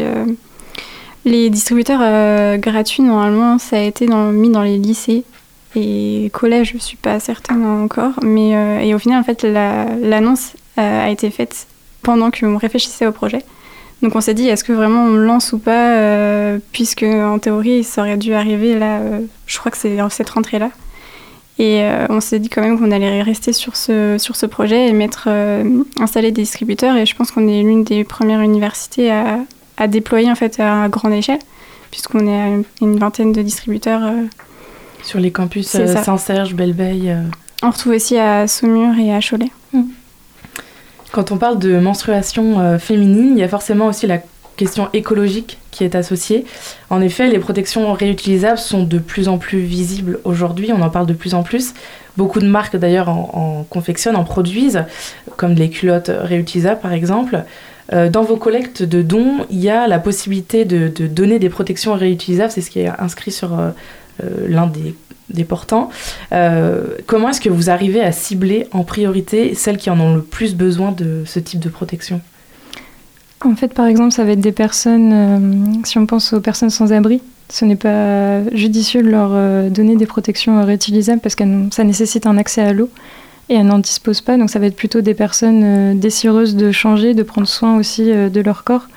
les 1.24 1.48
distributeurs 1.48 2.58
gratuits. 2.58 3.04
Normalement, 3.04 3.60
ça 3.60 3.76
a 3.76 3.82
été 3.82 4.08
mis 4.08 4.50
dans 4.50 4.62
les 4.62 4.76
lycées 4.76 5.22
et 5.76 6.30
collèges. 6.32 6.72
Je 6.74 6.78
suis 6.78 6.96
pas 6.96 7.20
certaine 7.20 7.64
encore, 7.64 8.12
mais 8.22 8.54
euh, 8.54 8.80
et 8.80 8.94
au 8.94 8.98
final, 8.98 9.20
en 9.20 9.24
fait, 9.24 9.42
la- 9.42 9.86
l'annonce 10.00 10.52
euh, 10.78 11.06
a 11.06 11.10
été 11.10 11.30
faite 11.30 11.66
pendant 12.02 12.30
qu'on 12.30 12.56
réfléchissait 12.56 13.06
au 13.06 13.12
projet. 13.12 13.42
Donc 14.02 14.14
on 14.16 14.20
s'est 14.20 14.34
dit, 14.34 14.48
est-ce 14.48 14.64
que 14.64 14.72
vraiment 14.72 15.04
on 15.04 15.14
lance 15.16 15.52
ou 15.52 15.58
pas, 15.58 15.90
euh, 15.96 16.58
puisque 16.72 17.04
en 17.04 17.38
théorie, 17.38 17.84
ça 17.84 18.02
aurait 18.02 18.16
dû 18.18 18.34
arriver 18.34 18.78
là. 18.78 19.00
je 19.46 19.58
crois 19.58 19.70
que 19.70 19.78
c'est 19.78 19.96
cette 20.10 20.30
rentrée-là. 20.30 20.70
Et 21.58 21.84
on 22.10 22.20
s'est 22.20 22.40
dit 22.40 22.48
quand 22.48 22.60
même 22.62 22.78
qu'on 22.78 22.90
allait 22.90 23.22
rester 23.22 23.52
sur 23.52 23.76
ce, 23.76 24.16
sur 24.18 24.34
ce 24.34 24.44
projet 24.44 24.88
et 24.88 24.92
mettre, 24.92 25.28
installer 26.00 26.32
des 26.32 26.42
distributeurs. 26.42 26.96
Et 26.96 27.06
je 27.06 27.14
pense 27.14 27.30
qu'on 27.30 27.46
est 27.46 27.62
l'une 27.62 27.84
des 27.84 28.02
premières 28.02 28.40
universités 28.40 29.12
à, 29.12 29.38
à 29.76 29.86
déployer 29.86 30.28
en 30.30 30.34
fait 30.34 30.58
à 30.58 30.88
grande 30.88 31.12
échelle, 31.12 31.38
puisqu'on 31.92 32.26
est 32.26 32.42
à 32.42 32.48
une 32.82 32.98
vingtaine 32.98 33.32
de 33.32 33.40
distributeurs. 33.40 34.02
Sur 35.04 35.20
les 35.20 35.30
campus 35.30 35.74
euh. 35.74 35.86
Saint-Serge, 36.02 36.54
Belleveille 36.54 37.10
euh. 37.10 37.22
On 37.62 37.70
retrouve 37.70 37.94
aussi 37.94 38.18
à 38.18 38.46
Saumur 38.46 38.98
et 38.98 39.14
à 39.14 39.20
Cholet. 39.20 39.50
Quand 41.12 41.30
on 41.30 41.38
parle 41.38 41.58
de 41.58 41.78
menstruation 41.78 42.60
euh, 42.60 42.78
féminine, 42.78 43.36
il 43.36 43.38
y 43.38 43.42
a 43.42 43.48
forcément 43.48 43.86
aussi 43.86 44.06
la 44.06 44.18
question 44.56 44.88
écologique 44.92 45.58
qui 45.70 45.84
est 45.84 45.94
associée. 45.94 46.44
En 46.90 47.00
effet, 47.00 47.28
les 47.28 47.38
protections 47.38 47.92
réutilisables 47.92 48.58
sont 48.58 48.84
de 48.84 48.98
plus 48.98 49.28
en 49.28 49.38
plus 49.38 49.60
visibles 49.60 50.20
aujourd'hui, 50.24 50.72
on 50.72 50.82
en 50.82 50.90
parle 50.90 51.06
de 51.06 51.12
plus 51.12 51.34
en 51.34 51.42
plus. 51.42 51.74
Beaucoup 52.16 52.40
de 52.40 52.46
marques 52.46 52.76
d'ailleurs 52.76 53.08
en, 53.08 53.30
en 53.32 53.62
confectionnent, 53.64 54.16
en 54.16 54.24
produisent, 54.24 54.84
comme 55.36 55.54
les 55.54 55.70
culottes 55.70 56.10
réutilisables 56.12 56.80
par 56.80 56.92
exemple. 56.92 57.44
Euh, 57.92 58.08
dans 58.08 58.22
vos 58.22 58.36
collectes 58.36 58.82
de 58.82 59.02
dons, 59.02 59.46
il 59.50 59.60
y 59.60 59.68
a 59.68 59.86
la 59.86 59.98
possibilité 59.98 60.64
de, 60.64 60.88
de 60.88 61.06
donner 61.06 61.38
des 61.38 61.50
protections 61.50 61.94
réutilisables, 61.94 62.50
c'est 62.50 62.62
ce 62.62 62.70
qui 62.70 62.80
est 62.80 62.90
inscrit 62.98 63.30
sur 63.30 63.58
euh, 63.58 63.70
l'un 64.22 64.70
des, 65.28 65.44
portants. 65.44 65.90
Euh, 66.32 66.84
comment 67.06 67.30
est-ce 67.30 67.40
que 67.40 67.48
vous 67.48 67.70
arrivez 67.70 68.00
à 68.00 68.12
cibler 68.12 68.66
en 68.72 68.84
priorité 68.84 69.54
celles 69.54 69.78
qui 69.78 69.90
en 69.90 69.98
ont 69.98 70.14
le 70.14 70.22
plus 70.22 70.54
besoin 70.54 70.92
de 70.92 71.22
ce 71.24 71.40
type 71.40 71.60
de 71.60 71.68
protection? 71.68 72.20
En 73.44 73.56
fait, 73.56 73.74
par 73.74 73.86
exemple, 73.86 74.12
ça 74.12 74.24
va 74.24 74.32
être 74.32 74.40
des 74.40 74.52
personnes, 74.52 75.12
euh, 75.12 75.82
si 75.84 75.98
on 75.98 76.06
pense 76.06 76.32
aux 76.32 76.40
personnes 76.40 76.70
sans 76.70 76.92
abri, 76.92 77.20
ce 77.50 77.64
n'est 77.64 77.76
pas 77.76 78.42
judicieux 78.54 79.02
de 79.02 79.10
leur 79.10 79.30
euh, 79.32 79.68
donner 79.68 79.96
des 79.96 80.06
protections 80.06 80.58
euh, 80.58 80.64
réutilisables 80.64 81.20
parce 81.20 81.34
que 81.34 81.44
ça 81.70 81.84
nécessite 81.84 82.26
un 82.26 82.38
accès 82.38 82.62
à 82.62 82.72
l'eau 82.72 82.88
et 83.48 83.54
elles 83.54 83.66
n'en 83.66 83.78
disposent 83.78 84.20
pas. 84.20 84.36
Donc 84.36 84.50
ça 84.50 84.58
va 84.58 84.66
être 84.66 84.76
plutôt 84.76 85.00
des 85.00 85.14
personnes 85.14 85.62
euh, 85.64 85.94
désireuses 85.94 86.56
de 86.56 86.72
changer, 86.72 87.14
de 87.14 87.22
prendre 87.22 87.46
soin 87.46 87.76
aussi 87.76 88.10
euh, 88.10 88.28
de 88.28 88.40
leur 88.40 88.64
corps. 88.64 88.88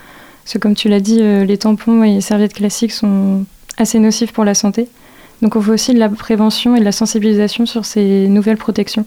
Parce 0.44 0.54
que 0.54 0.60
comme 0.60 0.76
tu 0.76 0.88
l'as 0.90 1.02
dit, 1.02 1.20
euh, 1.22 1.44
les 1.44 1.58
tampons 1.58 2.04
et 2.04 2.16
les 2.16 2.22
serviettes 2.22 2.54
classiques 2.54 2.94
sont 2.94 3.44
assez 3.78 4.00
nocifs 4.00 4.32
pour 4.32 4.46
la 4.46 4.54
santé. 4.54 4.88
Donc 5.42 5.56
on 5.56 5.62
fait 5.62 5.72
aussi 5.72 5.94
de 5.94 6.00
la 6.00 6.10
prévention 6.10 6.76
et 6.76 6.80
de 6.80 6.86
la 6.86 6.92
sensibilisation 6.92 7.66
sur 7.66 7.86
ces 7.86 8.28
nouvelles 8.28 8.58
protections. 8.58 9.06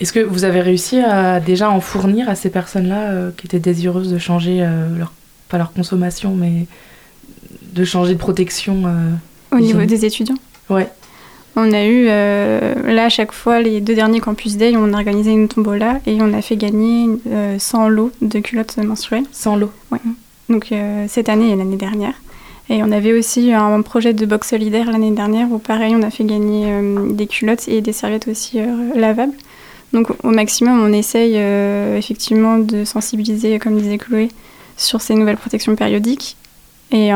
Est-ce 0.00 0.12
que 0.12 0.20
vous 0.20 0.44
avez 0.44 0.60
réussi 0.60 1.00
à 1.00 1.40
déjà 1.40 1.70
en 1.70 1.80
fournir 1.80 2.28
à 2.28 2.34
ces 2.34 2.50
personnes-là 2.50 3.10
euh, 3.10 3.30
qui 3.36 3.46
étaient 3.46 3.58
désireuses 3.58 4.12
de 4.12 4.18
changer, 4.18 4.58
euh, 4.62 4.96
leur, 4.96 5.12
pas 5.48 5.58
leur 5.58 5.72
consommation, 5.72 6.34
mais 6.36 6.66
de 7.72 7.84
changer 7.84 8.14
de 8.14 8.18
protection 8.18 8.84
euh, 8.86 9.56
Au 9.56 9.60
niveau 9.60 9.84
des 9.84 10.04
étudiants? 10.04 10.38
Ouais. 10.70 10.88
On 11.60 11.72
a 11.72 11.84
eu, 11.84 12.06
euh, 12.08 12.92
là, 12.92 13.06
à 13.06 13.08
chaque 13.08 13.32
fois, 13.32 13.60
les 13.60 13.80
deux 13.80 13.96
derniers 13.96 14.20
Campus 14.20 14.56
Day, 14.56 14.74
on 14.76 14.92
a 14.92 14.96
organisé 14.96 15.32
une 15.32 15.48
tombola 15.48 15.98
et 16.06 16.16
on 16.20 16.32
a 16.32 16.40
fait 16.40 16.56
gagner 16.56 17.08
euh, 17.26 17.58
100 17.58 17.88
lots 17.88 18.12
de 18.22 18.38
culottes 18.38 18.76
menstruelles. 18.76 19.24
100 19.32 19.56
lots 19.56 19.72
Ouais. 19.90 19.98
Donc 20.48 20.70
euh, 20.70 21.06
cette 21.08 21.28
année 21.28 21.50
et 21.50 21.56
l'année 21.56 21.76
dernière. 21.76 22.14
Et 22.70 22.82
on 22.82 22.92
avait 22.92 23.12
aussi 23.12 23.52
un 23.52 23.80
projet 23.82 24.12
de 24.12 24.26
box 24.26 24.50
solidaire 24.50 24.92
l'année 24.92 25.10
dernière 25.10 25.50
où, 25.50 25.58
pareil, 25.58 25.94
on 25.96 26.02
a 26.02 26.10
fait 26.10 26.24
gagner 26.24 26.66
euh, 26.66 27.10
des 27.10 27.26
culottes 27.26 27.66
et 27.66 27.80
des 27.80 27.92
serviettes 27.92 28.28
aussi 28.28 28.60
euh, 28.60 28.94
lavables. 28.94 29.32
Donc 29.94 30.08
au 30.22 30.28
maximum, 30.28 30.82
on 30.82 30.92
essaye 30.92 31.34
euh, 31.36 31.96
effectivement 31.96 32.58
de 32.58 32.84
sensibiliser, 32.84 33.58
comme 33.58 33.78
disait 33.78 33.96
Chloé, 33.96 34.28
sur 34.76 35.00
ces 35.00 35.14
nouvelles 35.14 35.38
protections 35.38 35.74
périodiques. 35.76 36.36
Et, 36.90 37.10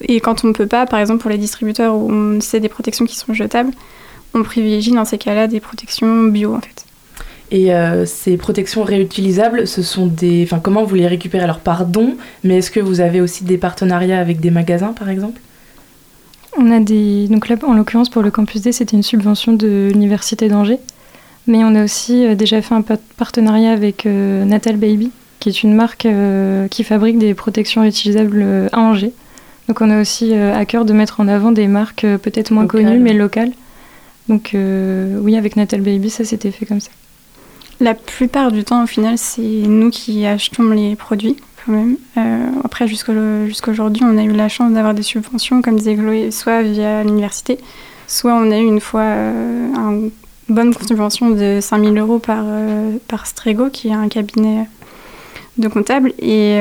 et 0.00 0.20
quand 0.20 0.42
on 0.42 0.48
ne 0.48 0.52
peut 0.52 0.66
pas, 0.66 0.84
par 0.84 0.98
exemple 0.98 1.20
pour 1.20 1.30
les 1.30 1.38
distributeurs 1.38 1.94
où 1.94 2.10
on 2.10 2.40
sait 2.40 2.58
des 2.58 2.68
protections 2.68 3.04
qui 3.04 3.14
sont 3.14 3.32
jetables, 3.32 3.70
on 4.34 4.42
privilégie 4.42 4.90
dans 4.90 5.04
ces 5.04 5.16
cas-là 5.16 5.46
des 5.46 5.60
protections 5.60 6.24
bio 6.24 6.56
en 6.56 6.60
fait. 6.60 6.84
Et 7.50 7.72
euh, 7.74 8.06
ces 8.06 8.36
protections 8.36 8.82
réutilisables, 8.82 9.66
ce 9.66 9.82
sont 9.82 10.06
des. 10.06 10.42
Enfin, 10.44 10.60
comment 10.60 10.82
vous 10.82 10.94
les 10.94 11.06
récupérez? 11.06 11.44
Alors, 11.44 11.60
par 11.60 11.86
don, 11.86 12.16
mais 12.42 12.58
est-ce 12.58 12.70
que 12.70 12.80
vous 12.80 13.00
avez 13.00 13.20
aussi 13.20 13.44
des 13.44 13.58
partenariats 13.58 14.18
avec 14.18 14.40
des 14.40 14.50
magasins, 14.50 14.92
par 14.92 15.08
exemple? 15.08 15.40
On 16.56 16.70
a 16.72 16.80
des. 16.80 17.28
Donc 17.28 17.48
là, 17.48 17.56
en 17.66 17.74
l'occurrence, 17.74 18.08
pour 18.08 18.22
le 18.22 18.30
Campus 18.30 18.62
D, 18.62 18.72
c'était 18.72 18.96
une 18.96 19.02
subvention 19.02 19.52
de 19.52 19.90
l'Université 19.92 20.48
d'Angers. 20.48 20.78
Mais 21.46 21.62
on 21.62 21.74
a 21.74 21.84
aussi 21.84 22.26
euh, 22.26 22.34
déjà 22.34 22.62
fait 22.62 22.74
un 22.74 22.80
pa- 22.80 22.96
partenariat 23.18 23.72
avec 23.72 24.06
euh, 24.06 24.44
Natal 24.46 24.76
Baby, 24.76 25.10
qui 25.38 25.50
est 25.50 25.62
une 25.62 25.74
marque 25.74 26.06
euh, 26.06 26.66
qui 26.68 26.82
fabrique 26.82 27.18
des 27.18 27.34
protections 27.34 27.82
réutilisables 27.82 28.70
à 28.72 28.80
Angers. 28.80 29.12
Donc 29.68 29.80
on 29.82 29.90
a 29.90 30.00
aussi 30.00 30.34
à 30.34 30.64
cœur 30.64 30.84
de 30.84 30.92
mettre 30.92 31.20
en 31.20 31.28
avant 31.28 31.52
des 31.52 31.68
marques 31.68 32.06
peut-être 32.22 32.50
moins 32.50 32.66
connues, 32.66 32.98
mais 32.98 33.14
locales. 33.14 33.52
Donc 34.28 34.54
oui, 34.54 35.36
avec 35.36 35.56
Natal 35.56 35.80
Baby, 35.80 36.10
ça 36.10 36.24
s'était 36.24 36.50
fait 36.50 36.66
comme 36.66 36.80
ça. 36.80 36.90
La 37.80 37.94
plupart 37.94 38.52
du 38.52 38.64
temps, 38.64 38.84
au 38.84 38.86
final, 38.86 39.18
c'est 39.18 39.40
nous 39.42 39.90
qui 39.90 40.24
achetons 40.26 40.70
les 40.70 40.94
produits, 40.96 41.36
quand 41.64 41.72
même. 41.72 41.96
Euh, 42.16 42.46
après, 42.64 42.86
jusqu'au- 42.86 43.46
jusqu'aujourd'hui, 43.46 44.02
on 44.06 44.16
a 44.16 44.22
eu 44.22 44.32
la 44.32 44.48
chance 44.48 44.72
d'avoir 44.72 44.94
des 44.94 45.02
subventions, 45.02 45.60
comme 45.60 45.76
disait 45.76 45.96
Chloé, 45.96 46.30
soit 46.30 46.62
via 46.62 47.02
l'université, 47.02 47.58
soit 48.06 48.32
on 48.34 48.50
a 48.50 48.58
eu 48.58 48.64
une 48.64 48.80
fois 48.80 49.00
euh, 49.02 49.68
une 49.74 50.10
bonne 50.48 50.72
subvention 50.86 51.30
de 51.30 51.58
5000 51.60 51.98
euros 51.98 52.18
par, 52.20 52.42
euh, 52.46 52.92
par 53.08 53.26
Strego, 53.26 53.70
qui 53.70 53.88
est 53.88 53.92
un 53.94 54.08
cabinet 54.08 54.66
de 55.58 55.68
comptable. 55.68 56.12
Et 56.20 56.58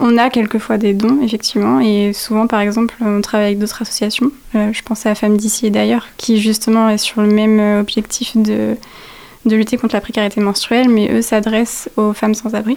on 0.00 0.18
a 0.18 0.28
quelquefois 0.30 0.76
des 0.78 0.92
dons, 0.94 1.18
effectivement. 1.22 1.80
Et 1.80 2.12
souvent, 2.12 2.46
par 2.46 2.60
exemple, 2.60 2.94
on 3.00 3.20
travaille 3.22 3.46
avec 3.48 3.58
d'autres 3.58 3.80
associations. 3.82 4.30
Je 4.54 4.82
pense 4.82 5.06
à 5.06 5.14
Femmes 5.14 5.36
d'ici 5.38 5.66
et 5.66 5.70
d'ailleurs, 5.70 6.06
qui 6.18 6.38
justement 6.38 6.88
est 6.90 6.98
sur 6.98 7.22
le 7.22 7.28
même 7.28 7.58
objectif 7.80 8.36
de 8.36 8.76
de 9.46 9.56
lutter 9.56 9.76
contre 9.76 9.94
la 9.94 10.00
précarité 10.00 10.40
menstruelle, 10.40 10.88
mais 10.88 11.10
eux 11.10 11.22
s'adressent 11.22 11.88
aux 11.96 12.12
femmes 12.12 12.34
sans 12.34 12.54
abri. 12.54 12.76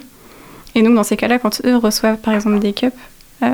Et 0.75 0.83
donc 0.83 0.95
dans 0.95 1.03
ces 1.03 1.17
cas-là, 1.17 1.39
quand 1.39 1.61
eux 1.65 1.75
reçoivent 1.75 2.17
par 2.17 2.33
exemple 2.33 2.59
des 2.59 2.73
cups, 2.73 2.93
euh, 3.41 3.47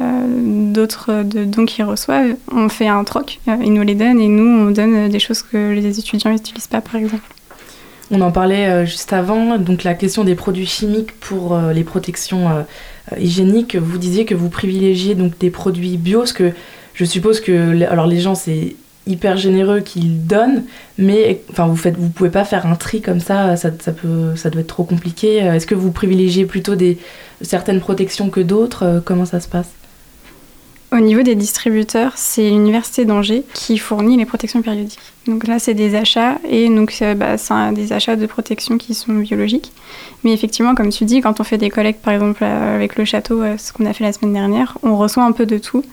d'autres 0.74 1.24
de 1.24 1.45
dons 1.45 1.66
qu'ils 1.66 1.86
reçoivent, 1.86 2.36
on 2.51 2.70
fait 2.70 2.88
un 2.88 3.03
troc, 3.03 3.39
euh, 3.47 3.55
ils 3.63 3.74
nous 3.74 3.84
les 3.84 3.95
donnent 3.95 4.20
et 4.20 4.28
nous 4.28 4.68
on 4.68 4.72
donne 4.72 5.09
des 5.09 5.20
choses 5.20 5.41
que 5.43 5.74
les 5.74 5.99
étudiants 5.99 6.32
n'utilisent 6.32 6.68
pas 6.68 6.82
par 6.82 6.95
exemple. 6.95 7.24
On 8.11 8.22
en 8.22 8.32
parlait 8.32 8.68
euh, 8.68 8.86
juste 8.86 9.13
avant, 9.13 9.57
donc 9.57 9.84
la 9.84 9.93
question 9.93 10.24
des 10.24 10.36
produits 10.36 10.68
chimiques 10.68 11.11
pour 11.20 11.57
les 11.57 11.84
protections 11.84 12.66
hygiéniques. 13.18 13.76
Vous 13.76 13.97
disiez 13.97 14.26
que 14.26 14.36
vous 14.36 14.49
privilégiez 14.49 15.16
donc 15.16 15.38
des 15.38 15.49
produits 15.49 15.97
bio, 15.97 16.20
parce 16.20 16.34
que 16.34 16.51
je 16.93 17.05
suppose 17.05 17.39
que 17.39 17.84
alors 17.86 18.07
les 18.07 18.20
gens 18.20 18.36
c'est 18.36 18.76
hyper 19.08 19.38
généreux 19.38 19.82
qu'ils 19.82 20.26
donnent, 20.26 20.64
mais 20.97 21.41
enfin 21.51 21.68
vous 21.68 21.76
faites, 21.76 21.97
vous 21.97 22.10
pouvez 22.10 22.30
pas 22.30 22.43
faire 22.43 22.66
un 22.66 22.76
tri 22.76 23.01
comme 23.01 23.20
ça, 23.20 23.56
ça, 23.56 23.70
peut, 23.70 24.36
ça 24.36 24.49
doit 24.49 24.62
être 24.62 24.68
trop 24.68 24.84
compliqué. 24.84 25.43
Euh, 25.43 25.53
Est-ce 25.53 25.68
que 25.68 25.76
vous 25.76 25.91
privilégiez 25.91 26.45
plutôt 26.45 26.76
des 26.76 26.97
certaines 27.41 27.80
protections 27.80 28.30
que 28.30 28.39
d'autres? 28.39 28.84
Euh, 28.84 28.99
Comment 29.03 29.26
ça 29.26 29.39
se 29.39 29.47
passe? 29.47 29.70
Au 30.91 30.99
niveau 30.99 31.24
des 31.24 31.36
distributeurs, 31.36 32.14
c'est 32.16 32.49
l'Université 32.49 33.06
d'Angers 33.06 33.43
qui 33.53 33.78
fournit 33.78 34.18
les 34.18 34.26
protections 34.26 34.62
périodiques. 34.62 34.99
Donc 35.28 35.45
là, 35.45 35.60
c'est 35.60 35.74
des 35.74 35.93
achats, 35.95 36.38
et 36.49 36.70
donc 36.70 36.95
euh, 37.01 37.16
bah, 37.16 37.38
c'est 37.38 37.74
des 37.74 37.91
achats 37.91 38.16
de 38.16 38.26
protection 38.26 38.78
qui 38.78 38.93
sont 38.93 39.14
biologiques. 39.14 39.72
Mais 40.24 40.32
effectivement, 40.32 40.74
comme 40.74 40.89
tu 40.89 41.03
dis, 41.06 41.22
quand 41.22 41.39
on 41.39 41.43
fait 41.43 41.58
des 41.58 41.70
collectes, 41.70 42.01
par 42.01 42.14
exemple 42.14 42.43
avec 42.43 42.95
le 42.95 43.06
château, 43.06 43.43
ce 43.58 43.74
qu'on 43.74 43.86
a 43.86 43.93
fait 43.93 44.03
la 44.03 44.14
semaine 44.14 44.34
dernière, 44.34 44.78
on 44.84 44.95
reçoit 44.97 45.24
un 45.24 45.32
peu 45.32 45.45
de 45.45 45.58
tout. 45.58 45.84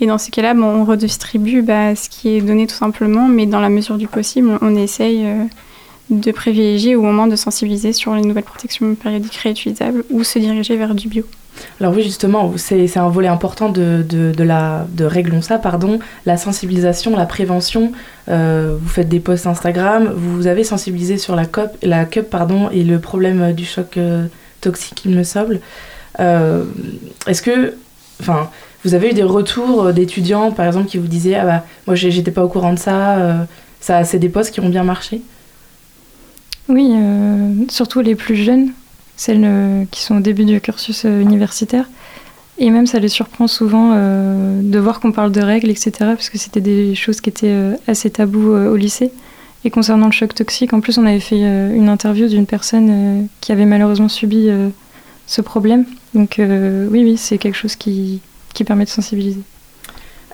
Et 0.00 0.06
dans 0.06 0.18
ces 0.18 0.30
cas-là, 0.30 0.54
on 0.56 0.84
redistribue 0.84 1.62
bah, 1.62 1.94
ce 1.94 2.08
qui 2.08 2.30
est 2.30 2.40
donné 2.40 2.66
tout 2.66 2.74
simplement, 2.74 3.28
mais 3.28 3.46
dans 3.46 3.60
la 3.60 3.68
mesure 3.68 3.98
du 3.98 4.08
possible, 4.08 4.58
on, 4.60 4.74
essaye 4.74 5.24
euh, 5.24 5.44
de 6.10 6.32
privilégier 6.32 6.96
au 6.96 7.02
moment 7.02 7.26
de 7.26 7.36
sensibiliser 7.36 7.92
sur 7.92 8.14
les 8.14 8.22
nouvelles 8.22 8.44
protections 8.44 8.94
périodiques 8.94 9.36
réutilisables 9.36 10.04
ou 10.10 10.24
se 10.24 10.38
diriger 10.38 10.76
vers 10.76 10.94
du 10.94 11.08
bio. 11.08 11.24
Alors 11.80 11.94
oui, 11.94 12.02
justement, 12.02 12.52
c'est 12.56 12.96
un 12.96 13.08
volet 13.10 13.28
important 13.28 13.68
de, 13.68 14.32
la, 14.38 14.86
de 14.90 15.04
Réglons 15.04 15.42
ça, 15.42 15.58
pardon, 15.58 15.98
la 16.26 16.36
sensibilisation, 16.36 17.14
la 17.16 17.26
prévention. 17.26 17.92
Euh, 18.28 18.76
vous 18.80 18.88
faites 18.88 19.08
des 19.08 19.20
posts 19.20 19.46
Instagram, 19.46 20.12
vous 20.16 20.46
avez 20.46 20.64
sensibilisé 20.64 21.18
sur 21.18 21.36
la, 21.36 21.44
COP, 21.44 21.70
la 21.82 22.06
CUP 22.06 22.28
pardon, 22.28 22.70
et 22.70 22.82
le 22.82 22.98
problème 22.98 23.42
euh, 23.42 23.52
du 23.52 23.66
choc 23.66 23.98
toxique, 24.60 25.02
il 25.04 25.14
me 25.14 25.22
semble. 25.22 25.60
Est-ce 26.18 27.42
que, 27.42 27.74
enfin, 28.20 28.50
vous 28.84 28.94
avez 28.94 29.10
eu 29.10 29.14
des 29.14 29.22
retours 29.22 29.84
euh, 29.84 29.92
d'étudiants, 29.92 30.50
par 30.50 30.66
exemple, 30.66 30.88
qui 30.88 30.98
vous 30.98 31.06
disaient 31.06 31.34
Ah 31.34 31.44
bah, 31.44 31.64
moi 31.86 31.94
j'étais 31.94 32.30
pas 32.30 32.44
au 32.44 32.48
courant 32.48 32.72
de 32.72 32.78
ça, 32.78 33.16
euh, 33.16 33.44
ça 33.80 34.04
c'est 34.04 34.18
des 34.18 34.28
posts 34.28 34.52
qui 34.52 34.60
ont 34.60 34.68
bien 34.68 34.84
marché? 34.84 35.22
Oui, 36.68 36.90
euh, 36.92 37.52
surtout 37.68 38.00
les 38.00 38.14
plus 38.14 38.36
jeunes, 38.36 38.70
celles 39.16 39.86
qui 39.90 40.00
sont 40.00 40.16
au 40.16 40.20
début 40.20 40.44
du 40.44 40.60
cursus 40.60 41.04
universitaire. 41.04 41.88
Et 42.58 42.70
même 42.70 42.86
ça 42.86 42.98
les 42.98 43.08
surprend 43.08 43.48
souvent 43.48 43.90
de 43.92 44.78
voir 44.78 45.00
qu'on 45.00 45.10
parle 45.10 45.32
de 45.32 45.40
règles, 45.40 45.70
etc. 45.70 45.90
Parce 45.98 46.28
que 46.28 46.38
c'était 46.38 46.60
des 46.60 46.94
choses 46.94 47.20
qui 47.20 47.30
étaient 47.30 47.54
assez 47.88 48.10
tabous 48.10 48.52
euh, 48.52 48.70
au 48.70 48.76
lycée. 48.76 49.10
Et 49.64 49.70
concernant 49.70 50.06
le 50.06 50.12
choc 50.12 50.34
toxique, 50.34 50.72
en 50.72 50.80
plus 50.80 50.98
on 50.98 51.06
avait 51.06 51.20
fait 51.20 51.40
une 51.40 51.88
interview 51.88 52.28
d'une 52.28 52.46
personne 52.46 53.28
qui 53.40 53.52
avait 53.52 53.64
malheureusement 53.64 54.08
subi 54.08 54.48
ce 55.26 55.40
problème. 55.40 55.84
Donc 56.14 56.34
oui, 56.38 57.04
oui, 57.04 57.16
c'est 57.16 57.38
quelque 57.38 57.56
chose 57.56 57.76
qui, 57.76 58.20
qui 58.52 58.64
permet 58.64 58.84
de 58.84 58.90
sensibiliser. 58.90 59.40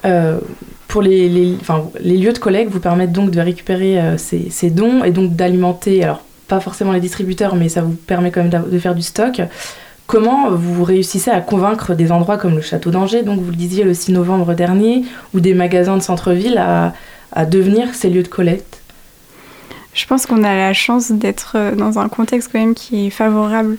Euh, 0.05 0.39
pour 0.87 1.03
les, 1.03 1.29
les, 1.29 1.57
enfin, 1.61 1.85
les 2.01 2.17
lieux 2.17 2.33
de 2.33 2.39
collecte 2.39 2.71
vous 2.71 2.81
permettent 2.81 3.13
donc 3.13 3.31
de 3.31 3.41
récupérer 3.41 4.01
euh, 4.01 4.17
ces, 4.17 4.49
ces 4.51 4.71
dons 4.71 5.05
et 5.05 5.11
donc 5.11 5.35
d'alimenter, 5.35 6.03
alors 6.05 6.23
pas 6.47 6.61
forcément 6.61 6.93
les 6.93 7.01
distributeurs, 7.01 7.57
mais 7.57 7.69
ça 7.69 7.83
vous 7.83 7.93
permet 7.93 8.31
quand 8.31 8.43
même 8.43 8.63
de 8.71 8.79
faire 8.79 8.95
du 8.95 9.03
stock. 9.03 9.43
Comment 10.07 10.51
vous 10.51 10.85
réussissez 10.85 11.31
à 11.31 11.41
convaincre 11.41 11.95
des 11.95 12.11
endroits 12.11 12.39
comme 12.39 12.55
le 12.55 12.63
Château 12.63 12.91
d'Angers, 12.91 13.23
donc 13.23 13.41
vous 13.41 13.51
le 13.51 13.57
disiez 13.57 13.85
le 13.85 13.93
6 13.93 14.13
novembre 14.13 14.55
dernier, 14.55 15.05
ou 15.35 15.41
des 15.41 15.53
magasins 15.53 15.99
de 15.99 16.03
centre-ville 16.03 16.57
à, 16.57 16.95
à 17.33 17.45
devenir 17.45 17.95
ces 17.95 18.09
lieux 18.09 18.23
de 18.23 18.29
collecte? 18.29 18.81
Je 19.93 20.07
pense 20.07 20.27
qu'on 20.27 20.45
a 20.45 20.55
la 20.55 20.73
chance 20.73 21.11
d'être 21.11 21.53
euh, 21.57 21.75
dans 21.75 21.99
un 21.99 22.09
contexte 22.09 22.51
quand 22.53 22.59
même 22.61 22.75
qui 22.75 23.09
est 23.09 23.11
favorable 23.11 23.77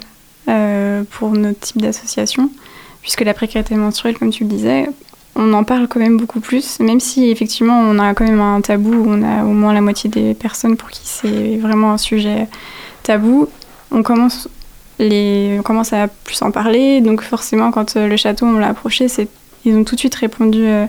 euh, 0.50 1.04
pour 1.12 1.32
notre 1.32 1.60
type 1.60 1.82
d'association, 1.82 2.52
puisque 3.02 3.22
la 3.22 3.34
précarité 3.34 3.76
menstruelle, 3.76 4.18
comme 4.18 4.32
tu 4.32 4.44
le 4.44 4.50
disais, 4.50 4.90
on 5.36 5.54
en 5.54 5.64
parle 5.64 5.88
quand 5.88 6.00
même 6.00 6.18
beaucoup 6.18 6.40
plus, 6.40 6.80
même 6.80 7.00
si 7.00 7.30
effectivement 7.30 7.80
on 7.80 7.98
a 8.00 8.14
quand 8.14 8.26
même 8.26 8.42
un 8.42 8.62
tabou, 8.62 9.06
on 9.08 9.24
a 9.24 9.44
au 9.44 9.54
moins 9.54 9.74
la 9.74 9.82
moitié 9.82 10.10
des 10.10 10.34
personnes 10.34 10.76
pour 10.76 10.90
qui 10.90 11.02
c'est 11.04 11.58
vraiment 11.58 11.94
un 11.94 11.98
sujet 11.98 12.48
tabou. 13.04 13.48
On 13.92 14.04
commence, 14.04 14.50
les, 15.00 15.56
on 15.60 15.64
commence 15.64 15.94
à 15.94 16.08
plus 16.08 16.42
en 16.42 16.52
parler, 16.52 17.02
donc 17.02 17.22
forcément 17.22 17.72
quand 17.72 17.96
euh, 17.96 18.08
le 18.08 18.18
château 18.18 18.46
on 18.46 18.60
l'a 18.60 18.70
approché, 18.70 19.08
ils 19.66 19.76
ont 19.76 19.84
tout 19.84 19.96
de 19.96 20.00
suite 20.00 20.16
répondu 20.16 20.62
euh, 20.66 20.86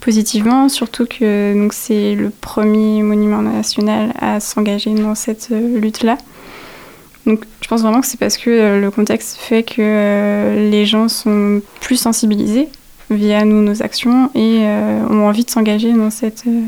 positivement, 0.00 0.68
surtout 0.68 1.06
que 1.06 1.54
donc, 1.54 1.72
c'est 1.72 2.14
le 2.14 2.30
premier 2.30 3.02
monument 3.02 3.42
national 3.42 4.12
à 4.20 4.40
s'engager 4.40 4.90
dans 4.94 5.14
cette 5.14 5.48
euh, 5.52 5.78
lutte-là. 5.78 6.18
Donc 7.26 7.44
je 7.60 7.68
pense 7.68 7.82
vraiment 7.82 8.00
que 8.00 8.06
c'est 8.06 8.18
parce 8.18 8.36
que 8.36 8.50
euh, 8.50 8.80
le 8.80 8.90
contexte 8.90 9.36
fait 9.36 9.62
que 9.62 9.74
euh, 9.78 10.70
les 10.70 10.86
gens 10.86 11.08
sont 11.08 11.62
plus 11.80 11.96
sensibilisés 11.96 12.68
via 13.10 13.44
nous, 13.44 13.62
nos 13.62 13.82
actions, 13.82 14.30
et 14.34 14.60
euh, 14.62 15.00
ont 15.08 15.28
envie 15.28 15.44
de 15.44 15.50
s'engager 15.50 15.92
dans, 15.92 16.10
cette, 16.10 16.44
euh, 16.46 16.62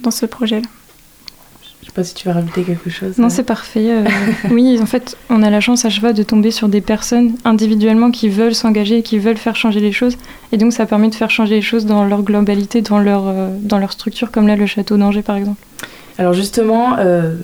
dans 0.00 0.10
ce 0.10 0.26
projet-là. 0.26 0.68
Je 1.80 1.86
sais 1.86 1.92
pas 1.92 2.04
si 2.04 2.14
tu 2.14 2.28
veux 2.28 2.34
rajouter 2.34 2.62
quelque 2.62 2.90
chose. 2.90 3.18
Non, 3.18 3.28
c'est 3.28 3.42
parfait. 3.42 3.90
euh, 3.90 4.04
oui, 4.50 4.78
en 4.80 4.86
fait, 4.86 5.16
on 5.30 5.42
a 5.42 5.50
la 5.50 5.60
chance 5.60 5.84
à 5.84 5.90
chaque 5.90 6.00
fois 6.00 6.12
de 6.12 6.22
tomber 6.22 6.50
sur 6.52 6.68
des 6.68 6.80
personnes 6.80 7.34
individuellement 7.44 8.10
qui 8.10 8.28
veulent 8.28 8.54
s'engager, 8.54 9.02
qui 9.02 9.18
veulent 9.18 9.36
faire 9.36 9.56
changer 9.56 9.80
les 9.80 9.90
choses. 9.92 10.16
Et 10.52 10.58
donc, 10.58 10.72
ça 10.72 10.86
permet 10.86 11.08
de 11.08 11.14
faire 11.14 11.30
changer 11.30 11.56
les 11.56 11.62
choses 11.62 11.86
dans 11.86 12.04
leur 12.04 12.22
globalité, 12.22 12.82
dans 12.82 12.98
leur, 13.00 13.24
euh, 13.26 13.48
dans 13.60 13.78
leur 13.78 13.92
structure, 13.92 14.30
comme 14.30 14.46
là, 14.46 14.54
le 14.54 14.66
château 14.66 14.96
d'Angers, 14.96 15.22
par 15.22 15.36
exemple. 15.36 15.58
Alors 16.18 16.34
justement, 16.34 16.96
euh, 16.98 17.34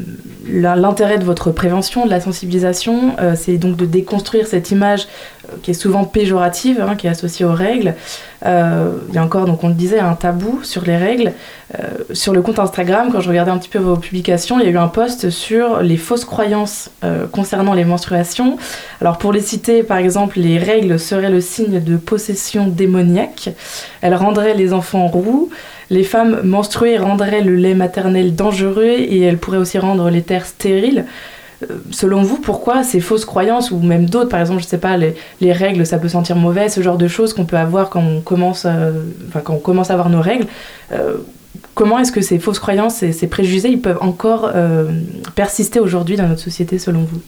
l'intérêt 0.46 1.18
de 1.18 1.24
votre 1.24 1.50
prévention, 1.50 2.04
de 2.04 2.10
la 2.10 2.20
sensibilisation, 2.20 3.16
euh, 3.20 3.34
c'est 3.36 3.56
donc 3.56 3.76
de 3.76 3.86
déconstruire 3.86 4.46
cette 4.46 4.70
image 4.70 5.06
euh, 5.48 5.56
qui 5.62 5.70
est 5.70 5.74
souvent 5.74 6.04
péjorative, 6.04 6.80
hein, 6.80 6.94
qui 6.96 7.06
est 7.06 7.10
associée 7.10 7.46
aux 7.46 7.52
règles. 7.52 7.94
Il 8.44 9.14
y 9.14 9.18
a 9.18 9.24
encore, 9.24 9.46
donc 9.46 9.64
on 9.64 9.68
le 9.68 9.74
disait, 9.74 9.98
un 9.98 10.14
tabou 10.14 10.60
sur 10.62 10.84
les 10.84 10.96
règles. 10.96 11.32
Sur 12.12 12.32
le 12.32 12.40
compte 12.40 12.60
Instagram, 12.60 13.08
quand 13.10 13.20
je 13.20 13.28
regardais 13.28 13.50
un 13.50 13.58
petit 13.58 13.68
peu 13.68 13.80
vos 13.80 13.96
publications, 13.96 14.60
il 14.60 14.64
y 14.64 14.68
a 14.68 14.70
eu 14.70 14.78
un 14.78 14.86
post 14.86 15.28
sur 15.28 15.80
les 15.82 15.96
fausses 15.96 16.24
croyances 16.24 16.88
concernant 17.32 17.74
les 17.74 17.84
menstruations. 17.84 18.56
Alors 19.00 19.18
pour 19.18 19.32
les 19.32 19.40
citer, 19.40 19.82
par 19.82 19.96
exemple, 19.96 20.38
les 20.38 20.56
règles 20.56 21.00
seraient 21.00 21.30
le 21.30 21.40
signe 21.40 21.82
de 21.82 21.96
possession 21.96 22.68
démoniaque. 22.68 23.50
Elles 24.02 24.14
rendraient 24.14 24.54
les 24.54 24.72
enfants 24.72 25.08
roux. 25.08 25.50
Les 25.90 26.02
femmes 26.02 26.42
menstruées 26.44 26.98
rendraient 26.98 27.40
le 27.40 27.56
lait 27.56 27.74
maternel 27.74 28.34
dangereux 28.34 28.84
et 28.84 29.20
elles 29.20 29.38
pourraient 29.38 29.58
aussi 29.58 29.78
rendre 29.78 30.10
les 30.10 30.22
terres 30.22 30.46
stériles. 30.46 31.06
Euh, 31.62 31.78
Selon 31.90 32.22
vous, 32.22 32.38
pourquoi 32.38 32.82
ces 32.84 33.00
fausses 33.00 33.24
croyances, 33.24 33.70
ou 33.70 33.78
même 33.78 34.06
d'autres, 34.08 34.28
par 34.28 34.40
exemple, 34.40 34.62
je 34.62 34.66
sais 34.66 34.78
pas, 34.78 34.96
les, 34.96 35.14
les 35.40 35.52
règles, 35.52 35.86
ça 35.86 35.98
peut 35.98 36.08
sentir 36.08 36.36
mauvais, 36.36 36.68
ce 36.68 36.82
genre 36.82 36.98
de 36.98 37.08
choses 37.08 37.32
qu'on 37.32 37.46
peut 37.46 37.56
avoir 37.56 37.88
quand 37.88 38.02
on 38.02 38.20
commence, 38.20 38.64
euh, 38.66 38.92
enfin, 39.28 39.40
quand 39.40 39.54
on 39.54 39.58
commence 39.58 39.90
à 39.90 39.94
avoir 39.94 40.10
nos 40.10 40.20
règles, 40.20 40.46
euh, 40.92 41.16
comment 41.74 41.98
est-ce 41.98 42.12
que 42.12 42.20
ces 42.20 42.38
fausses 42.38 42.58
croyances, 42.58 42.96
ces, 42.96 43.12
ces 43.12 43.26
préjugés, 43.26 43.70
ils 43.70 43.80
peuvent 43.80 43.98
encore 44.00 44.52
persister 45.34 45.80
aujourd'hui 45.80 46.16
dans 46.16 46.28
notre 46.28 46.42
société, 46.42 46.78
selon 46.78 47.00
vous? 47.00 47.20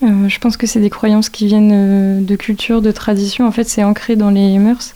Je 0.00 0.38
pense 0.38 0.56
que 0.56 0.66
c'est 0.66 0.80
des 0.80 0.90
croyances 0.90 1.28
qui 1.28 1.46
viennent 1.46 2.24
de 2.24 2.36
culture, 2.36 2.80
de 2.80 2.92
tradition. 2.92 3.46
En 3.46 3.50
fait, 3.52 3.64
c'est 3.64 3.82
ancré 3.82 4.14
dans 4.14 4.30
les 4.30 4.58
mœurs. 4.58 4.94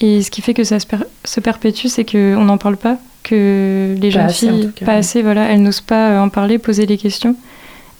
Et 0.00 0.22
ce 0.22 0.30
qui 0.30 0.42
fait 0.42 0.54
que 0.54 0.64
ça 0.64 0.80
se, 0.80 0.86
per- 0.86 1.04
se 1.24 1.40
perpétue, 1.40 1.86
c'est 1.86 2.04
qu'on 2.04 2.44
n'en 2.44 2.58
parle 2.58 2.76
pas, 2.76 2.98
que 3.22 3.94
les 3.98 4.10
jeunes 4.10 4.22
filles, 4.50 4.66
pas 4.84 4.92
assez, 4.94 5.22
voilà, 5.22 5.48
elles 5.48 5.62
n'osent 5.62 5.80
pas 5.80 6.10
euh, 6.10 6.20
en 6.20 6.28
parler, 6.28 6.58
poser 6.58 6.84
les 6.86 6.98
questions. 6.98 7.36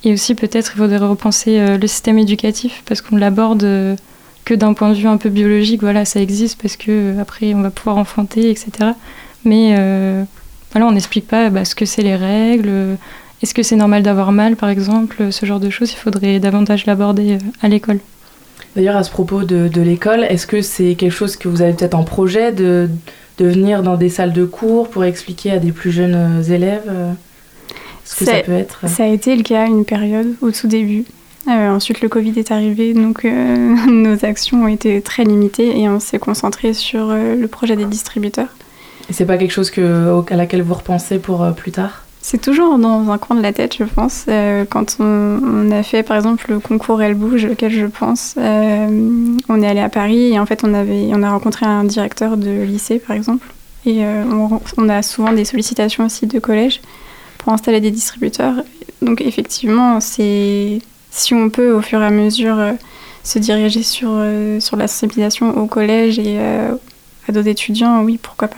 Et 0.02 0.12
aussi, 0.12 0.34
peut-être, 0.34 0.72
il 0.74 0.78
faudrait 0.78 0.98
repenser 0.98 1.58
euh, 1.58 1.78
le 1.78 1.86
système 1.86 2.18
éducatif, 2.18 2.82
parce 2.86 3.00
qu'on 3.00 3.16
l'aborde 3.16 3.64
euh, 3.64 3.96
que 4.44 4.52
d'un 4.54 4.74
point 4.74 4.90
de 4.90 4.94
vue 4.94 5.06
un 5.06 5.16
peu 5.16 5.30
biologique. 5.30 5.80
Voilà, 5.80 6.04
ça 6.04 6.20
existe 6.20 6.60
parce 6.60 6.76
que 6.76 7.18
après, 7.18 7.54
on 7.54 7.62
va 7.62 7.70
pouvoir 7.70 7.96
enfanter, 7.96 8.50
etc. 8.50 8.90
Mais 9.44 9.74
euh, 9.78 10.24
voilà, 10.72 10.86
on 10.88 10.92
n'explique 10.92 11.26
pas 11.26 11.48
bah, 11.48 11.64
ce 11.64 11.74
que 11.74 11.86
c'est 11.86 12.02
les 12.02 12.16
règles. 12.16 12.96
Est-ce 13.42 13.54
que 13.54 13.62
c'est 13.62 13.76
normal 13.76 14.02
d'avoir 14.02 14.32
mal, 14.32 14.56
par 14.56 14.68
exemple 14.68 15.30
Ce 15.30 15.46
genre 15.46 15.60
de 15.60 15.70
choses, 15.70 15.92
il 15.92 15.96
faudrait 15.96 16.38
davantage 16.40 16.84
l'aborder 16.86 17.38
à 17.62 17.68
l'école. 17.68 18.00
D'ailleurs, 18.76 18.96
à 18.96 19.04
ce 19.04 19.10
propos 19.10 19.44
de, 19.44 19.68
de 19.68 19.80
l'école, 19.80 20.24
est-ce 20.24 20.46
que 20.46 20.60
c'est 20.60 20.94
quelque 20.96 21.12
chose 21.12 21.36
que 21.36 21.48
vous 21.48 21.62
avez 21.62 21.72
peut-être 21.72 21.94
en 21.94 22.02
projet 22.04 22.50
de, 22.52 22.88
de 23.38 23.44
venir 23.46 23.82
dans 23.82 23.96
des 23.96 24.08
salles 24.08 24.32
de 24.32 24.44
cours 24.44 24.88
pour 24.88 25.04
expliquer 25.04 25.52
à 25.52 25.58
des 25.58 25.70
plus 25.72 25.92
jeunes 25.92 26.14
euh, 26.14 26.42
élèves 26.42 26.82
euh, 26.88 27.12
ce 28.04 28.16
que 28.16 28.24
ça, 28.24 28.40
peut 28.40 28.52
être? 28.52 28.80
Ça 28.88 29.04
a 29.04 29.06
été 29.06 29.36
le 29.36 29.42
cas 29.42 29.62
à 29.62 29.66
une 29.66 29.84
période 29.84 30.34
au 30.40 30.50
tout 30.50 30.66
début. 30.66 31.04
Euh, 31.46 31.68
ensuite, 31.70 32.00
le 32.00 32.08
Covid 32.08 32.32
est 32.38 32.50
arrivé, 32.50 32.94
donc 32.94 33.24
euh, 33.24 33.56
nos 33.90 34.24
actions 34.24 34.64
ont 34.64 34.68
été 34.68 35.00
très 35.02 35.24
limitées 35.24 35.78
et 35.78 35.88
on 35.88 36.00
s'est 36.00 36.18
concentré 36.18 36.72
sur 36.72 37.10
euh, 37.10 37.36
le 37.36 37.46
projet 37.48 37.76
des 37.76 37.84
distributeurs. 37.84 38.48
Et 39.10 39.12
c'est 39.12 39.26
pas 39.26 39.36
quelque 39.36 39.50
chose 39.52 39.70
que, 39.70 40.10
au- 40.10 40.24
à 40.30 40.36
laquelle 40.36 40.62
vous 40.62 40.74
repensez 40.74 41.18
pour 41.18 41.46
plus 41.54 41.70
tard? 41.72 42.03
C'est 42.26 42.40
toujours 42.40 42.78
dans 42.78 43.10
un 43.10 43.18
coin 43.18 43.36
de 43.36 43.42
la 43.42 43.52
tête, 43.52 43.76
je 43.76 43.84
pense. 43.84 44.24
Euh, 44.28 44.64
quand 44.64 44.96
on, 44.98 45.70
a 45.70 45.82
fait, 45.82 46.02
par 46.02 46.16
exemple, 46.16 46.46
le 46.48 46.58
concours 46.58 47.02
Elle 47.02 47.12
Bouge, 47.12 47.44
auquel 47.44 47.70
je 47.70 47.84
pense, 47.84 48.34
euh, 48.38 49.36
on 49.50 49.62
est 49.62 49.66
allé 49.66 49.80
à 49.80 49.90
Paris 49.90 50.32
et 50.32 50.38
en 50.38 50.46
fait, 50.46 50.64
on, 50.64 50.72
avait, 50.72 51.10
on 51.12 51.22
a 51.22 51.30
rencontré 51.30 51.66
un 51.66 51.84
directeur 51.84 52.38
de 52.38 52.62
lycée, 52.62 52.98
par 52.98 53.14
exemple. 53.14 53.46
Et 53.84 54.06
euh, 54.06 54.24
on, 54.78 54.88
a 54.88 55.02
souvent 55.02 55.34
des 55.34 55.44
sollicitations 55.44 56.06
aussi 56.06 56.26
de 56.26 56.38
collèges 56.38 56.80
pour 57.36 57.52
installer 57.52 57.82
des 57.82 57.90
distributeurs. 57.90 58.54
Donc, 59.02 59.20
effectivement, 59.20 60.00
c'est 60.00 60.78
si 61.10 61.34
on 61.34 61.50
peut, 61.50 61.74
au 61.74 61.82
fur 61.82 62.00
et 62.00 62.06
à 62.06 62.10
mesure, 62.10 62.56
se 63.22 63.38
diriger 63.38 63.82
sur, 63.82 64.18
sur 64.60 64.76
la 64.78 64.88
sensibilisation 64.88 65.58
au 65.58 65.66
collège 65.66 66.18
et 66.18 66.38
à 66.40 67.32
d'autres 67.32 67.48
étudiants, 67.48 68.02
oui, 68.02 68.18
pourquoi 68.20 68.48
pas. 68.48 68.56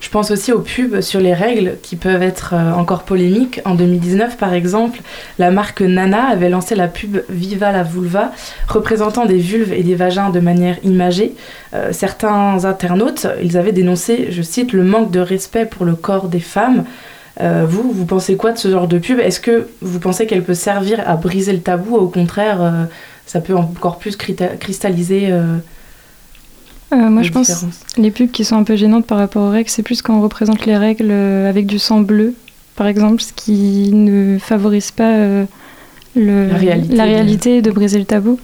Je 0.00 0.10
pense 0.10 0.30
aussi 0.30 0.52
aux 0.52 0.60
pubs 0.60 1.00
sur 1.00 1.20
les 1.20 1.34
règles 1.34 1.76
qui 1.82 1.96
peuvent 1.96 2.22
être 2.22 2.54
euh, 2.54 2.72
encore 2.72 3.02
polémiques. 3.02 3.60
En 3.64 3.74
2019, 3.74 4.36
par 4.36 4.54
exemple, 4.54 5.00
la 5.38 5.50
marque 5.50 5.80
Nana 5.80 6.28
avait 6.28 6.48
lancé 6.48 6.76
la 6.76 6.86
pub 6.86 7.18
Viva 7.28 7.72
la 7.72 7.82
vulva, 7.82 8.32
représentant 8.68 9.26
des 9.26 9.38
vulves 9.38 9.72
et 9.72 9.82
des 9.82 9.96
vagins 9.96 10.30
de 10.30 10.38
manière 10.40 10.76
imagée. 10.84 11.34
Euh, 11.74 11.92
certains 11.92 12.64
internautes, 12.64 13.26
ils 13.42 13.56
avaient 13.56 13.72
dénoncé, 13.72 14.28
je 14.30 14.42
cite, 14.42 14.72
le 14.72 14.84
manque 14.84 15.10
de 15.10 15.20
respect 15.20 15.66
pour 15.66 15.84
le 15.84 15.94
corps 15.94 16.28
des 16.28 16.40
femmes. 16.40 16.84
Euh, 17.40 17.66
vous, 17.68 17.90
vous 17.90 18.06
pensez 18.06 18.36
quoi 18.36 18.52
de 18.52 18.58
ce 18.58 18.68
genre 18.68 18.86
de 18.86 18.98
pub? 18.98 19.18
Est-ce 19.18 19.40
que 19.40 19.68
vous 19.80 19.98
pensez 19.98 20.26
qu'elle 20.26 20.44
peut 20.44 20.54
servir 20.54 21.02
à 21.06 21.16
briser 21.16 21.52
le 21.52 21.60
tabou? 21.60 21.96
Au 21.96 22.08
contraire, 22.08 22.86
ça 23.26 23.40
peut 23.40 23.54
encore 23.54 23.98
plus 23.98 24.16
cristalliser 24.16 25.32
euh, 26.92 26.96
moi, 27.10 27.22
les 27.22 27.28
je 27.28 27.32
pense 27.32 27.64
les 27.96 28.10
pubs 28.10 28.30
qui 28.30 28.44
sont 28.44 28.56
un 28.56 28.64
peu 28.64 28.76
gênantes 28.76 29.06
par 29.06 29.18
rapport 29.18 29.42
aux 29.42 29.50
règles, 29.50 29.68
c'est 29.70 29.82
plus 29.82 30.00
quand 30.02 30.16
on 30.16 30.22
représente 30.22 30.64
les 30.66 30.76
règles 30.76 31.08
euh, 31.10 31.48
avec 31.48 31.66
du 31.66 31.78
sang 31.78 32.00
bleu, 32.00 32.34
par 32.76 32.86
exemple, 32.86 33.20
ce 33.22 33.32
qui 33.32 33.90
ne 33.92 34.38
favorise 34.38 34.90
pas 34.90 35.10
euh, 35.12 35.44
le- 36.16 36.48
La 36.48 36.56
réalité 36.56 36.94
la 36.96 37.04
de- 37.04 37.10
réalité 37.10 37.62
de 37.62 37.70
briser 37.70 37.98
le 37.98 38.04
tabou. 38.04 38.38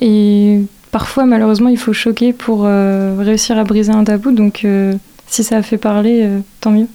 Et 0.00 0.60
parfois, 0.90 1.24
malheureusement, 1.26 1.68
il 1.68 1.78
faut 1.78 1.92
choquer 1.92 2.32
pour 2.32 2.62
euh, 2.64 3.16
réussir 3.18 3.56
à 3.58 3.64
briser 3.64 3.92
un 3.92 4.04
tabou. 4.04 4.30
Donc, 4.32 4.64
euh, 4.64 4.94
si 5.26 5.44
ça 5.44 5.56
a 5.58 5.62
fait 5.62 5.78
parler, 5.78 6.20
euh, 6.22 6.40
tant 6.60 6.70
mieux. 6.70 6.88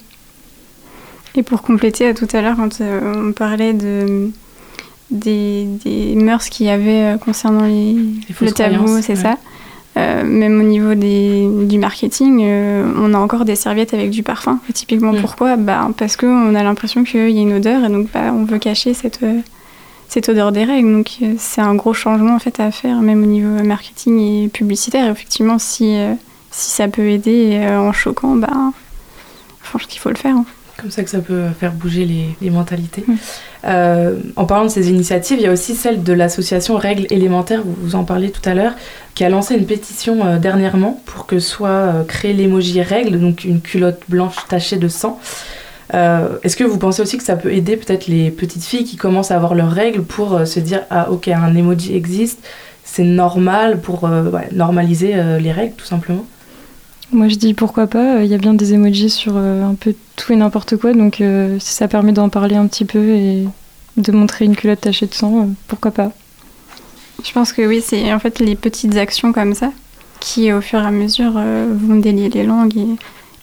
Et 1.36 1.44
pour 1.44 1.62
compléter, 1.62 2.08
à 2.08 2.14
tout 2.14 2.28
à 2.34 2.42
l'heure, 2.42 2.58
quand 2.58 2.82
euh, 2.82 3.30
on 3.30 3.32
parlait 3.32 3.74
de, 3.74 4.30
des, 5.10 5.66
des 5.86 6.16
mœurs 6.16 6.50
qu'il 6.50 6.66
y 6.66 6.70
avait 6.70 7.16
concernant 7.24 7.66
les, 7.66 7.96
fausses 8.34 8.50
le 8.50 8.54
tabou, 8.54 8.88
c'est 9.02 9.14
ouais. 9.14 9.16
ça. 9.16 9.38
Euh, 9.98 10.24
même 10.24 10.60
au 10.62 10.64
niveau 10.64 10.96
des, 10.96 11.50
du 11.66 11.78
marketing, 11.78 12.42
euh, 12.44 12.90
on 12.98 13.14
a 13.14 13.18
encore 13.18 13.44
des 13.44 13.56
serviettes 13.56 13.94
avec 13.94 14.10
du 14.10 14.24
parfum. 14.24 14.60
Et 14.70 14.74
typiquement, 14.74 15.12
Mm. 15.12 15.20
pourquoi 15.22 15.58
bah, 15.58 15.90
Parce 15.98 16.16
qu'on 16.16 16.56
a 16.56 16.64
l'impression 16.64 17.04
qu'il 17.04 17.30
y 17.32 17.40
a 17.40 17.42
une 17.42 17.54
odeur 17.54 17.84
et 17.84 17.90
donc 17.90 18.08
bah, 18.14 18.32
on 18.34 18.46
veut 18.46 18.58
cacher 18.58 18.94
cette, 18.94 19.22
euh, 19.24 19.40
cette 20.08 20.30
odeur 20.30 20.54
des 20.54 20.64
règles. 20.64 20.94
Donc 20.94 21.10
c'est 21.38 21.60
un 21.62 21.76
gros 21.76 21.94
changement 21.94 22.36
en 22.36 22.40
fait, 22.40 22.60
à 22.62 22.72
faire, 22.72 23.02
même 23.02 23.22
au 23.22 23.26
niveau 23.28 23.64
marketing 23.66 24.20
et 24.20 24.48
publicitaire. 24.48 25.08
Et 25.08 25.12
effectivement, 25.12 25.60
si, 25.60 25.94
si 26.52 26.72
ça 26.72 26.88
peut 26.88 27.10
aider 27.10 27.60
en 27.70 27.92
choquant, 27.92 28.36
bah, 28.38 28.48
je 29.66 29.72
pense 29.72 29.86
qu'il 29.88 30.00
faut 30.00 30.10
le 30.10 30.16
faire. 30.16 30.36
hein. 30.38 30.46
Comme 30.82 30.92
ça 30.92 31.04
que 31.04 31.10
ça 31.10 31.20
peut 31.20 31.48
faire 31.60 31.72
bouger 31.72 32.06
les, 32.06 32.36
les 32.42 32.50
mentalités. 32.50 33.06
Euh, 33.66 34.18
en 34.36 34.46
parlant 34.46 34.66
de 34.66 34.70
ces 34.72 34.90
initiatives, 34.90 35.38
il 35.40 35.44
y 35.44 35.48
a 35.48 35.52
aussi 35.52 35.76
celle 35.76 36.02
de 36.04 36.14
l'association 36.14 36.76
Règles 36.76 37.06
élémentaires, 37.12 37.62
vous, 37.64 37.76
vous 37.80 37.96
en 37.96 38.04
parlez 38.04 38.32
tout 38.32 38.48
à 38.50 38.56
l'heure, 38.56 38.74
qui 39.14 39.24
a 39.24 39.30
lancé 39.30 39.56
une 39.56 39.68
pétition 39.68 40.26
euh, 40.26 40.40
dernièrement 40.40 41.00
pour 41.06 41.28
que 41.28 41.38
soit 41.40 41.70
euh, 41.70 42.04
créé 42.04 42.34
l'emoji 42.34 42.82
Règles, 42.82 43.20
donc 43.20 43.44
une 43.44 43.62
culotte 43.62 44.02
blanche 44.10 44.36
tachée 44.50 44.78
de 44.78 44.88
sang. 44.88 45.20
Euh, 45.94 46.38
Est-ce 46.44 46.58
que 46.58 46.64
vous 46.64 46.80
pensez 46.80 47.02
aussi 47.02 47.18
que 47.18 47.24
ça 47.24 47.36
peut 47.36 47.54
aider 47.54 47.78
peut-être 47.78 48.08
les 48.08 48.32
petites 48.32 48.64
filles 48.64 48.86
qui 48.86 48.96
commencent 48.98 49.30
à 49.32 49.36
avoir 49.36 49.54
leurs 49.54 49.72
règles 49.72 50.02
pour 50.02 50.48
se 50.48 50.60
dire 50.60 50.82
ah 50.90 51.12
ok 51.12 51.28
un 51.28 51.54
emoji 51.56 51.96
existe, 51.96 52.40
c'est 52.84 53.04
normal 53.04 53.80
pour 53.82 54.10
normaliser 54.54 55.14
les 55.40 55.52
règles 55.52 55.76
tout 55.76 55.86
simplement? 55.86 56.26
Moi, 57.12 57.28
je 57.28 57.36
dis 57.36 57.54
pourquoi 57.54 57.88
pas. 57.88 58.18
euh, 58.18 58.24
Il 58.24 58.30
y 58.32 58.34
a 58.34 58.38
bien 58.38 58.54
des 58.54 58.74
emojis 58.74 59.10
sur 59.10 59.34
euh, 59.36 59.64
un 59.66 59.76
peu 59.76 59.94
tout 60.16 60.32
et 60.32 60.36
n'importe 60.36 60.78
quoi. 60.78 60.94
Donc, 60.94 61.20
euh, 61.22 61.58
si 61.60 61.74
ça 61.74 61.88
permet 61.88 62.14
d'en 62.14 62.30
parler 62.30 62.56
un 62.56 62.68
petit 62.68 62.86
peu 62.86 63.00
et 63.00 63.46
de 63.98 64.12
montrer 64.12 64.46
une 64.46 64.56
culotte 64.56 64.82
tachée 64.82 65.08
de 65.08 65.14
sang, 65.14 65.42
euh, 65.42 65.46
pourquoi 65.68 65.92
pas. 65.92 66.12
Je 67.24 67.32
pense 67.34 67.52
que 67.54 67.62
oui, 67.68 67.82
c'est 67.86 68.12
en 68.14 68.20
fait 68.20 68.40
les 68.40 68.56
petites 68.56 68.96
actions 68.98 69.34
comme 69.34 69.54
ça 69.54 69.72
qui, 70.20 70.52
au 70.54 70.62
fur 70.62 70.80
et 70.82 70.86
à 70.86 70.92
mesure, 70.92 71.34
euh, 71.36 71.68
vont 71.76 71.98
délier 71.98 72.30
les 72.30 72.44
langues 72.44 72.78
et, 72.78 72.88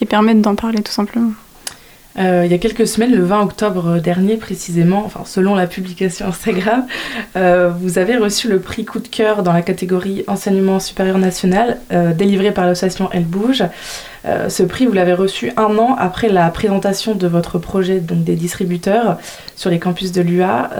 et 0.00 0.06
permettre 0.06 0.40
d'en 0.40 0.54
parler 0.54 0.82
tout 0.82 0.92
simplement. 0.92 1.32
Euh, 2.18 2.42
il 2.44 2.50
y 2.50 2.54
a 2.54 2.58
quelques 2.58 2.86
semaines, 2.86 3.14
le 3.14 3.22
20 3.22 3.42
octobre 3.42 3.98
dernier 3.98 4.36
précisément, 4.36 5.04
enfin 5.04 5.22
selon 5.24 5.54
la 5.54 5.66
publication 5.66 6.26
Instagram, 6.26 6.86
euh, 7.36 7.70
vous 7.80 7.98
avez 7.98 8.16
reçu 8.16 8.48
le 8.48 8.58
prix 8.58 8.84
coup 8.84 8.98
de 8.98 9.08
cœur 9.08 9.42
dans 9.42 9.52
la 9.52 9.62
catégorie 9.62 10.24
enseignement 10.26 10.80
supérieur 10.80 11.18
national, 11.18 11.78
euh, 11.92 12.12
délivré 12.12 12.52
par 12.52 12.66
l'association 12.66 13.08
Elle 13.12 13.24
Bouge. 13.24 13.64
Ce 14.48 14.62
prix, 14.62 14.84
vous 14.84 14.92
l'avez 14.92 15.14
reçu 15.14 15.52
un 15.56 15.78
an 15.78 15.96
après 15.98 16.28
la 16.28 16.50
présentation 16.50 17.14
de 17.14 17.26
votre 17.26 17.58
projet 17.58 17.98
des 18.00 18.34
distributeurs 18.34 19.16
sur 19.56 19.70
les 19.70 19.78
campus 19.78 20.12
de 20.12 20.20
l'UA. 20.20 20.70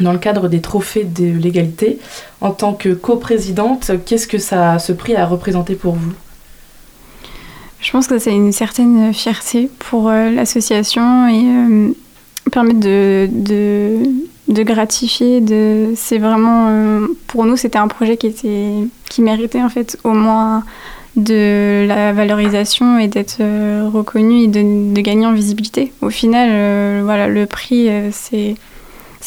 dans 0.00 0.12
le 0.12 0.18
cadre 0.18 0.48
des 0.48 0.60
trophées 0.60 1.04
de 1.04 1.38
l'égalité, 1.38 2.00
en 2.40 2.50
tant 2.50 2.72
que 2.72 2.88
coprésidente, 2.88 3.92
qu'est-ce 4.04 4.26
que 4.26 4.38
ça, 4.38 4.80
ce 4.80 4.92
prix 4.92 5.14
a 5.14 5.26
représenté 5.26 5.76
pour 5.76 5.94
vous? 5.94 6.14
Je 7.80 7.90
pense 7.92 8.06
que 8.06 8.18
c'est 8.18 8.34
une 8.34 8.52
certaine 8.52 9.12
fierté 9.14 9.70
pour 9.78 10.08
euh, 10.08 10.30
l'association 10.30 11.28
et 11.28 11.42
euh, 11.44 11.88
permettre 12.52 12.80
de, 12.80 13.28
de, 14.48 14.62
gratifier. 14.62 15.42
C'est 15.96 16.18
vraiment, 16.18 16.66
euh, 16.68 17.06
pour 17.26 17.46
nous, 17.46 17.56
c'était 17.56 17.78
un 17.78 17.88
projet 17.88 18.18
qui, 18.18 18.26
était, 18.26 18.72
qui 19.08 19.22
méritait 19.22 19.62
en 19.62 19.70
fait 19.70 19.98
au 20.04 20.12
moins 20.12 20.62
de 21.16 21.86
la 21.88 22.12
valorisation 22.12 22.98
et 22.98 23.08
d'être 23.08 23.38
reconnu 23.90 24.44
et 24.44 24.46
de, 24.48 25.00
gagner 25.00 25.26
en 25.26 25.32
visibilité. 25.32 25.92
Au 26.02 26.10
final, 26.10 27.02
voilà, 27.02 27.28
le 27.28 27.46
prix, 27.46 27.88
c'est, 28.12 28.54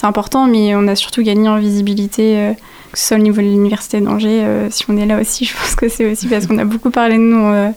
important, 0.04 0.48
mais 0.48 0.76
on 0.76 0.88
a 0.88 0.96
surtout 0.96 1.24
gagné 1.24 1.50
en 1.50 1.58
visibilité, 1.58 2.54
que 2.92 3.00
ce 3.00 3.08
soit 3.08 3.18
au 3.18 3.22
niveau 3.22 3.42
de 3.42 3.48
l'université 3.48 4.00
d'Angers. 4.00 4.46
si 4.70 4.86
on 4.90 4.98
est 4.98 5.06
là 5.06 5.20
aussi, 5.20 5.46
je 5.46 5.54
pense 5.58 5.76
que 5.76 5.90
c'est 5.90 6.10
aussi 6.10 6.28
parce 6.28 6.46
qu'on 6.46 6.58
a 6.58 6.66
beaucoup 6.66 6.92
parlé 6.92 7.16
de 7.16 7.22
nous 7.22 7.74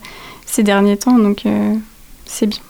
ces 0.46 0.62
derniers 0.62 0.96
temps, 0.96 1.18
donc 1.18 1.44
euh, 1.44 1.74
c'est 2.24 2.46
bien. 2.46 2.60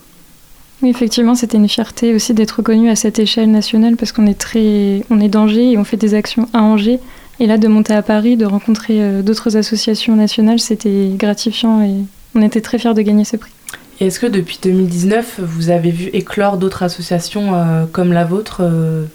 Oui, 0.82 0.90
effectivement, 0.90 1.34
c'était 1.34 1.56
une 1.56 1.68
fierté 1.68 2.14
aussi 2.14 2.34
d'être 2.34 2.52
reconnu 2.52 2.90
à 2.90 2.96
cette 2.96 3.18
échelle 3.18 3.50
nationale 3.50 3.96
parce 3.96 4.12
qu'on 4.12 4.26
est 4.26 4.38
très, 4.38 5.02
on 5.08 5.20
est 5.20 5.28
d'Angers 5.28 5.72
et 5.72 5.78
on 5.78 5.84
fait 5.84 5.96
des 5.96 6.14
actions 6.14 6.48
à 6.52 6.62
Angers. 6.62 7.00
Et 7.38 7.46
là, 7.46 7.58
de 7.58 7.68
monter 7.68 7.94
à 7.94 8.02
Paris, 8.02 8.36
de 8.36 8.46
rencontrer 8.46 9.02
euh, 9.02 9.22
d'autres 9.22 9.56
associations 9.56 10.16
nationales, 10.16 10.58
c'était 10.58 11.10
gratifiant 11.14 11.82
et 11.82 11.94
on 12.34 12.42
était 12.42 12.60
très 12.60 12.78
fiers 12.78 12.94
de 12.94 13.02
gagner 13.02 13.24
ce 13.24 13.36
prix. 13.36 13.52
Et 14.00 14.06
est-ce 14.06 14.20
que 14.20 14.26
depuis 14.26 14.58
2019, 14.62 15.40
vous 15.42 15.70
avez 15.70 15.90
vu 15.90 16.10
éclore 16.12 16.58
d'autres 16.58 16.82
associations 16.82 17.54
euh, 17.54 17.86
comme 17.90 18.12
la 18.12 18.24
vôtre, 18.24 18.58
euh, 18.60 19.06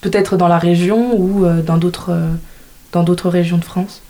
peut-être 0.00 0.36
dans 0.36 0.48
la 0.48 0.58
région 0.58 1.18
ou 1.18 1.44
euh, 1.44 1.62
dans 1.62 1.78
d'autres 1.78 2.10
euh, 2.10 2.30
dans 2.92 3.02
d'autres 3.02 3.28
régions 3.28 3.58
de 3.58 3.64
France? 3.64 4.02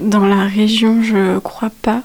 Dans 0.00 0.26
la 0.26 0.46
région, 0.46 1.02
je 1.02 1.38
crois 1.38 1.70
pas. 1.82 2.02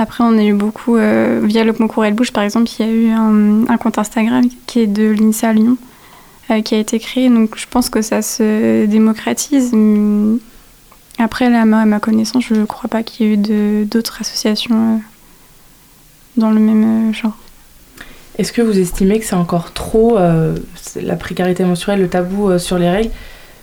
Après, 0.00 0.22
on 0.22 0.38
a 0.38 0.44
eu 0.44 0.52
beaucoup, 0.54 0.96
euh, 0.96 1.40
via 1.42 1.64
le 1.64 1.72
concours 1.72 2.04
Elle 2.04 2.14
Bouge 2.14 2.32
par 2.32 2.44
exemple, 2.44 2.70
il 2.78 2.86
y 2.86 2.88
a 2.88 2.92
eu 2.92 3.10
un, 3.10 3.76
compte 3.78 3.98
Instagram 3.98 4.44
qui 4.66 4.80
est 4.80 4.86
de 4.86 5.10
l'INSA 5.10 5.52
Lyon, 5.52 5.76
euh, 6.52 6.62
qui 6.62 6.76
a 6.76 6.78
été 6.78 7.00
créé. 7.00 7.28
Donc 7.28 7.56
je 7.56 7.66
pense 7.68 7.90
que 7.90 8.00
ça 8.00 8.22
se 8.22 8.86
démocratise. 8.86 9.72
Après, 11.18 11.46
à 11.46 11.64
ma, 11.64 11.98
connaissance, 11.98 12.44
je 12.44 12.64
crois 12.64 12.88
pas 12.88 13.02
qu'il 13.02 13.26
y 13.26 13.30
ait 13.30 13.34
eu 13.34 13.84
d'autres 13.86 14.18
associations 14.20 14.76
euh, 14.76 14.98
dans 16.36 16.52
le 16.52 16.60
même 16.60 17.12
genre. 17.12 17.36
Est-ce 18.38 18.52
que 18.52 18.62
vous 18.62 18.78
estimez 18.78 19.18
que 19.18 19.24
c'est 19.26 19.34
encore 19.34 19.72
trop 19.72 20.16
la 20.16 21.16
précarité 21.16 21.64
menstruelle, 21.64 22.00
le 22.00 22.08
tabou 22.08 22.56
sur 22.60 22.78
les 22.78 22.88
règles 22.88 23.10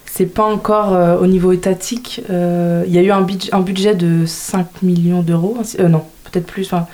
C'est 0.05 0.25
pas 0.25 0.43
encore 0.43 1.21
au 1.21 1.27
niveau 1.27 1.53
étatique. 1.53 2.21
Il 2.27 2.93
y 2.93 2.97
a 2.97 3.01
eu 3.01 3.11
un, 3.11 3.21
budg- 3.21 3.47
un 3.53 3.61
budget 3.61 3.95
de 3.95 4.25
5 4.25 4.81
millions 4.81 5.21
d'euros. 5.21 5.57
non, 5.79 6.03
plus. 6.41 6.65
enfin, 6.65 6.87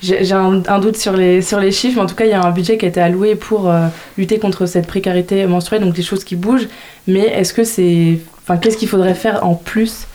J'ai 0.00 0.32
un, 0.32 0.78
doute 0.78 0.96
sur 0.96 1.16
les, 1.16 1.42
sur 1.42 1.58
les 1.58 1.72
chiffres, 1.72 1.96
mais 1.96 2.02
en 2.02 2.06
tout 2.06 2.14
cas, 2.14 2.24
il 2.24 2.30
y 2.30 2.34
a 2.34 2.42
un 2.42 2.50
budget 2.50 2.78
qui 2.78 2.84
a 2.84 2.88
été 2.88 3.00
alloué 3.00 3.34
pour 3.34 3.68
euh, 3.68 3.88
lutter 4.16 4.38
contre 4.38 4.66
cette 4.66 4.86
précarité 4.86 5.46
menstruelle, 5.46 5.82
donc 5.82 5.94
des 5.94 6.02
choses 6.02 6.24
qui 6.24 6.36
bougent. 6.36 6.68
Mais 7.06 7.26
est-ce 7.26 7.52
que 7.52 7.64
c'est. 7.64 8.18
Enfin, 8.42 8.56
qu'est-ce 8.58 8.76
qu'il 8.76 8.88
faudrait 8.88 9.14
faire 9.14 9.44
en 9.44 9.54
plus 9.54 10.06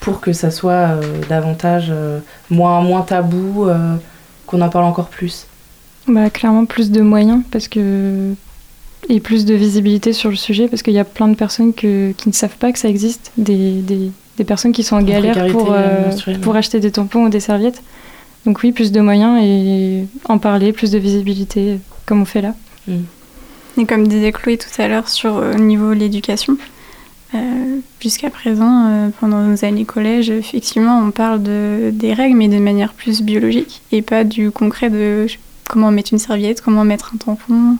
pour 0.00 0.20
que 0.20 0.32
ça 0.32 0.50
soit 0.50 0.72
euh, 0.72 1.02
davantage. 1.28 1.88
euh, 1.90 2.18
moins, 2.50 2.80
moins 2.82 3.02
tabou, 3.02 3.68
qu'on 4.46 4.60
en 4.62 4.68
parle 4.68 4.84
encore 4.86 5.08
plus? 5.08 5.46
Bah, 6.08 6.30
clairement, 6.30 6.64
plus 6.64 6.90
de 6.90 7.02
moyens 7.02 7.42
parce 7.52 7.68
que 7.68 8.32
et 9.08 9.20
plus 9.20 9.44
de 9.44 9.54
visibilité 9.54 10.12
sur 10.12 10.30
le 10.30 10.36
sujet 10.36 10.68
parce 10.68 10.82
qu'il 10.82 10.92
y 10.92 10.98
a 10.98 11.04
plein 11.04 11.28
de 11.28 11.34
personnes 11.34 11.72
que- 11.72 12.12
qui 12.12 12.28
ne 12.28 12.34
savent 12.34 12.56
pas 12.58 12.72
que 12.72 12.78
ça 12.78 12.88
existe, 12.88 13.32
des, 13.36 14.10
des 14.40 14.44
personnes 14.46 14.72
qui 14.72 14.82
sont 14.84 14.96
en 14.96 15.02
galère 15.02 15.34
pour, 15.52 15.68
euh, 15.72 16.10
pour 16.40 16.56
acheter 16.56 16.80
des 16.80 16.90
tampons 16.90 17.26
ou 17.26 17.28
des 17.28 17.40
serviettes. 17.40 17.82
Donc 18.46 18.62
oui, 18.62 18.72
plus 18.72 18.90
de 18.90 19.00
moyens 19.02 19.38
et 19.42 20.06
en 20.24 20.38
parler, 20.38 20.72
plus 20.72 20.90
de 20.90 20.98
visibilité 20.98 21.78
comme 22.06 22.22
on 22.22 22.24
fait 22.24 22.40
là. 22.40 22.54
Et 23.78 23.84
comme 23.84 24.08
disait 24.08 24.32
Chloé 24.32 24.56
tout 24.56 24.82
à 24.82 24.88
l'heure 24.88 25.08
sur 25.08 25.36
euh, 25.36 25.54
niveau 25.54 25.92
l'éducation, 25.92 26.56
euh, 27.34 27.38
jusqu'à 28.00 28.30
présent, 28.30 28.86
euh, 28.88 29.08
pendant 29.20 29.42
nos 29.42 29.62
années 29.64 29.84
collège, 29.84 30.30
effectivement, 30.30 30.98
on 31.06 31.10
parle 31.10 31.42
de, 31.42 31.90
des 31.92 32.14
règles, 32.14 32.36
mais 32.36 32.48
de 32.48 32.58
manière 32.58 32.94
plus 32.94 33.20
biologique 33.22 33.82
et 33.92 34.00
pas 34.02 34.24
du 34.24 34.50
concret 34.50 34.88
de 34.88 35.26
comment 35.68 35.90
mettre 35.92 36.12
une 36.14 36.18
serviette, 36.18 36.62
comment 36.62 36.84
mettre 36.84 37.12
un 37.14 37.18
tampon 37.18 37.76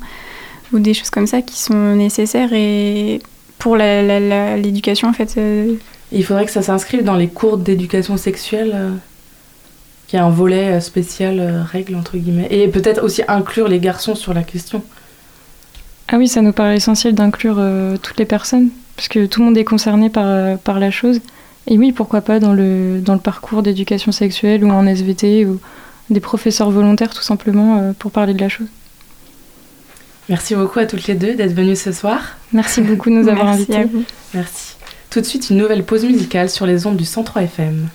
ou 0.73 0.79
des 0.79 0.93
choses 0.95 1.11
comme 1.11 1.27
ça 1.27 1.41
qui 1.43 1.59
sont 1.59 1.97
nécessaires 1.97 2.53
et 2.53 3.21
pour 3.59 3.77
la- 3.77 4.03
la- 4.03 4.21
la- 4.21 4.57
l'éducation 4.59 5.09
en 5.09 5.13
fait. 5.15 5.35
euh, 5.39 5.75
Il 6.13 6.25
faudrait 6.25 6.45
que 6.47 6.51
ça 6.53 6.63
s'inscrive 6.63 7.05
dans 7.05 7.17
les 7.17 7.29
cours 7.29 7.57
d'éducation 7.59 8.17
sexuelle. 8.17 8.73
euh. 8.75 8.91
qu'il 10.07 10.19
y 10.19 10.23
ait 10.23 10.25
un 10.25 10.31
volet 10.31 10.73
euh, 10.73 10.81
spécial 10.81 11.39
euh, 11.39 11.63
règles 11.63 11.95
entre 11.95 12.17
guillemets 12.17 12.49
et 12.51 12.67
peut-être 12.67 13.01
aussi 13.05 13.23
inclure 13.29 13.69
les 13.69 13.79
garçons 13.79 14.17
sur 14.17 14.35
la 14.35 14.43
question. 14.43 14.83
Ah 16.09 16.17
oui, 16.19 16.27
ça 16.27 16.43
nous 16.43 16.53
paraît 16.53 16.77
essentiel 16.79 17.15
d'inclure 17.15 17.55
euh, 17.61 17.97
toutes 17.97 18.19
les 18.19 18.25
personnes, 18.25 18.71
parce 18.97 19.07
que 19.07 19.27
tout 19.27 19.39
le 19.39 19.47
monde 19.47 19.57
est 19.57 19.63
concerné 19.65 20.11
par, 20.11 20.59
par 20.59 20.81
la 20.81 20.91
chose. 20.91 21.21
Et 21.69 21.79
oui, 21.79 21.93
pourquoi 21.93 22.23
pas 22.23 22.41
dans 22.41 22.53
le, 22.53 23.01
dans 23.01 23.15
le 23.15 23.21
parcours 23.21 23.63
d'éducation 23.63 24.11
sexuelle 24.11 24.65
ou 24.65 24.71
en 24.71 24.85
SVT 24.85 25.47
ou 25.47 25.61
des 26.09 26.19
professeurs 26.19 26.73
volontaires 26.73 27.15
tout 27.15 27.23
simplement 27.23 27.93
pour 27.97 28.11
parler 28.11 28.35
de 28.35 28.41
la 28.41 28.49
chose. 28.49 28.67
Merci 30.29 30.57
beaucoup 30.57 30.81
à 30.81 30.87
toutes 30.87 31.07
les 31.07 31.15
deux 31.15 31.35
d'être 31.35 31.55
venues 31.55 31.77
ce 31.77 31.93
soir. 31.93 32.21
Merci 32.53 32.81
beaucoup 32.81 33.11
de 33.11 33.15
nous 33.15 33.29
avoir 33.33 33.45
Merci 33.47 33.63
invités. 33.63 33.77
à 33.77 33.85
vous. 33.87 34.03
Merci. 34.35 34.75
Tout 35.11 35.21
de 35.21 35.27
suite 35.27 35.51
une 35.51 35.57
nouvelle 35.57 35.83
pause 35.83 36.05
musicale 36.05 36.49
sur 36.49 36.67
les 36.67 36.87
ondes 36.87 36.97
du 36.97 37.05
103 37.05 37.43
FM. 37.43 37.89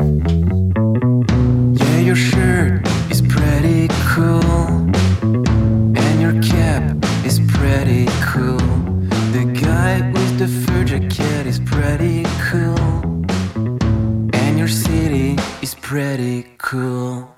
Yeah, 0.00 2.00
your 2.00 2.16
shirt 2.16 2.84
is 3.12 3.22
pretty 3.22 3.86
cool. 4.12 4.90
And 5.22 6.20
your 6.20 6.32
cap 6.42 6.82
is 7.24 7.38
pretty 7.38 8.06
cool. 8.34 8.58
The 9.32 9.44
guy 9.54 10.00
with 10.12 10.38
the 10.38 10.48
fur 10.48 10.82
jacket 10.82 11.46
is 11.46 11.60
pretty 11.60 12.24
cool. 12.50 13.22
And 14.32 14.58
your 14.58 14.66
city 14.66 15.36
is 15.62 15.76
pretty 15.76 16.44
cool. 16.58 17.28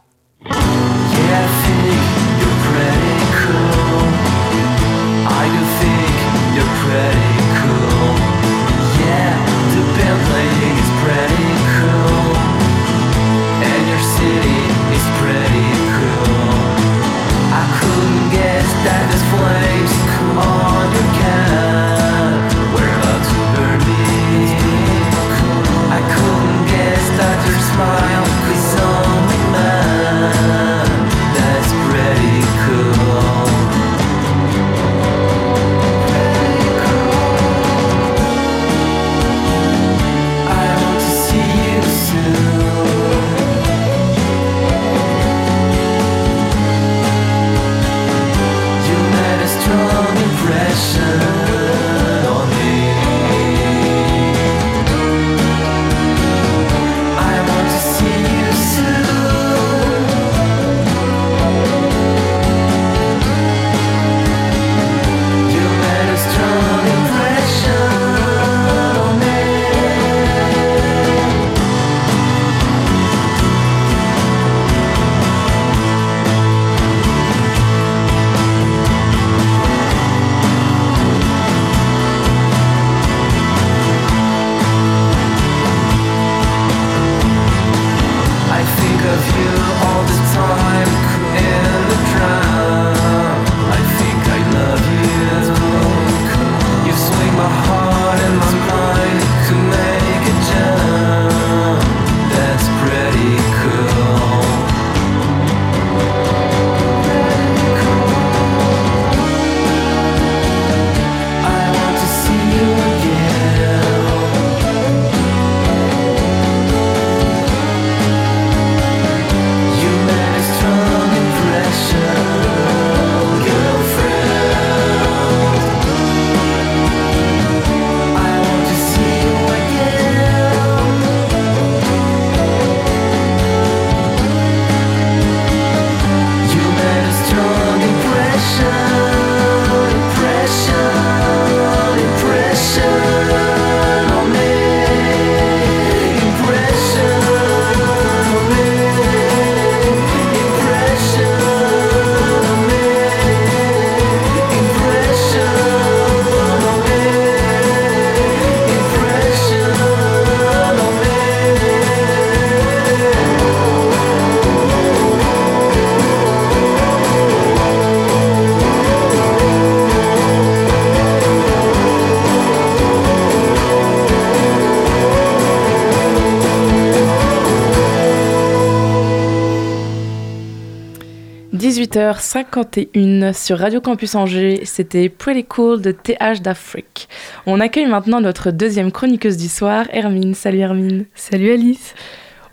18h51 182.33 183.35
sur 183.35 183.59
Radio 183.59 183.83
Campus 183.83 184.15
Angers, 184.15 184.63
c'était 184.65 185.11
Pretty 185.11 185.45
Cool 185.45 185.83
de 185.83 185.93
TH 185.93 186.41
d'Afrique. 186.41 187.07
On 187.45 187.61
accueille 187.61 187.85
maintenant 187.85 188.23
notre 188.23 188.51
deuxième 188.51 188.91
chroniqueuse 188.91 189.37
du 189.37 189.49
soir, 189.49 189.85
Hermine. 189.93 190.35
Salut 190.35 190.61
Hermine. 190.61 191.05
Salut 191.15 191.53
Alice. 191.53 191.95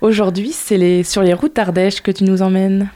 Aujourd'hui, 0.02 0.52
c'est 0.52 0.78
les... 0.78 1.04
sur 1.04 1.22
les 1.22 1.34
routes 1.34 1.56
d'Ardèche 1.56 2.02
que 2.02 2.12
tu 2.12 2.26
nous 2.26 2.42
emmènes. 2.42 2.90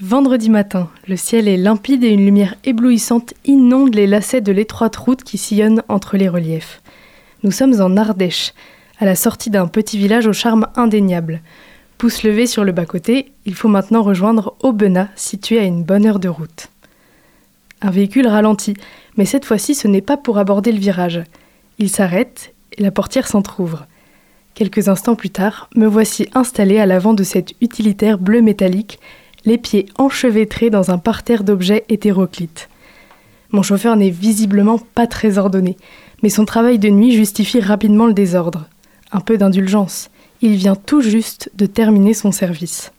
Vendredi 0.00 0.48
matin, 0.48 0.88
le 1.06 1.16
ciel 1.16 1.48
est 1.48 1.58
limpide 1.58 2.02
et 2.02 2.08
une 2.08 2.24
lumière 2.24 2.54
éblouissante 2.64 3.34
inonde 3.44 3.94
les 3.94 4.06
lacets 4.06 4.40
de 4.40 4.52
l'étroite 4.52 4.96
route 4.96 5.22
qui 5.22 5.36
sillonne 5.36 5.82
entre 5.88 6.16
les 6.16 6.30
reliefs. 6.30 6.80
Nous 7.42 7.50
sommes 7.50 7.78
en 7.82 7.94
Ardèche, 7.94 8.54
à 9.00 9.04
la 9.04 9.16
sortie 9.16 9.50
d'un 9.50 9.66
petit 9.66 9.98
village 9.98 10.26
au 10.26 10.32
charme 10.32 10.66
indéniable. 10.76 11.42
Pouce 11.98 12.24
levé 12.24 12.46
sur 12.46 12.62
le 12.62 12.72
bas-côté, 12.72 13.32
il 13.46 13.54
faut 13.54 13.68
maintenant 13.68 14.02
rejoindre 14.02 14.54
Aubenas, 14.62 15.08
situé 15.16 15.58
à 15.58 15.64
une 15.64 15.82
bonne 15.82 16.04
heure 16.04 16.18
de 16.18 16.28
route. 16.28 16.68
Un 17.80 17.90
véhicule 17.90 18.26
ralentit, 18.26 18.74
mais 19.16 19.24
cette 19.24 19.46
fois-ci 19.46 19.74
ce 19.74 19.88
n'est 19.88 20.02
pas 20.02 20.18
pour 20.18 20.36
aborder 20.36 20.72
le 20.72 20.78
virage. 20.78 21.22
Il 21.78 21.88
s'arrête 21.88 22.52
et 22.76 22.82
la 22.82 22.90
portière 22.90 23.26
s'entr'ouvre. 23.26 23.86
Quelques 24.54 24.88
instants 24.88 25.14
plus 25.14 25.30
tard, 25.30 25.70
me 25.74 25.86
voici 25.86 26.28
installé 26.34 26.78
à 26.78 26.86
l'avant 26.86 27.14
de 27.14 27.22
cette 27.22 27.54
utilitaire 27.62 28.18
bleu 28.18 28.42
métallique, 28.42 28.98
les 29.46 29.56
pieds 29.56 29.86
enchevêtrés 29.96 30.68
dans 30.68 30.90
un 30.90 30.98
parterre 30.98 31.44
d'objets 31.44 31.84
hétéroclites. 31.88 32.68
Mon 33.52 33.62
chauffeur 33.62 33.96
n'est 33.96 34.10
visiblement 34.10 34.78
pas 34.78 35.06
très 35.06 35.38
ordonné, 35.38 35.78
mais 36.22 36.28
son 36.28 36.44
travail 36.44 36.78
de 36.78 36.90
nuit 36.90 37.12
justifie 37.12 37.60
rapidement 37.60 38.06
le 38.06 38.14
désordre. 38.14 38.68
Un 39.12 39.20
peu 39.20 39.38
d'indulgence. 39.38 40.10
Il 40.48 40.54
vient 40.54 40.76
tout 40.76 41.00
juste 41.00 41.50
de 41.56 41.66
terminer 41.66 42.14
son 42.14 42.30
service. 42.30 42.92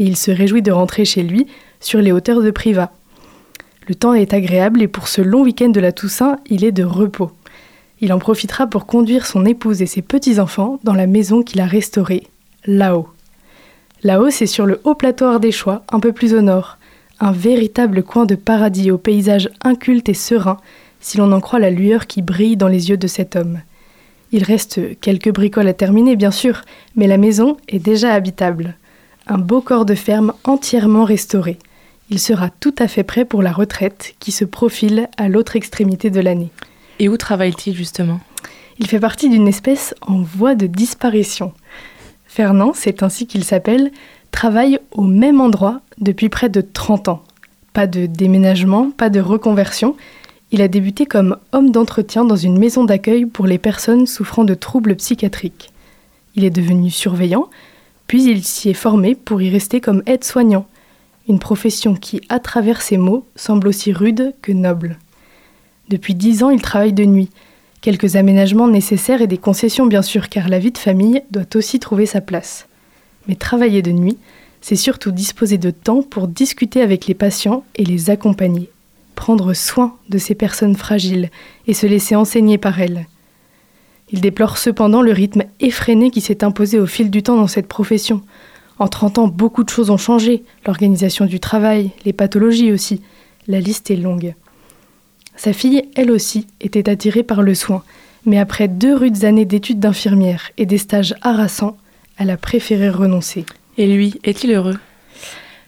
Et 0.00 0.04
il 0.04 0.16
se 0.16 0.32
réjouit 0.32 0.62
de 0.62 0.72
rentrer 0.72 1.04
chez 1.04 1.22
lui, 1.22 1.46
sur 1.78 2.00
les 2.00 2.10
hauteurs 2.10 2.42
de 2.42 2.50
Privas. 2.50 2.90
Le 3.86 3.94
temps 3.94 4.14
est 4.14 4.34
agréable 4.34 4.82
et 4.82 4.88
pour 4.88 5.06
ce 5.06 5.20
long 5.20 5.42
week-end 5.42 5.68
de 5.68 5.78
la 5.78 5.92
Toussaint, 5.92 6.38
il 6.46 6.64
est 6.64 6.72
de 6.72 6.82
repos. 6.82 7.30
Il 8.00 8.12
en 8.12 8.18
profitera 8.18 8.66
pour 8.66 8.84
conduire 8.84 9.26
son 9.26 9.46
épouse 9.46 9.80
et 9.80 9.86
ses 9.86 10.02
petits-enfants 10.02 10.80
dans 10.82 10.92
la 10.92 11.06
maison 11.06 11.44
qu'il 11.44 11.60
a 11.60 11.66
restaurée, 11.66 12.26
là-haut. 12.66 13.06
Là-haut, 14.02 14.30
c'est 14.30 14.46
sur 14.46 14.66
le 14.66 14.80
haut 14.82 14.96
plateau 14.96 15.26
ardéchois, 15.26 15.84
un 15.92 16.00
peu 16.00 16.10
plus 16.10 16.34
au 16.34 16.40
nord, 16.40 16.78
un 17.20 17.30
véritable 17.30 18.02
coin 18.02 18.26
de 18.26 18.34
paradis 18.34 18.90
au 18.90 18.98
paysage 18.98 19.50
inculte 19.62 20.08
et 20.08 20.14
serein, 20.14 20.56
si 20.98 21.16
l'on 21.16 21.30
en 21.30 21.40
croit 21.40 21.60
la 21.60 21.70
lueur 21.70 22.08
qui 22.08 22.22
brille 22.22 22.56
dans 22.56 22.66
les 22.66 22.90
yeux 22.90 22.96
de 22.96 23.06
cet 23.06 23.36
homme. 23.36 23.60
Il 24.32 24.44
reste 24.44 24.80
quelques 25.00 25.32
bricoles 25.32 25.68
à 25.68 25.74
terminer, 25.74 26.16
bien 26.16 26.30
sûr, 26.30 26.62
mais 26.96 27.06
la 27.06 27.16
maison 27.16 27.56
est 27.68 27.78
déjà 27.78 28.12
habitable. 28.12 28.76
Un 29.26 29.38
beau 29.38 29.60
corps 29.60 29.84
de 29.84 29.94
ferme 29.94 30.32
entièrement 30.44 31.04
restauré. 31.04 31.58
Il 32.10 32.18
sera 32.18 32.48
tout 32.48 32.74
à 32.78 32.88
fait 32.88 33.04
prêt 33.04 33.24
pour 33.24 33.42
la 33.42 33.52
retraite 33.52 34.14
qui 34.18 34.32
se 34.32 34.44
profile 34.44 35.08
à 35.16 35.28
l'autre 35.28 35.56
extrémité 35.56 36.10
de 36.10 36.20
l'année. 36.20 36.50
Et 36.98 37.08
où 37.08 37.16
travaille-t-il 37.16 37.76
justement? 37.76 38.20
Il 38.78 38.86
fait 38.86 39.00
partie 39.00 39.28
d'une 39.28 39.48
espèce 39.48 39.94
en 40.02 40.22
voie 40.22 40.54
de 40.54 40.66
disparition. 40.66 41.52
Fernand, 42.26 42.72
c'est 42.74 43.02
ainsi 43.02 43.26
qu'il 43.26 43.44
s'appelle, 43.44 43.90
travaille 44.30 44.78
au 44.92 45.02
même 45.02 45.40
endroit 45.40 45.80
depuis 45.98 46.28
près 46.28 46.48
de 46.48 46.60
30 46.60 47.08
ans. 47.08 47.22
Pas 47.72 47.86
de 47.86 48.06
déménagement, 48.06 48.90
pas 48.90 49.10
de 49.10 49.20
reconversion. 49.20 49.96
Il 50.50 50.62
a 50.62 50.68
débuté 50.68 51.04
comme 51.04 51.36
homme 51.52 51.70
d'entretien 51.70 52.24
dans 52.24 52.36
une 52.36 52.58
maison 52.58 52.84
d'accueil 52.84 53.26
pour 53.26 53.46
les 53.46 53.58
personnes 53.58 54.06
souffrant 54.06 54.44
de 54.44 54.54
troubles 54.54 54.96
psychiatriques. 54.96 55.72
Il 56.36 56.44
est 56.44 56.50
devenu 56.50 56.90
surveillant, 56.90 57.50
puis 58.06 58.24
il 58.24 58.42
s'y 58.42 58.70
est 58.70 58.74
formé 58.74 59.14
pour 59.14 59.42
y 59.42 59.50
rester 59.50 59.80
comme 59.80 60.02
aide-soignant, 60.06 60.66
une 61.28 61.38
profession 61.38 61.94
qui, 61.94 62.22
à 62.30 62.40
travers 62.40 62.80
ses 62.80 62.96
mots, 62.96 63.26
semble 63.36 63.68
aussi 63.68 63.92
rude 63.92 64.34
que 64.40 64.52
noble. 64.52 64.98
Depuis 65.90 66.14
dix 66.14 66.42
ans, 66.42 66.50
il 66.50 66.62
travaille 66.62 66.94
de 66.94 67.04
nuit. 67.04 67.28
Quelques 67.82 68.16
aménagements 68.16 68.68
nécessaires 68.68 69.22
et 69.22 69.26
des 69.26 69.38
concessions 69.38 69.86
bien 69.86 70.02
sûr, 70.02 70.30
car 70.30 70.48
la 70.48 70.58
vie 70.58 70.72
de 70.72 70.78
famille 70.78 71.22
doit 71.30 71.44
aussi 71.54 71.78
trouver 71.78 72.06
sa 72.06 72.22
place. 72.22 72.66
Mais 73.26 73.34
travailler 73.34 73.82
de 73.82 73.92
nuit, 73.92 74.16
c'est 74.62 74.76
surtout 74.76 75.12
disposer 75.12 75.58
de 75.58 75.70
temps 75.70 76.02
pour 76.02 76.28
discuter 76.28 76.80
avec 76.80 77.06
les 77.06 77.14
patients 77.14 77.64
et 77.76 77.84
les 77.84 78.10
accompagner, 78.10 78.70
prendre 79.18 79.52
soin 79.52 79.96
de 80.08 80.16
ces 80.16 80.36
personnes 80.36 80.76
fragiles 80.76 81.30
et 81.66 81.74
se 81.74 81.88
laisser 81.88 82.14
enseigner 82.14 82.56
par 82.56 82.80
elles. 82.80 83.08
Il 84.12 84.20
déplore 84.20 84.58
cependant 84.58 85.02
le 85.02 85.10
rythme 85.10 85.42
effréné 85.58 86.12
qui 86.12 86.20
s'est 86.20 86.44
imposé 86.44 86.78
au 86.78 86.86
fil 86.86 87.10
du 87.10 87.24
temps 87.24 87.36
dans 87.36 87.48
cette 87.48 87.66
profession. 87.66 88.22
En 88.78 88.86
30 88.86 89.18
ans, 89.18 89.26
beaucoup 89.26 89.64
de 89.64 89.70
choses 89.70 89.90
ont 89.90 89.96
changé, 89.96 90.44
l'organisation 90.64 91.26
du 91.26 91.40
travail, 91.40 91.90
les 92.04 92.12
pathologies 92.12 92.70
aussi. 92.70 93.02
La 93.48 93.58
liste 93.58 93.90
est 93.90 93.96
longue. 93.96 94.34
Sa 95.34 95.52
fille, 95.52 95.82
elle 95.96 96.12
aussi, 96.12 96.46
était 96.60 96.88
attirée 96.88 97.24
par 97.24 97.42
le 97.42 97.56
soin, 97.56 97.82
mais 98.24 98.38
après 98.38 98.68
deux 98.68 98.94
rudes 98.94 99.24
années 99.24 99.44
d'études 99.44 99.80
d'infirmière 99.80 100.52
et 100.58 100.64
des 100.64 100.78
stages 100.78 101.16
harassants, 101.22 101.76
elle 102.18 102.30
a 102.30 102.36
préféré 102.36 102.88
renoncer. 102.88 103.44
Et 103.78 103.88
lui, 103.88 104.20
est-il 104.22 104.52
heureux? 104.52 104.78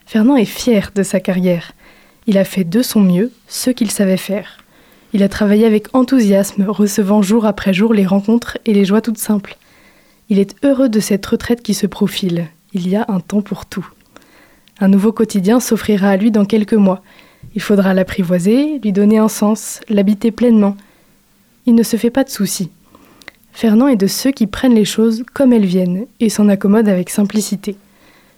Fernand 0.06 0.36
est 0.36 0.44
fier 0.44 0.92
de 0.94 1.02
sa 1.02 1.18
carrière. 1.18 1.72
Il 2.30 2.38
a 2.38 2.44
fait 2.44 2.62
de 2.62 2.80
son 2.80 3.00
mieux 3.00 3.32
ce 3.48 3.70
qu'il 3.70 3.90
savait 3.90 4.16
faire. 4.16 4.58
Il 5.12 5.24
a 5.24 5.28
travaillé 5.28 5.66
avec 5.66 5.88
enthousiasme, 5.96 6.64
recevant 6.68 7.22
jour 7.22 7.44
après 7.44 7.74
jour 7.74 7.92
les 7.92 8.06
rencontres 8.06 8.56
et 8.66 8.72
les 8.72 8.84
joies 8.84 9.00
toutes 9.00 9.18
simples. 9.18 9.56
Il 10.28 10.38
est 10.38 10.54
heureux 10.64 10.88
de 10.88 11.00
cette 11.00 11.26
retraite 11.26 11.60
qui 11.60 11.74
se 11.74 11.88
profile. 11.88 12.46
Il 12.72 12.88
y 12.88 12.94
a 12.94 13.04
un 13.08 13.18
temps 13.18 13.42
pour 13.42 13.66
tout. 13.66 13.84
Un 14.78 14.86
nouveau 14.86 15.10
quotidien 15.10 15.58
s'offrira 15.58 16.08
à 16.08 16.16
lui 16.16 16.30
dans 16.30 16.44
quelques 16.44 16.74
mois. 16.74 17.02
Il 17.56 17.60
faudra 17.60 17.94
l'apprivoiser, 17.94 18.78
lui 18.78 18.92
donner 18.92 19.18
un 19.18 19.26
sens, 19.26 19.80
l'habiter 19.88 20.30
pleinement. 20.30 20.76
Il 21.66 21.74
ne 21.74 21.82
se 21.82 21.96
fait 21.96 22.10
pas 22.10 22.22
de 22.22 22.30
soucis. 22.30 22.70
Fernand 23.52 23.88
est 23.88 23.96
de 23.96 24.06
ceux 24.06 24.30
qui 24.30 24.46
prennent 24.46 24.76
les 24.76 24.84
choses 24.84 25.24
comme 25.34 25.52
elles 25.52 25.66
viennent 25.66 26.06
et 26.20 26.28
s'en 26.28 26.48
accommodent 26.48 26.90
avec 26.90 27.10
simplicité. 27.10 27.74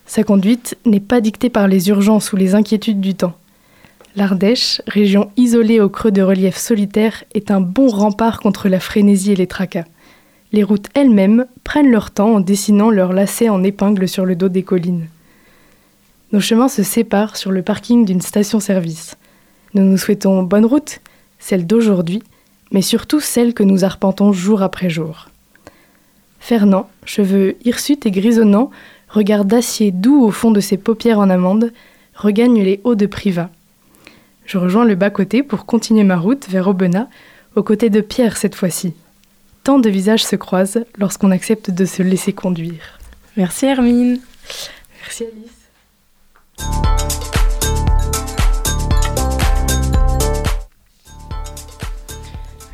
Sa 0.07 0.25
conduite 0.25 0.79
n'est 0.87 0.99
pas 0.99 1.21
dictée 1.21 1.51
par 1.51 1.69
les 1.69 1.91
urgences 1.91 2.33
ou 2.33 2.37
les 2.37 2.55
inquiétudes 2.55 3.03
du 3.03 3.15
temps. 3.15 3.35
L'Ardèche, 4.15 4.83
région 4.87 5.31
isolée 5.39 5.81
au 5.81 5.89
creux 5.89 6.11
de 6.11 6.21
relief 6.21 6.57
solitaire, 6.57 7.25
est 7.33 7.51
un 7.51 7.63
bon 7.63 7.89
rempart 7.89 8.41
contre 8.41 8.69
la 8.69 8.79
frénésie 8.79 9.33
et 9.33 9.37
les 9.37 9.47
tracas. 9.47 9.87
Les 10.53 10.63
routes 10.63 10.89
elles-mêmes 10.93 11.47
prennent 11.65 11.91
leur 11.91 12.11
temps 12.11 12.35
en 12.35 12.41
dessinant 12.41 12.91
leurs 12.91 13.15
lacets 13.15 13.49
en 13.49 13.63
épingles 13.63 14.09
sur 14.09 14.27
le 14.27 14.37
dos 14.37 14.51
des 14.51 14.63
collines. 14.63 15.07
Nos 16.33 16.41
chemins 16.41 16.69
se 16.69 16.83
séparent 16.83 17.39
sur 17.39 17.53
le 17.53 17.63
parking 17.63 18.05
d'une 18.05 18.21
station-service. 18.21 19.17
Nous 19.73 19.83
nous 19.83 19.97
souhaitons 19.97 20.43
bonne 20.43 20.67
route, 20.67 21.01
celle 21.39 21.67
d'aujourd'hui, 21.67 22.23
mais 22.71 22.83
surtout 22.83 23.21
celle 23.21 23.55
que 23.55 23.63
nous 23.63 23.83
arpentons 23.83 24.33
jour 24.33 24.61
après 24.61 24.91
jour. 24.91 25.31
Fernand, 26.39 26.91
cheveux 27.07 27.57
hirsutes 27.65 28.05
et 28.05 28.11
grisonnants, 28.11 28.71
regard 29.09 29.47
d'acier 29.47 29.91
doux 29.91 30.23
au 30.23 30.31
fond 30.31 30.51
de 30.51 30.61
ses 30.61 30.77
paupières 30.77 31.19
en 31.19 31.31
amande, 31.31 31.73
regagne 32.15 32.63
les 32.63 32.81
hauts 32.85 32.95
de 32.95 33.07
Privas. 33.07 33.49
Je 34.45 34.59
rejoins 34.59 34.85
le 34.85 34.95
bas-côté 34.95 35.43
pour 35.43 35.67
continuer 35.67 36.05
ma 36.05 36.17
route 36.17 36.49
vers 36.49 36.69
Aubenas, 36.69 37.07
aux 37.55 37.63
côtés 37.63 37.91
de 37.91 38.01
Pierre 38.01 38.37
cette 38.37 38.55
fois-ci. 38.55 38.95
Tant 39.65 39.79
de 39.79 39.89
visages 39.89 40.25
se 40.25 40.37
croisent 40.37 40.85
lorsqu'on 40.99 41.31
accepte 41.31 41.71
de 41.71 41.85
se 41.85 42.03
laisser 42.03 42.33
conduire. 42.33 42.99
Merci 43.37 43.67
Hermine. 43.67 44.19
Merci 45.01 45.25
Alice. 45.25 45.63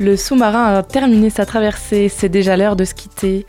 Le 0.01 0.17
sous-marin 0.17 0.77
a 0.77 0.83
terminé 0.85 1.29
sa 1.29 1.45
traversée, 1.45 2.09
c'est 2.09 2.29
déjà 2.29 2.57
l'heure 2.57 2.77
de 2.77 2.85
se 2.85 2.95
quitter. 2.95 3.45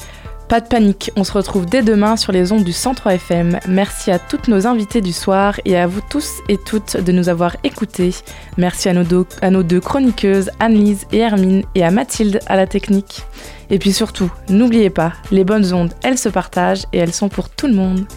Pas 0.50 0.60
de 0.62 0.68
panique, 0.68 1.12
on 1.16 1.24
se 1.24 1.32
retrouve 1.32 1.68
dès 1.68 1.84
demain 1.84 2.18
sur 2.18 2.32
les 2.32 2.52
ondes 2.52 2.64
du 2.64 2.74
Centre 2.74 3.06
FM. 3.06 3.60
Merci 3.68 4.10
à 4.10 4.18
toutes 4.18 4.48
nos 4.48 4.66
invités 4.66 5.00
du 5.00 5.14
soir 5.14 5.62
et 5.64 5.78
à 5.78 5.86
vous 5.86 6.02
tous 6.02 6.40
et 6.50 6.58
toutes 6.58 6.98
de 6.98 7.12
nous 7.12 7.30
avoir 7.30 7.56
écoutés. 7.64 8.16
Merci 8.58 8.90
à 8.90 8.94
nos 8.94 9.04
deux, 9.04 9.28
à 9.44 9.52
nos 9.52 9.62
deux 9.62 9.80
chroniqueuses, 9.80 10.50
Anne-Lise 10.60 11.06
et 11.12 11.20
Hermine, 11.20 11.62
et 11.76 11.84
à 11.84 11.92
Mathilde 11.92 12.40
à 12.48 12.56
la 12.56 12.66
technique. 12.66 13.28
Et 13.70 13.78
puis 13.78 13.94
surtout, 13.94 14.32
n'oubliez 14.50 14.90
pas, 14.90 15.14
les 15.30 15.44
bonnes 15.44 15.72
ondes, 15.72 15.94
elles 16.02 16.18
se 16.18 16.30
partagent 16.30 16.86
et 16.94 16.98
elles 16.98 17.14
sont 17.14 17.30
pour 17.30 17.52
tout 17.52 17.68
le 17.68 17.76
monde. 17.76 18.08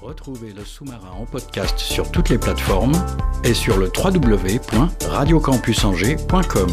Retrouvez 0.00 0.52
le 0.56 0.64
sous-marin 0.64 1.10
en 1.20 1.24
podcast 1.24 1.80
sur 1.80 2.12
toutes 2.12 2.28
les 2.28 2.38
plateformes 2.38 2.94
et 3.42 3.52
sur 3.52 3.78
le 3.78 3.90
www.radiocampusangers.com. 3.92 6.70